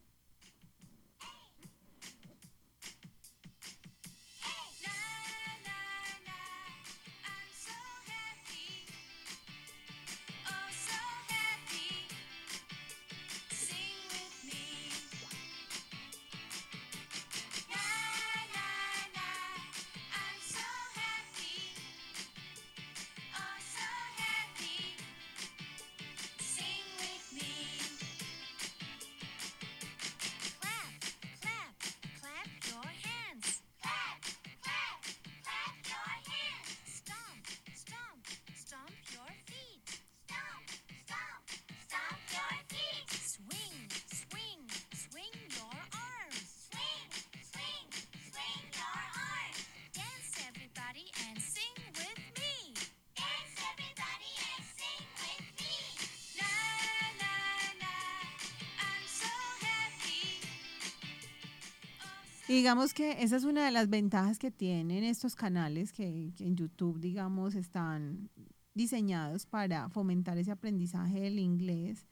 Digamos 62.48 62.94
que 62.94 63.24
esa 63.24 63.34
es 63.34 63.42
una 63.42 63.64
de 63.64 63.72
las 63.72 63.88
ventajas 63.90 64.38
que 64.38 64.52
tienen 64.52 65.02
estos 65.02 65.34
canales 65.34 65.90
que 65.90 66.32
en 66.38 66.56
YouTube, 66.56 67.00
digamos, 67.00 67.56
están 67.56 68.30
diseñados 68.72 69.46
para 69.46 69.88
fomentar 69.88 70.38
ese 70.38 70.52
aprendizaje 70.52 71.22
del 71.22 71.40
inglés. 71.40 72.06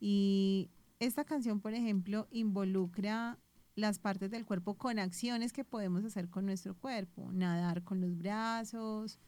Y 0.00 0.70
esta 0.98 1.24
canción, 1.24 1.60
por 1.60 1.74
ejemplo, 1.74 2.26
involucra 2.30 3.38
las 3.74 3.98
partes 3.98 4.30
del 4.30 4.46
cuerpo 4.46 4.78
con 4.78 4.98
acciones 4.98 5.52
que 5.52 5.62
podemos 5.62 6.04
hacer 6.04 6.30
con 6.30 6.46
nuestro 6.46 6.74
cuerpo, 6.74 7.30
nadar 7.32 7.82
con 7.82 8.00
los 8.00 8.16
brazos, 8.16 9.18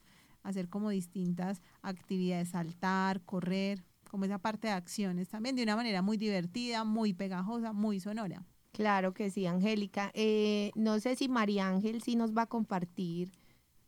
hacer 0.42 0.70
como 0.70 0.88
distintas 0.88 1.60
actividades, 1.82 2.48
saltar, 2.48 3.20
correr, 3.20 3.84
como 4.10 4.24
esa 4.24 4.38
parte 4.38 4.68
de 4.68 4.72
acciones 4.72 5.28
también 5.28 5.56
de 5.56 5.62
una 5.62 5.76
manera 5.76 6.00
muy 6.00 6.16
divertida, 6.16 6.84
muy 6.84 7.12
pegajosa, 7.12 7.74
muy 7.74 8.00
sonora. 8.00 8.46
Claro 8.78 9.12
que 9.12 9.28
sí, 9.28 9.44
Angélica. 9.44 10.12
Eh, 10.14 10.70
no 10.76 11.00
sé 11.00 11.16
si 11.16 11.28
María 11.28 11.68
Ángel 11.68 12.00
sí 12.00 12.14
nos 12.14 12.32
va 12.32 12.42
a 12.42 12.46
compartir 12.46 13.32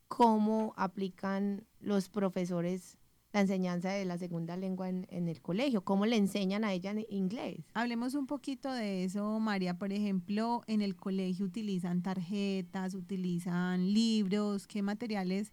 cómo 0.09 0.75
aplican 0.77 1.65
los 1.79 2.09
profesores 2.09 2.99
la 3.33 3.43
enseñanza 3.43 3.91
de 3.91 4.05
la 4.05 4.19
segunda 4.19 4.57
lengua 4.57 4.89
en, 4.89 5.07
en 5.09 5.29
el 5.29 5.41
colegio, 5.41 5.85
cómo 5.85 6.07
le 6.07 6.17
enseñan 6.17 6.65
a 6.65 6.73
ella 6.73 6.91
en 6.91 7.07
inglés. 7.09 7.59
Hablemos 7.73 8.15
un 8.17 8.27
poquito 8.27 8.73
de 8.73 9.05
eso, 9.05 9.39
María. 9.39 9.79
Por 9.79 9.93
ejemplo, 9.93 10.65
en 10.67 10.83
el 10.83 10.97
colegio 10.97 11.47
utilizan 11.47 12.03
tarjetas, 12.03 12.95
utilizan 12.95 13.93
libros, 13.95 14.67
¿qué 14.67 14.83
materiales 14.83 15.53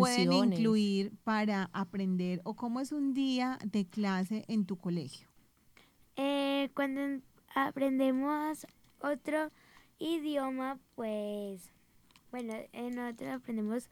pueden 0.00 0.28
incluir 0.54 1.12
para 1.22 1.70
aprender 1.72 2.40
o 2.42 2.54
cómo 2.56 2.80
es 2.80 2.90
un 2.90 3.14
día 3.14 3.60
de 3.64 3.86
clase 3.86 4.44
en 4.48 4.64
tu 4.64 4.76
colegio? 4.76 5.28
Eh, 6.16 6.70
cuando 6.74 7.00
en- 7.00 7.22
aprendemos 7.66 8.66
otro 9.00 9.50
idioma, 9.98 10.78
pues, 10.94 11.72
bueno, 12.30 12.54
eh, 12.72 12.90
nosotros 12.90 13.30
aprendemos 13.30 13.90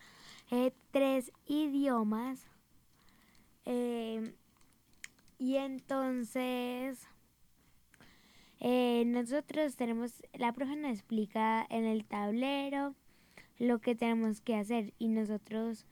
tres 0.91 1.33
idiomas. 1.47 2.47
eh, 3.65 4.33
y 5.39 5.57
entonces, 5.57 7.07
eh, 8.61 9.05
nosotros 9.07 9.77
tenemos, 9.77 10.13
la 10.33 10.53
profe 10.53 10.75
nos 10.75 10.91
explica 10.93 11.65
en 11.71 11.85
el 11.85 12.05
tablero 12.05 12.95
lo 13.59 13.79
que 13.79 13.95
tenemos 13.95 14.41
que 14.41 14.57
hacer 14.57 14.95
y 14.99 15.09
nosotros 15.09 15.87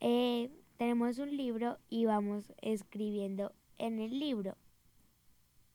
eh, 0.00 0.50
tenemos 0.76 1.18
un 1.18 1.34
libro 1.34 1.78
y 1.88 2.04
vamos 2.04 2.52
escribiendo 2.60 3.52
en 3.78 3.98
el 3.98 4.18
libro. 4.18 4.56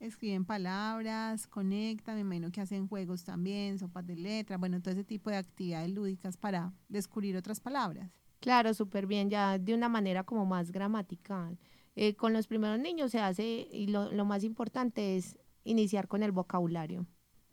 Escriben 0.02 0.46
palabras, 0.46 1.46
conectan, 1.46 2.16
me 2.16 2.22
imagino 2.22 2.52
que 2.52 2.60
hacen 2.60 2.88
juegos 2.88 3.24
también, 3.24 3.78
sopas 3.78 4.04
de 4.08 4.16
letras, 4.16 4.60
bueno, 4.60 4.82
todo 4.82 4.96
ese 4.96 5.04
tipo 5.04 5.30
de 5.30 5.38
actividades 5.38 5.92
lúdicas 5.92 6.38
para 6.38 6.74
descubrir 6.90 7.38
otras 7.38 7.60
palabras. 7.60 8.10
Claro, 8.40 8.74
súper 8.74 9.06
bien, 9.06 9.30
ya 9.30 9.60
de 9.60 9.76
una 9.76 9.90
manera 9.90 10.24
como 10.24 10.44
más 10.48 10.72
gramatical. 10.72 11.60
Eh, 11.96 12.16
con 12.16 12.34
los 12.34 12.48
primeros 12.48 12.80
niños 12.80 13.12
se 13.12 13.20
hace, 13.20 13.68
y 13.72 13.88
lo, 13.88 14.12
lo 14.12 14.26
más 14.26 14.44
importante 14.44 15.18
es 15.18 15.38
iniciar 15.66 16.08
con 16.08 16.24
el 16.24 16.32
vocabulario. 16.32 17.06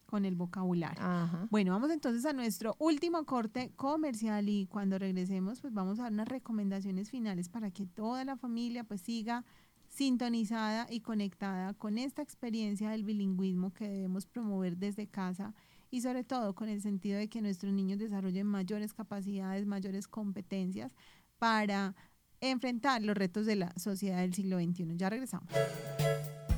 Con 0.06 0.24
el 0.24 0.34
vocabulario. 0.34 1.04
Ajá. 1.04 1.48
Bueno, 1.50 1.72
vamos 1.72 1.90
entonces 1.90 2.24
a 2.24 2.32
nuestro 2.32 2.76
último 2.78 3.26
corte 3.26 3.72
comercial 3.76 4.48
y 4.48 4.66
cuando 4.68 4.98
regresemos 4.98 5.60
pues 5.60 5.74
vamos 5.74 5.98
a 5.98 6.04
dar 6.04 6.12
unas 6.12 6.28
recomendaciones 6.28 7.10
finales 7.10 7.50
para 7.50 7.70
que 7.70 7.84
toda 7.84 8.24
la 8.24 8.38
familia 8.38 8.84
pues 8.84 9.02
siga 9.02 9.44
sintonizada 9.88 10.86
y 10.90 11.00
conectada 11.00 11.74
con 11.74 11.98
esta 11.98 12.22
experiencia 12.22 12.90
del 12.90 13.04
bilingüismo 13.04 13.72
que 13.72 13.88
debemos 13.88 14.26
promover 14.26 14.76
desde 14.76 15.06
casa 15.06 15.54
y 15.90 16.02
sobre 16.02 16.24
todo 16.24 16.54
con 16.54 16.68
el 16.68 16.80
sentido 16.82 17.18
de 17.18 17.28
que 17.28 17.40
nuestros 17.40 17.72
niños 17.72 17.98
desarrollen 17.98 18.46
mayores 18.46 18.92
capacidades, 18.92 19.66
mayores 19.66 20.06
competencias 20.06 20.92
para 21.38 21.94
enfrentar 22.40 23.02
los 23.02 23.16
retos 23.16 23.46
de 23.46 23.56
la 23.56 23.72
sociedad 23.76 24.18
del 24.18 24.34
siglo 24.34 24.58
XXI. 24.58 24.96
Ya 24.96 25.10
regresamos. 25.10 25.48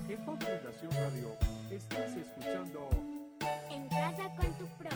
En 0.08 0.18
Fan 0.18 0.38
Fundación 0.38 0.90
Radio 0.92 1.36
estás 1.70 2.16
escuchando 2.16 2.88
En 3.70 3.88
casa 3.88 4.28
con 4.36 4.52
tu 4.58 4.66
pro. 4.76 4.90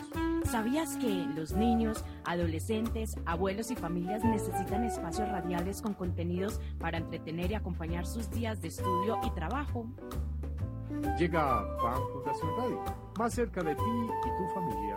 ¿Sabías 0.46 0.96
que 0.96 1.10
los 1.36 1.52
niños, 1.54 2.04
adolescentes, 2.26 3.18
abuelos 3.26 3.72
y 3.72 3.76
familias 3.76 4.24
necesitan 4.24 4.84
espacios 4.86 5.28
radiales 5.30 5.82
con 5.82 5.94
contenidos 5.94 6.60
para 6.80 6.98
entretener 6.98 7.52
y 7.52 7.56
acompañar 7.56 8.06
sus 8.06 8.30
días 8.32 8.62
de 8.62 8.70
estudio 8.70 9.20
y 9.24 9.32
trabajo? 9.32 9.86
Llega 11.18 11.64
Fan 11.82 12.02
Fundación 12.14 12.58
Radio, 12.58 12.84
más 13.18 13.34
cerca 13.34 13.62
de 13.62 13.76
ti 13.76 13.82
y 13.84 14.38
tu 14.38 14.54
familia. 14.54 14.89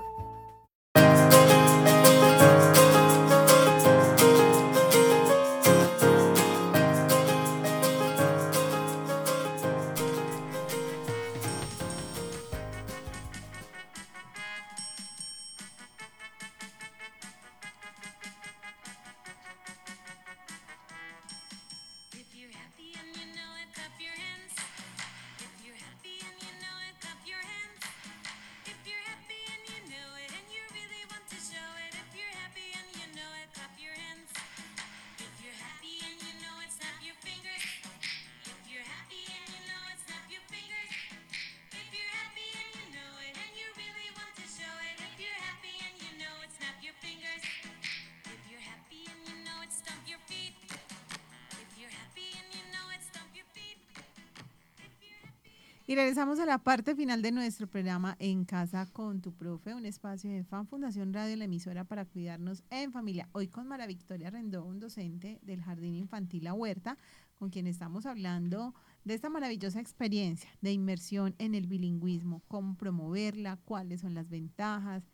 Y 55.92 55.94
regresamos 55.94 56.40
a 56.40 56.46
la 56.46 56.56
parte 56.56 56.96
final 56.96 57.20
de 57.20 57.32
nuestro 57.32 57.66
programa 57.66 58.16
En 58.18 58.46
Casa 58.46 58.86
con 58.86 59.20
tu 59.20 59.34
Profe, 59.34 59.74
un 59.74 59.84
espacio 59.84 60.30
de 60.30 60.42
Fan 60.42 60.66
Fundación 60.66 61.12
Radio, 61.12 61.36
la 61.36 61.44
emisora 61.44 61.84
para 61.84 62.06
cuidarnos 62.06 62.64
en 62.70 62.92
familia. 62.92 63.28
Hoy 63.32 63.48
con 63.48 63.68
Mara 63.68 63.86
Victoria 63.86 64.30
Rendón, 64.30 64.80
docente 64.80 65.38
del 65.42 65.60
Jardín 65.60 65.94
Infantil 65.96 66.44
La 66.44 66.54
Huerta, 66.54 66.96
con 67.34 67.50
quien 67.50 67.66
estamos 67.66 68.06
hablando 68.06 68.74
de 69.04 69.12
esta 69.12 69.28
maravillosa 69.28 69.80
experiencia 69.80 70.48
de 70.62 70.72
inmersión 70.72 71.34
en 71.36 71.54
el 71.54 71.66
bilingüismo, 71.66 72.40
cómo 72.48 72.74
promoverla, 72.78 73.58
cuáles 73.62 74.00
son 74.00 74.14
las 74.14 74.30
ventajas, 74.30 75.04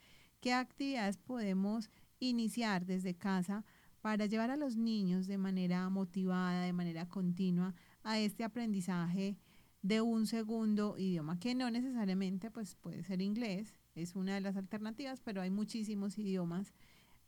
qué 0.40 0.52
actividades 0.52 1.16
podemos 1.16 1.90
iniciar 2.20 2.86
desde 2.86 3.16
casa 3.16 3.64
para 4.00 4.26
llevar 4.26 4.52
a 4.52 4.56
los 4.56 4.76
niños 4.76 5.26
de 5.26 5.38
manera 5.38 5.88
motivada, 5.88 6.62
de 6.62 6.72
manera 6.72 7.08
continua, 7.08 7.74
a 8.04 8.20
este 8.20 8.44
aprendizaje 8.44 9.36
de 9.82 10.00
un 10.00 10.26
segundo 10.26 10.96
idioma, 10.98 11.38
que 11.38 11.54
no 11.54 11.70
necesariamente 11.70 12.50
pues, 12.50 12.74
puede 12.74 13.02
ser 13.02 13.22
inglés, 13.22 13.78
es 13.94 14.16
una 14.16 14.34
de 14.34 14.40
las 14.40 14.56
alternativas, 14.56 15.20
pero 15.20 15.40
hay 15.40 15.50
muchísimos 15.50 16.18
idiomas 16.18 16.74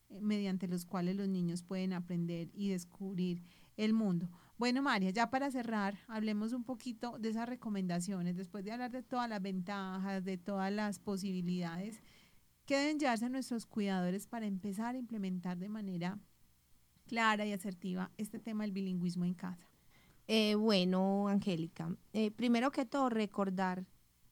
eh, 0.08 0.20
mediante 0.20 0.68
los 0.68 0.84
cuales 0.84 1.16
los 1.16 1.28
niños 1.28 1.62
pueden 1.62 1.92
aprender 1.92 2.48
y 2.52 2.68
descubrir 2.68 3.42
el 3.76 3.92
mundo. 3.92 4.28
Bueno, 4.58 4.82
María, 4.82 5.10
ya 5.10 5.30
para 5.30 5.50
cerrar, 5.50 5.98
hablemos 6.06 6.52
un 6.52 6.64
poquito 6.64 7.18
de 7.18 7.30
esas 7.30 7.48
recomendaciones, 7.48 8.36
después 8.36 8.64
de 8.64 8.72
hablar 8.72 8.90
de 8.90 9.02
todas 9.02 9.28
las 9.28 9.40
ventajas, 9.40 10.24
de 10.24 10.36
todas 10.36 10.70
las 10.72 10.98
posibilidades 10.98 12.02
que 12.66 12.76
deben 12.76 12.98
llevarse 12.98 13.28
nuestros 13.30 13.66
cuidadores 13.66 14.26
para 14.26 14.46
empezar 14.46 14.94
a 14.94 14.98
implementar 14.98 15.58
de 15.58 15.68
manera 15.68 16.18
clara 17.06 17.46
y 17.46 17.52
asertiva 17.52 18.12
este 18.18 18.38
tema 18.38 18.64
del 18.64 18.72
bilingüismo 18.72 19.24
en 19.24 19.34
casa. 19.34 19.69
Eh, 20.32 20.54
bueno, 20.54 21.26
Angélica, 21.26 21.92
eh, 22.12 22.30
primero 22.30 22.70
que 22.70 22.86
todo 22.86 23.08
recordar 23.08 23.84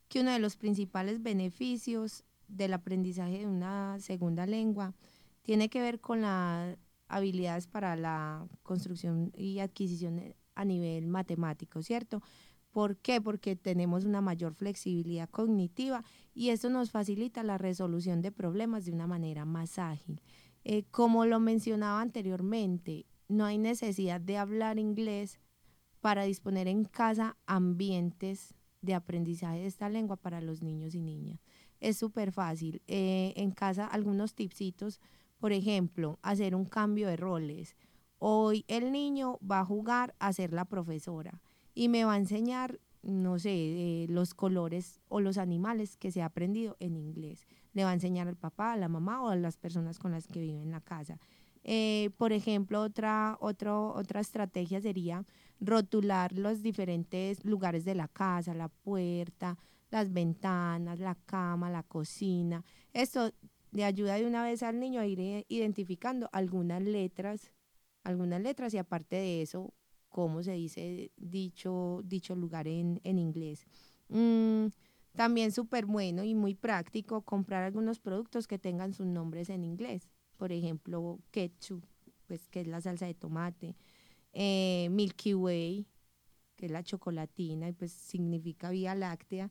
que 0.07 0.21
uno 0.21 0.31
de 0.31 0.39
los 0.39 0.57
principales 0.57 1.25
beneficios 1.25 2.23
del 2.47 2.75
aprendizaje 2.75 3.39
de 3.39 3.49
una 3.49 3.99
segunda 3.99 4.47
lengua 4.47 4.95
tiene 5.43 5.69
que 5.69 5.81
ver 5.81 5.99
con 5.99 6.21
las 6.21 6.79
habilidades 7.09 7.67
para 7.67 7.97
la 7.97 8.47
construcción 8.63 9.33
y 9.37 9.59
adquisición 9.59 10.37
a 10.55 10.65
nivel 10.65 11.09
matemático, 11.09 11.83
¿cierto? 11.83 12.23
¿Por 12.71 12.97
qué? 12.99 13.21
Porque 13.21 13.57
tenemos 13.57 14.05
una 14.05 14.21
mayor 14.21 14.55
flexibilidad 14.55 15.29
cognitiva 15.29 16.05
y 16.33 16.51
esto 16.51 16.71
nos 16.71 16.93
facilita 16.93 17.43
la 17.43 17.59
resolución 17.59 18.23
de 18.23 18.31
problemas 18.31 18.85
de 18.85 18.93
una 18.93 19.09
manera 19.09 19.45
más 19.45 19.81
ágil. 19.81 20.23
Eh, 20.63 20.85
como 20.93 21.27
lo 21.27 21.41
mencionaba 21.41 22.01
anteriormente, 22.01 23.07
no 23.27 23.47
hay 23.47 23.59
necesidad 23.59 24.21
de 24.21 24.39
hablar 24.39 24.79
inglés 24.79 25.41
para 26.09 26.25
disponer 26.25 26.69
en 26.69 26.85
casa 26.87 27.37
ambientes 27.47 28.55
de 28.81 28.95
aprendizaje 28.95 29.59
de 29.59 29.67
esta 29.67 29.91
lengua 29.91 30.17
para 30.17 30.41
los 30.41 30.63
niños 30.63 30.95
y 30.95 31.03
niñas. 31.03 31.39
Es 31.81 31.99
súper 31.99 32.33
fácil. 32.33 32.81
Eh, 32.87 33.35
en 33.37 33.51
casa 33.51 33.87
algunos 33.87 34.35
tipsitos, 34.35 35.03
por 35.39 35.53
ejemplo, 35.53 36.19
hacer 36.23 36.55
un 36.55 36.65
cambio 36.65 37.09
de 37.09 37.19
roles. 37.19 37.77
Hoy 38.17 38.65
el 38.69 38.91
niño 38.91 39.39
va 39.41 39.61
a 39.61 39.67
jugar 39.67 40.15
a 40.19 40.33
ser 40.33 40.55
la 40.55 40.65
profesora 40.65 41.43
y 41.75 41.91
me 41.91 42.05
va 42.05 42.15
a 42.15 42.17
enseñar, 42.17 42.81
no 43.03 43.39
sé, 43.39 43.53
eh, 43.53 44.07
los 44.09 44.33
colores 44.33 45.03
o 45.09 45.21
los 45.21 45.37
animales 45.37 45.99
que 45.99 46.11
se 46.11 46.23
ha 46.23 46.25
aprendido 46.25 46.79
en 46.81 46.97
inglés. 46.97 47.47
Le 47.75 47.85
va 47.85 47.91
a 47.91 47.93
enseñar 47.93 48.29
al 48.29 48.37
papá, 48.37 48.73
a 48.73 48.79
la 48.79 48.89
mamá 48.89 49.23
o 49.23 49.29
a 49.29 49.37
las 49.37 49.59
personas 49.59 49.99
con 49.99 50.13
las 50.13 50.27
que 50.27 50.41
vive 50.41 50.63
en 50.63 50.71
la 50.71 50.81
casa. 50.81 51.19
Eh, 51.65 52.09
por 52.17 52.33
ejemplo, 52.33 52.81
otra, 52.81 53.37
otro, 53.41 53.93
otra 53.93 54.21
estrategia 54.21 54.81
sería 54.81 55.27
rotular 55.61 56.33
los 56.33 56.63
diferentes 56.63 57.45
lugares 57.45 57.85
de 57.85 57.95
la 57.95 58.09
casa, 58.09 58.55
la 58.55 58.69
puerta, 58.69 59.59
las 59.91 60.13
ventanas, 60.13 60.99
la 61.01 61.15
cama, 61.27 61.71
la 61.71 61.83
cocina. 61.83 62.65
Esto 62.93 63.33
le 63.73 63.85
ayuda 63.85 64.15
de 64.15 64.27
una 64.27 64.43
vez 64.43 64.63
al 64.63 64.79
niño 64.79 65.01
a 65.01 65.07
ir 65.07 65.21
eh, 65.21 65.45
identificando 65.49 66.29
algunas 66.33 66.83
letras, 66.83 67.53
algunas 68.05 68.41
letras 68.41 68.73
y 68.75 68.79
aparte 68.79 69.17
de 69.17 69.43
eso, 69.43 69.75
cómo 70.09 70.43
se 70.43 70.53
dice 70.53 71.11
dicho, 71.17 72.01
dicho 72.05 72.35
lugar 72.35 72.69
en, 72.69 73.01
en 73.05 73.19
inglés. 73.19 73.67
Mm, 74.09 74.67
también 75.15 75.53
súper 75.53 75.87
bueno 75.87 76.23
y 76.25 76.35
muy 76.35 76.55
práctico 76.55 77.23
comprar 77.23 77.65
algunos 77.65 77.99
productos 77.99 78.47
que 78.47 78.59
tengan 78.59 78.95
sus 78.95 79.07
nombres 79.07 79.51
en 79.51 79.65
inglés. 79.65 80.09
Por 80.37 80.53
ejemplo, 80.53 81.19
ketchup, 81.31 81.85
pues 82.27 82.49
que 82.49 82.61
es 82.61 82.69
la 82.69 82.81
salsa 82.81 83.07
de 83.07 83.15
tomate, 83.15 83.75
eh, 84.33 84.89
Milky 84.91 85.35
Way, 85.35 85.87
que 86.57 86.67
es 86.67 86.73
la 86.73 86.83
chocolatina 86.83 87.69
y 87.69 87.73
pues 87.73 87.93
significa 87.93 88.71
vía 88.71 88.95
láctea. 88.95 89.51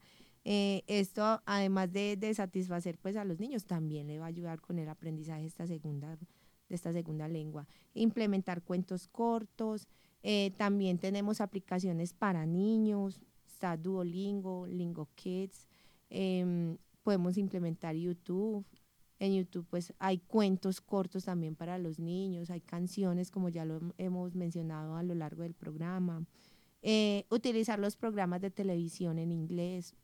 Eh, 0.49 0.83
esto, 0.87 1.41
además 1.45 1.91
de, 1.91 2.33
satisfacer 2.33 2.97
pues 2.99 3.17
a 3.17 3.25
los 3.25 3.37
niños, 3.37 3.65
también 3.65 4.07
le 4.07 4.17
va 4.17 4.25
a 4.25 4.29
ayudar 4.29 4.61
con 4.61 4.79
el 4.79 4.87
aprendizaje 4.87 5.41
de 5.41 5.47
esta 5.47 5.67
segunda, 5.67 6.15
de 6.15 6.75
esta 6.75 6.93
segunda 6.93 7.27
lengua. 7.27 7.67
Implementar 7.93 8.61
cuentos 8.61 9.07
cortos. 9.09 9.87
Eh, 10.23 10.51
también 10.57 10.99
tenemos 10.99 11.41
aplicaciones 11.41 12.13
para 12.13 12.45
niños, 12.45 13.19
está 13.45 13.75
Duolingo, 13.75 14.67
Lingo 14.67 15.09
Kids. 15.15 15.67
Eh, 16.09 16.77
podemos 17.03 17.37
implementar 17.37 17.95
YouTube. 17.95 18.65
En 19.19 19.33
YouTube 19.33 19.65
pues 19.69 19.93
hay 19.99 20.19
cuentos 20.19 20.81
cortos 20.81 21.25
también 21.25 21.55
para 21.55 21.77
los 21.77 21.99
niños, 21.99 22.49
hay 22.49 22.61
canciones 22.61 23.31
como 23.31 23.49
ya 23.49 23.65
lo 23.65 23.93
hemos 23.97 24.35
mencionado 24.35 24.95
a 24.95 25.03
lo 25.03 25.15
largo 25.15 25.43
del 25.43 25.53
programa. 25.53 26.25
Eh, 26.81 27.25
utilizar 27.29 27.79
los 27.79 27.97
programas 27.97 28.41
de 28.41 28.51
televisión 28.51 29.17
en 29.17 29.31
inglés. 29.31 29.95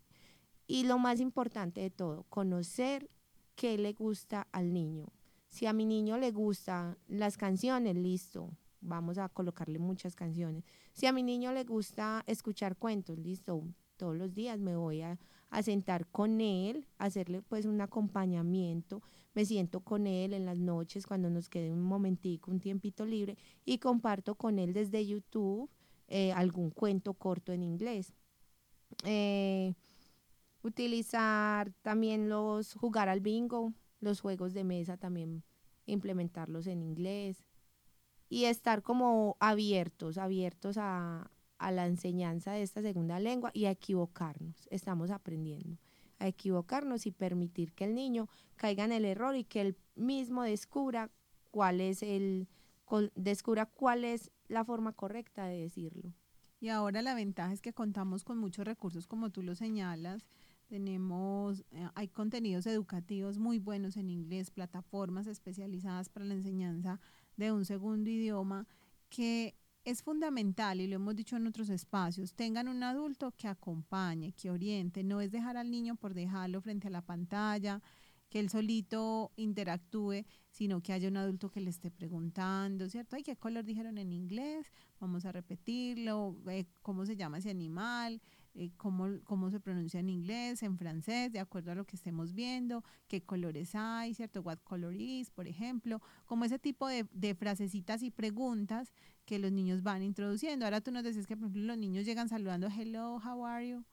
Y 0.66 0.86
lo 0.86 0.98
más 0.98 1.20
importante 1.20 1.82
de 1.82 1.90
todo, 1.90 2.24
conocer 2.30 3.10
qué 3.56 3.78
le 3.78 3.94
gusta 3.94 4.48
al 4.52 4.74
niño. 4.74 5.08
Si 5.50 5.68
a 5.68 5.74
mi 5.74 5.86
niño 5.86 6.18
le 6.18 6.32
gustan 6.32 6.98
las 7.08 7.38
canciones, 7.38 7.96
listo, 7.96 8.50
vamos 8.82 9.18
a 9.18 9.30
colocarle 9.30 9.80
muchas 9.80 10.16
canciones. 10.16 10.64
Si 10.94 11.06
a 11.06 11.12
mi 11.12 11.22
niño 11.22 11.52
le 11.52 11.64
gusta 11.64 12.24
escuchar 12.28 12.76
cuentos, 12.78 13.20
listo, 13.20 13.64
todos 13.98 14.16
los 14.16 14.34
días 14.34 14.60
me 14.60 14.76
voy 14.76 15.02
a, 15.02 15.20
a, 15.54 15.64
sentar 15.64 16.08
con 16.08 16.42
él, 16.42 16.88
hacerle 16.98 17.42
pues 17.42 17.66
un 17.66 17.82
acompañamiento, 17.82 19.02
me 19.34 19.46
siento 19.46 19.82
con 19.82 20.08
él 20.08 20.34
en 20.34 20.46
las 20.46 20.60
noches 20.60 21.06
cuando 21.06 21.30
nos 21.30 21.50
quede 21.50 21.72
un 21.72 21.82
momentico, 21.82 22.52
un 22.52 22.60
tiempito 22.60 23.06
libre 23.06 23.38
y 23.66 23.78
comparto 23.80 24.36
con 24.36 24.60
él 24.60 24.74
desde 24.74 25.06
YouTube 25.06 25.70
eh, 26.08 26.32
algún 26.34 26.70
cuento 26.70 27.14
corto 27.14 27.52
en 27.52 27.64
inglés. 27.64 28.14
Eh, 29.06 29.74
utilizar 30.62 31.74
también 31.82 32.30
los, 32.30 32.74
jugar 32.74 33.10
al 33.10 33.22
bingo, 33.22 33.74
los 34.00 34.22
juegos 34.22 34.54
de 34.54 34.64
mesa 34.64 34.98
también 34.98 35.44
implementarlos 35.86 36.68
en 36.68 36.82
inglés 36.82 37.44
y 38.30 38.46
estar 38.46 38.82
como 38.82 39.38
abiertos, 39.40 40.18
abiertos 40.18 40.78
a, 40.78 41.30
a 41.64 41.72
la 41.72 41.86
enseñanza 41.86 42.52
de 42.52 42.62
esta 42.62 42.82
segunda 42.82 43.20
lengua 43.20 43.52
y 43.54 43.66
a 43.66 43.72
equivocarnos. 43.72 44.68
Estamos 44.70 45.12
aprendiendo 45.12 45.78
a 46.20 46.28
equivocarnos 46.28 47.06
y 47.06 47.12
permitir 47.12 47.74
que 47.74 47.84
el 47.84 47.96
niño 47.96 48.30
caiga 48.56 48.86
en 48.86 48.94
el 48.94 49.04
error 49.04 49.36
y 49.36 49.44
que 49.44 49.62
él 49.62 49.78
mismo 49.96 50.44
descubra 50.44 51.10
cuál 51.52 51.82
es 51.82 52.02
el 52.02 52.48
descubra 53.16 53.66
cuál 53.66 54.04
es 54.04 54.32
la 54.48 54.64
forma 54.64 54.94
correcta 54.94 55.46
de 55.46 55.62
decirlo. 55.62 56.14
Y 56.60 56.70
ahora 56.70 57.02
la 57.02 57.16
ventaja 57.16 57.52
es 57.52 57.62
que 57.62 57.74
contamos 57.74 58.24
con 58.24 58.38
muchos 58.38 58.66
recursos 58.66 59.08
como 59.08 59.32
tú 59.32 59.42
lo 59.42 59.56
señalas. 59.56 60.26
Tenemos, 60.68 61.66
eh, 61.72 61.90
hay 61.96 62.08
contenidos 62.08 62.68
educativos 62.68 63.38
muy 63.38 63.60
buenos 63.60 63.98
en 63.98 64.10
inglés, 64.10 64.52
plataformas 64.52 65.28
especializadas 65.28 66.10
para 66.10 66.26
la 66.26 66.36
enseñanza 66.36 67.00
de 67.36 67.52
un 67.52 67.66
segundo 67.66 68.10
idioma 68.10 68.68
que 69.10 69.56
es 69.84 70.02
fundamental, 70.02 70.80
y 70.82 70.88
lo 70.88 70.96
hemos 70.96 71.16
dicho 71.16 71.36
en 71.36 71.48
otros 71.48 71.70
espacios, 71.70 72.34
tengan 72.34 72.68
un 72.68 72.84
adulto 72.84 73.32
que 73.32 73.48
acompañe, 73.48 74.34
que 74.34 74.50
oriente, 74.50 75.04
no 75.04 75.22
es 75.22 75.32
dejar 75.32 75.58
al 75.58 75.70
niño 75.70 75.96
por 75.96 76.14
dejarlo 76.14 76.62
frente 76.62 76.88
a 76.88 76.92
la 76.92 77.02
pantalla, 77.02 77.82
que 78.30 78.40
él 78.40 78.50
solito 78.50 79.32
interactúe, 79.36 80.26
sino 80.50 80.82
que 80.82 80.94
haya 80.94 81.08
un 81.08 81.18
adulto 81.18 81.52
que 81.52 81.62
le 81.62 81.70
esté 81.70 81.92
preguntando, 81.92 82.90
¿cierto? 82.90 83.16
¿Y 83.18 83.24
qué 83.24 83.36
color 83.36 83.64
dijeron 83.64 83.98
en 84.00 84.12
inglés? 84.12 84.66
Vamos 85.00 85.26
a 85.26 85.32
repetirlo, 85.32 86.36
eh, 86.48 86.66
¿cómo 86.82 87.06
se 87.06 87.16
llama 87.16 87.38
ese 87.38 87.52
animal? 87.52 88.22
Eh, 88.56 88.70
cómo, 88.78 89.08
cómo 89.24 89.50
se 89.50 89.60
pronuncia 89.60 90.00
en 90.00 90.10
inglés, 90.10 90.62
en 90.62 90.78
francés, 90.78 91.32
de 91.32 91.40
acuerdo 91.40 91.72
a 91.72 91.76
lo 91.76 91.86
que 91.86 91.96
estemos 91.96 92.34
viendo, 92.34 92.84
qué 93.08 93.24
colores 93.24 93.74
hay, 93.74 94.14
¿cierto? 94.14 94.42
What 94.42 94.60
color 94.64 94.94
is, 94.94 95.32
por 95.32 95.48
ejemplo, 95.48 96.02
como 96.28 96.46
ese 96.46 96.60
tipo 96.60 96.88
de, 96.88 97.08
de 97.12 97.34
frasecitas 97.34 98.04
y 98.04 98.12
preguntas 98.12 98.94
que 99.26 99.40
los 99.40 99.52
niños 99.52 99.82
van 99.82 100.04
introduciendo. 100.04 100.66
Ahora 100.66 100.82
tú 100.82 100.92
nos 100.92 101.04
decís 101.04 101.26
que, 101.26 101.36
por 101.36 101.46
ejemplo, 101.46 101.64
los 101.64 101.78
niños 101.80 102.06
llegan 102.06 102.30
saludando, 102.30 102.68
hello, 102.68 103.16
how 103.26 103.44
are 103.44 103.68
you? 103.68 103.84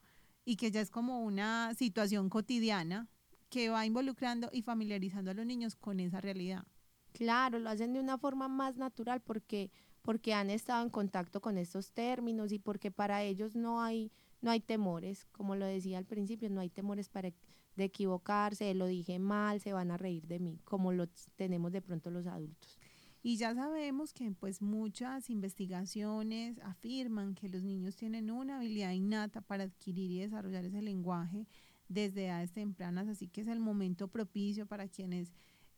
Y 0.44 0.56
que 0.56 0.70
ya 0.70 0.82
es 0.82 0.90
como 0.90 1.24
una 1.24 1.72
situación 1.74 2.28
cotidiana 2.28 3.08
que 3.48 3.70
va 3.70 3.86
involucrando 3.86 4.50
y 4.52 4.60
familiarizando 4.60 5.30
a 5.30 5.34
los 5.34 5.46
niños 5.46 5.74
con 5.74 6.00
esa 6.00 6.20
realidad. 6.20 6.66
Claro, 7.12 7.58
lo 7.58 7.70
hacen 7.70 7.94
de 7.94 8.00
una 8.00 8.18
forma 8.18 8.46
más 8.46 8.76
natural 8.76 9.22
porque, 9.22 9.70
porque 10.02 10.34
han 10.34 10.50
estado 10.50 10.84
en 10.84 10.90
contacto 10.90 11.40
con 11.40 11.56
estos 11.56 11.92
términos 11.92 12.52
y 12.52 12.58
porque 12.58 12.90
para 12.90 13.22
ellos 13.22 13.56
no 13.56 13.82
hay 13.82 14.12
no 14.40 14.50
hay 14.50 14.60
temores, 14.60 15.26
como 15.32 15.56
lo 15.56 15.66
decía 15.66 15.98
al 15.98 16.06
principio, 16.06 16.48
no 16.50 16.60
hay 16.60 16.70
temores 16.70 17.08
para 17.08 17.32
de 17.76 17.84
equivocarse, 17.84 18.74
lo 18.74 18.86
dije 18.86 19.18
mal, 19.18 19.60
se 19.60 19.72
van 19.72 19.90
a 19.90 19.96
reír 19.96 20.26
de 20.26 20.38
mí, 20.38 20.58
como 20.64 20.92
lo 20.92 21.06
tenemos 21.36 21.72
de 21.72 21.82
pronto 21.82 22.10
los 22.10 22.26
adultos. 22.26 22.78
Y 23.22 23.36
ya 23.36 23.54
sabemos 23.54 24.12
que 24.12 24.30
pues 24.32 24.62
muchas 24.62 25.28
investigaciones 25.28 26.58
afirman 26.60 27.34
que 27.34 27.48
los 27.48 27.62
niños 27.62 27.96
tienen 27.96 28.30
una 28.30 28.56
habilidad 28.56 28.92
innata 28.92 29.42
para 29.42 29.64
adquirir 29.64 30.10
y 30.10 30.20
desarrollar 30.20 30.64
ese 30.64 30.80
lenguaje 30.80 31.46
desde 31.88 32.26
edades 32.26 32.52
tempranas, 32.52 33.08
así 33.08 33.28
que 33.28 33.42
es 33.42 33.48
el 33.48 33.60
momento 33.60 34.08
propicio 34.08 34.66
para 34.66 34.88
quienes 34.88 35.32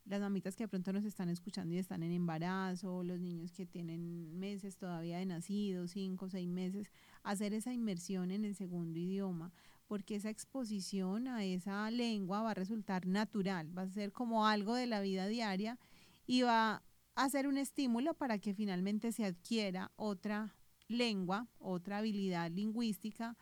las 0.05 0.19
mamitas 0.19 0.55
que 0.55 0.65
de 0.65 0.67
pronto 0.67 0.91
nos 0.91 1.05
están 1.05 1.29
escuchando 1.29 1.73
y 1.73 1.77
están 1.77 2.03
en 2.03 2.11
embarazo, 2.11 3.03
los 3.03 3.19
niños 3.19 3.51
que 3.51 3.65
tienen 3.65 4.37
meses 4.37 4.77
todavía 4.77 5.17
de 5.17 5.25
nacidos, 5.25 5.91
cinco 5.91 6.25
o 6.25 6.29
seis 6.29 6.49
meses, 6.49 6.91
hacer 7.23 7.53
esa 7.53 7.73
inmersión 7.73 8.31
en 8.31 8.45
el 8.45 8.55
segundo 8.55 8.99
idioma, 8.99 9.51
porque 9.87 10.15
esa 10.15 10.29
exposición 10.29 11.27
a 11.27 11.43
esa 11.43 11.89
lengua 11.91 12.41
va 12.41 12.51
a 12.51 12.55
resultar 12.55 13.05
natural, 13.05 13.75
va 13.77 13.83
a 13.83 13.89
ser 13.89 14.11
como 14.11 14.47
algo 14.47 14.75
de 14.75 14.87
la 14.87 15.01
vida 15.01 15.27
diaria 15.27 15.79
y 16.25 16.41
va 16.41 16.83
a 17.15 17.29
ser 17.29 17.47
un 17.47 17.57
estímulo 17.57 18.13
para 18.13 18.39
que 18.39 18.53
finalmente 18.53 19.11
se 19.11 19.25
adquiera 19.25 19.91
otra 19.95 20.55
lengua, 20.87 21.47
otra 21.59 21.99
habilidad 21.99 22.51
lingüística 22.51 23.37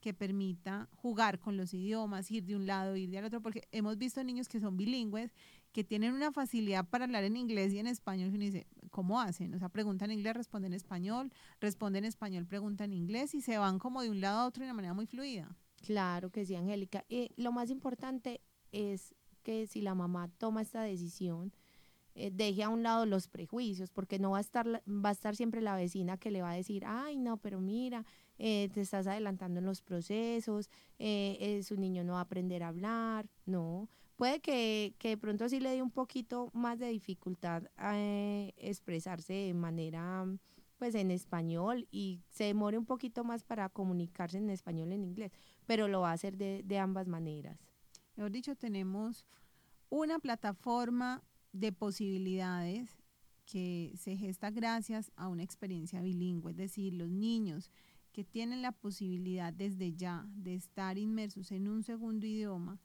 que 0.00 0.12
permita 0.12 0.88
jugar 0.92 1.38
con 1.38 1.56
los 1.56 1.72
idiomas, 1.72 2.30
ir 2.30 2.44
de 2.44 2.56
un 2.56 2.66
lado, 2.66 2.94
ir 2.96 3.10
del 3.10 3.24
otro, 3.24 3.40
porque 3.40 3.66
hemos 3.72 3.96
visto 3.96 4.22
niños 4.22 4.48
que 4.48 4.60
son 4.60 4.76
bilingües, 4.76 5.32
que 5.74 5.82
tienen 5.82 6.14
una 6.14 6.30
facilidad 6.30 6.88
para 6.88 7.04
hablar 7.04 7.24
en 7.24 7.36
inglés 7.36 7.72
y 7.72 7.80
en 7.80 7.88
español, 7.88 8.30
y 8.30 8.36
uno 8.36 8.44
dice, 8.44 8.68
¿cómo 8.90 9.20
hacen? 9.20 9.52
O 9.54 9.58
sea, 9.58 9.68
preguntan 9.68 10.12
en 10.12 10.18
inglés, 10.18 10.36
responden 10.36 10.72
en 10.72 10.76
español, 10.76 11.32
responden 11.60 12.04
en 12.04 12.08
español, 12.08 12.46
preguntan 12.46 12.92
en 12.92 12.98
inglés 12.98 13.34
y 13.34 13.42
se 13.42 13.58
van 13.58 13.80
como 13.80 14.00
de 14.00 14.08
un 14.08 14.20
lado 14.20 14.38
a 14.38 14.46
otro 14.46 14.62
de 14.62 14.68
una 14.68 14.74
manera 14.74 14.94
muy 14.94 15.06
fluida. 15.06 15.54
Claro 15.84 16.30
que 16.30 16.46
sí, 16.46 16.54
Angélica. 16.54 17.04
Y 17.08 17.32
lo 17.36 17.50
más 17.50 17.70
importante 17.70 18.40
es 18.70 19.16
que 19.42 19.66
si 19.66 19.82
la 19.82 19.96
mamá 19.96 20.30
toma 20.38 20.62
esta 20.62 20.82
decisión, 20.82 21.52
eh, 22.14 22.30
deje 22.32 22.62
a 22.62 22.68
un 22.68 22.84
lado 22.84 23.04
los 23.04 23.26
prejuicios, 23.26 23.90
porque 23.90 24.20
no 24.20 24.30
va 24.30 24.38
a 24.38 24.42
estar 24.42 24.66
va 24.86 25.08
a 25.08 25.12
estar 25.12 25.34
siempre 25.34 25.60
la 25.60 25.74
vecina 25.74 26.18
que 26.18 26.30
le 26.30 26.40
va 26.40 26.52
a 26.52 26.54
decir, 26.54 26.84
ay 26.86 27.18
no, 27.18 27.38
pero 27.38 27.60
mira, 27.60 28.06
eh, 28.38 28.68
te 28.72 28.80
estás 28.80 29.08
adelantando 29.08 29.58
en 29.58 29.66
los 29.66 29.82
procesos, 29.82 30.70
eh, 31.00 31.36
eh, 31.40 31.62
su 31.64 31.76
niño 31.76 32.04
no 32.04 32.12
va 32.12 32.20
a 32.20 32.22
aprender 32.22 32.62
a 32.62 32.68
hablar, 32.68 33.28
no. 33.44 33.88
Puede 34.16 34.40
que, 34.40 34.94
que 34.98 35.08
de 35.10 35.16
pronto 35.16 35.48
sí 35.48 35.58
le 35.58 35.70
dé 35.70 35.82
un 35.82 35.90
poquito 35.90 36.50
más 36.54 36.78
de 36.78 36.88
dificultad 36.88 37.64
a 37.76 37.98
eh, 37.98 38.54
expresarse 38.56 39.32
de 39.32 39.54
manera 39.54 40.26
pues 40.78 40.94
en 40.94 41.10
español 41.10 41.88
y 41.90 42.20
se 42.30 42.44
demore 42.44 42.78
un 42.78 42.84
poquito 42.84 43.24
más 43.24 43.42
para 43.42 43.68
comunicarse 43.68 44.38
en 44.38 44.50
español 44.50 44.92
en 44.92 45.04
inglés, 45.04 45.32
pero 45.66 45.88
lo 45.88 46.00
va 46.00 46.10
a 46.10 46.14
hacer 46.14 46.36
de, 46.36 46.62
de 46.64 46.78
ambas 46.78 47.08
maneras. 47.08 47.58
Mejor 48.16 48.30
dicho, 48.30 48.54
tenemos 48.54 49.26
una 49.88 50.18
plataforma 50.18 51.22
de 51.52 51.72
posibilidades 51.72 52.96
que 53.46 53.92
se 53.96 54.16
gesta 54.16 54.50
gracias 54.50 55.12
a 55.16 55.28
una 55.28 55.42
experiencia 55.42 56.00
bilingüe, 56.00 56.52
es 56.52 56.56
decir, 56.56 56.94
los 56.94 57.10
niños 57.10 57.70
que 58.12 58.24
tienen 58.24 58.62
la 58.62 58.72
posibilidad 58.72 59.52
desde 59.52 59.94
ya 59.94 60.24
de 60.28 60.54
estar 60.54 60.98
inmersos 60.98 61.50
en 61.50 61.68
un 61.68 61.82
segundo 61.82 62.26
idioma 62.26 62.78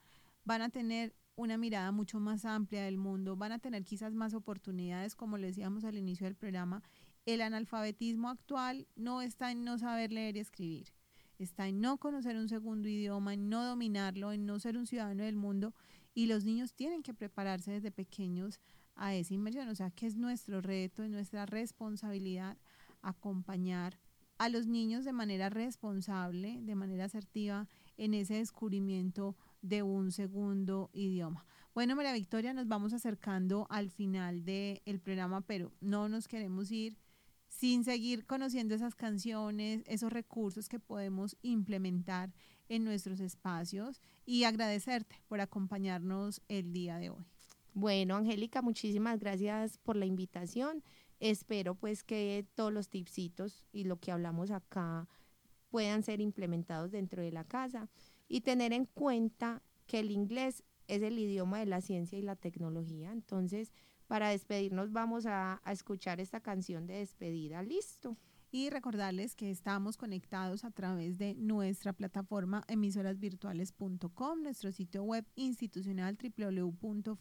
van 0.49 0.63
a 0.63 0.69
tener 0.69 1.13
una 1.35 1.59
mirada 1.59 1.91
mucho 1.91 2.19
más 2.19 2.43
amplia 2.43 2.83
del 2.83 2.97
mundo, 2.97 3.35
van 3.35 3.51
a 3.51 3.59
tener 3.59 3.83
quizás 3.83 4.15
más 4.15 4.33
oportunidades, 4.33 5.15
como 5.15 5.37
le 5.37 5.45
decíamos 5.45 5.83
al 5.83 5.95
inicio 5.95 6.25
del 6.25 6.35
programa, 6.35 6.81
el 7.27 7.41
analfabetismo 7.41 8.29
actual 8.29 8.87
no 8.95 9.21
está 9.21 9.51
en 9.51 9.63
no 9.63 9.77
saber 9.77 10.11
leer 10.11 10.37
y 10.37 10.39
escribir, 10.39 10.87
está 11.37 11.67
en 11.67 11.81
no 11.81 11.99
conocer 11.99 12.35
un 12.35 12.49
segundo 12.49 12.89
idioma, 12.89 13.35
en 13.35 13.47
no 13.47 13.63
dominarlo, 13.63 14.31
en 14.31 14.47
no 14.47 14.59
ser 14.59 14.75
un 14.75 14.87
ciudadano 14.87 15.23
del 15.23 15.35
mundo 15.35 15.75
y 16.15 16.25
los 16.25 16.45
niños 16.45 16.73
tienen 16.73 17.03
que 17.03 17.13
prepararse 17.13 17.73
desde 17.73 17.91
pequeños 17.91 18.59
a 18.95 19.13
esa 19.13 19.35
inmersión, 19.35 19.69
o 19.69 19.75
sea 19.75 19.91
que 19.91 20.07
es 20.07 20.15
nuestro 20.15 20.61
reto, 20.61 21.03
es 21.03 21.11
nuestra 21.11 21.45
responsabilidad 21.45 22.57
acompañar 23.03 23.99
a 24.39 24.49
los 24.49 24.65
niños 24.65 25.05
de 25.05 25.13
manera 25.13 25.49
responsable, 25.49 26.59
de 26.63 26.73
manera 26.73 27.05
asertiva 27.05 27.67
en 27.97 28.15
ese 28.15 28.35
descubrimiento 28.35 29.35
de 29.61 29.83
un 29.83 30.11
segundo 30.11 30.89
idioma. 30.93 31.45
Bueno, 31.73 31.95
María 31.95 32.13
Victoria, 32.13 32.53
nos 32.53 32.67
vamos 32.67 32.93
acercando 32.93 33.67
al 33.69 33.89
final 33.89 34.43
del 34.43 34.99
programa, 35.01 35.41
pero 35.41 35.71
no 35.81 36.09
nos 36.09 36.27
queremos 36.27 36.71
ir 36.71 36.97
sin 37.47 37.83
seguir 37.83 38.25
conociendo 38.25 38.75
esas 38.75 38.95
canciones, 38.95 39.83
esos 39.85 40.11
recursos 40.11 40.69
que 40.69 40.79
podemos 40.79 41.35
implementar 41.41 42.33
en 42.69 42.83
nuestros 42.83 43.19
espacios 43.19 44.01
y 44.25 44.43
agradecerte 44.43 45.21
por 45.27 45.41
acompañarnos 45.41 46.41
el 46.47 46.71
día 46.71 46.97
de 46.97 47.09
hoy. 47.09 47.25
Bueno, 47.73 48.15
Angélica, 48.15 48.61
muchísimas 48.61 49.19
gracias 49.19 49.77
por 49.79 49.95
la 49.95 50.05
invitación. 50.05 50.83
Espero 51.19 51.75
pues 51.75 52.03
que 52.03 52.45
todos 52.55 52.71
los 52.71 52.89
tipsitos 52.89 53.65
y 53.71 53.83
lo 53.83 53.99
que 53.99 54.11
hablamos 54.11 54.51
acá 54.51 55.07
puedan 55.69 56.03
ser 56.03 56.21
implementados 56.21 56.91
dentro 56.91 57.21
de 57.21 57.31
la 57.31 57.43
casa 57.43 57.89
y 58.29 58.41
tener 58.41 58.71
en 58.71 58.85
cuenta 58.85 59.61
que 59.87 59.99
el 59.99 60.11
inglés 60.11 60.63
es 60.87 61.01
el 61.01 61.19
idioma 61.19 61.59
de 61.59 61.65
la 61.65 61.81
ciencia 61.81 62.17
y 62.17 62.21
la 62.21 62.37
tecnología. 62.37 63.11
Entonces, 63.11 63.73
para 64.07 64.29
despedirnos 64.29 64.91
vamos 64.91 65.25
a, 65.27 65.61
escuchar 65.67 66.21
esta 66.21 66.39
canción 66.39 66.87
de 66.87 66.95
despedida. 66.95 67.61
Listo. 67.63 68.15
Y 68.51 68.71
recordarles 68.71 69.35
que 69.35 69.51
estamos 69.51 69.95
conectados 69.97 70.63
a 70.63 70.71
través 70.71 71.19
de 71.19 71.35
nuestra 71.35 71.93
plataforma 71.93 72.63
emisorasvirtuales.com, 72.67 74.41
nuestro 74.41 74.71
sitio 74.71 75.03
web 75.03 75.27
institucional 75.35 76.17
www.fan.org.co. 76.17 77.19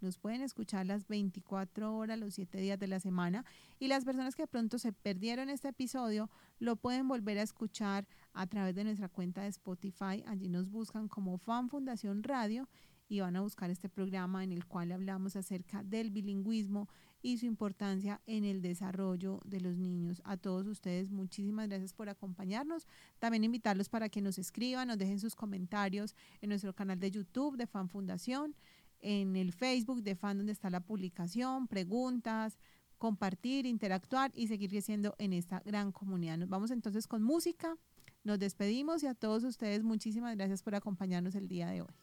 Nos 0.00 0.18
pueden 0.18 0.42
escuchar 0.42 0.86
las 0.86 1.08
24 1.08 1.96
horas, 1.96 2.18
los 2.18 2.34
7 2.34 2.58
días 2.58 2.78
de 2.78 2.86
la 2.86 3.00
semana. 3.00 3.44
Y 3.80 3.88
las 3.88 4.04
personas 4.04 4.36
que 4.36 4.46
pronto 4.46 4.78
se 4.78 4.92
perdieron 4.92 5.48
este 5.48 5.68
episodio 5.68 6.30
lo 6.60 6.76
pueden 6.76 7.08
volver 7.08 7.38
a 7.38 7.42
escuchar 7.42 8.06
a 8.34 8.46
través 8.46 8.74
de 8.74 8.84
nuestra 8.84 9.08
cuenta 9.08 9.42
de 9.42 9.48
Spotify. 9.48 10.22
Allí 10.26 10.48
nos 10.48 10.70
buscan 10.70 11.08
como 11.08 11.38
Fan 11.38 11.68
Fundación 11.68 12.22
Radio 12.22 12.68
y 13.08 13.20
van 13.20 13.36
a 13.36 13.40
buscar 13.40 13.70
este 13.70 13.88
programa 13.88 14.44
en 14.44 14.52
el 14.52 14.66
cual 14.66 14.92
hablamos 14.92 15.36
acerca 15.36 15.82
del 15.82 16.10
bilingüismo 16.10 16.88
y 17.22 17.38
su 17.38 17.46
importancia 17.46 18.20
en 18.26 18.44
el 18.44 18.60
desarrollo 18.60 19.40
de 19.44 19.60
los 19.60 19.76
niños. 19.76 20.20
A 20.24 20.36
todos 20.36 20.66
ustedes, 20.66 21.10
muchísimas 21.10 21.68
gracias 21.68 21.92
por 21.92 22.08
acompañarnos. 22.08 22.86
También 23.18 23.44
invitarlos 23.44 23.88
para 23.88 24.08
que 24.08 24.20
nos 24.20 24.38
escriban, 24.38 24.88
nos 24.88 24.98
dejen 24.98 25.20
sus 25.20 25.34
comentarios 25.34 26.14
en 26.40 26.50
nuestro 26.50 26.74
canal 26.74 26.98
de 26.98 27.10
YouTube 27.10 27.56
de 27.56 27.66
Fan 27.66 27.88
Fundación, 27.88 28.54
en 29.00 29.36
el 29.36 29.52
Facebook 29.52 30.02
de 30.02 30.16
Fan 30.16 30.38
donde 30.38 30.52
está 30.52 30.70
la 30.70 30.80
publicación, 30.80 31.68
preguntas, 31.68 32.58
compartir, 32.98 33.66
interactuar 33.66 34.32
y 34.34 34.48
seguir 34.48 34.70
creciendo 34.70 35.14
en 35.18 35.32
esta 35.34 35.60
gran 35.60 35.92
comunidad. 35.92 36.38
Nos 36.38 36.48
vamos 36.48 36.70
entonces 36.70 37.06
con 37.06 37.22
música. 37.22 37.76
Nos 38.24 38.38
despedimos 38.38 39.02
y 39.02 39.06
a 39.06 39.14
todos 39.14 39.44
ustedes 39.44 39.82
muchísimas 39.82 40.34
gracias 40.34 40.62
por 40.62 40.74
acompañarnos 40.74 41.34
el 41.34 41.46
día 41.46 41.68
de 41.68 41.82
hoy. 41.82 41.94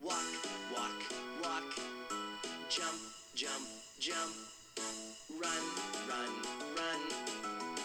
Walk, 0.00 0.16
walk, 0.70 1.00
walk. 1.42 1.64
Jump, 2.68 3.00
jump, 3.34 3.66
jump. 3.98 5.13
Run, 5.30 5.64
run, 6.08 6.32
run. 6.76 7.00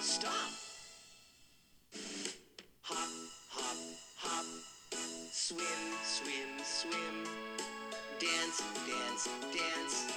Stop. 0.02 0.32
Hop, 2.82 3.10
hop, 3.48 3.78
hop. 4.18 4.46
Swim, 5.32 5.64
swim, 6.04 6.60
swim. 6.64 7.24
Dance, 8.20 8.62
dance, 8.86 9.30
dance. 9.54 10.09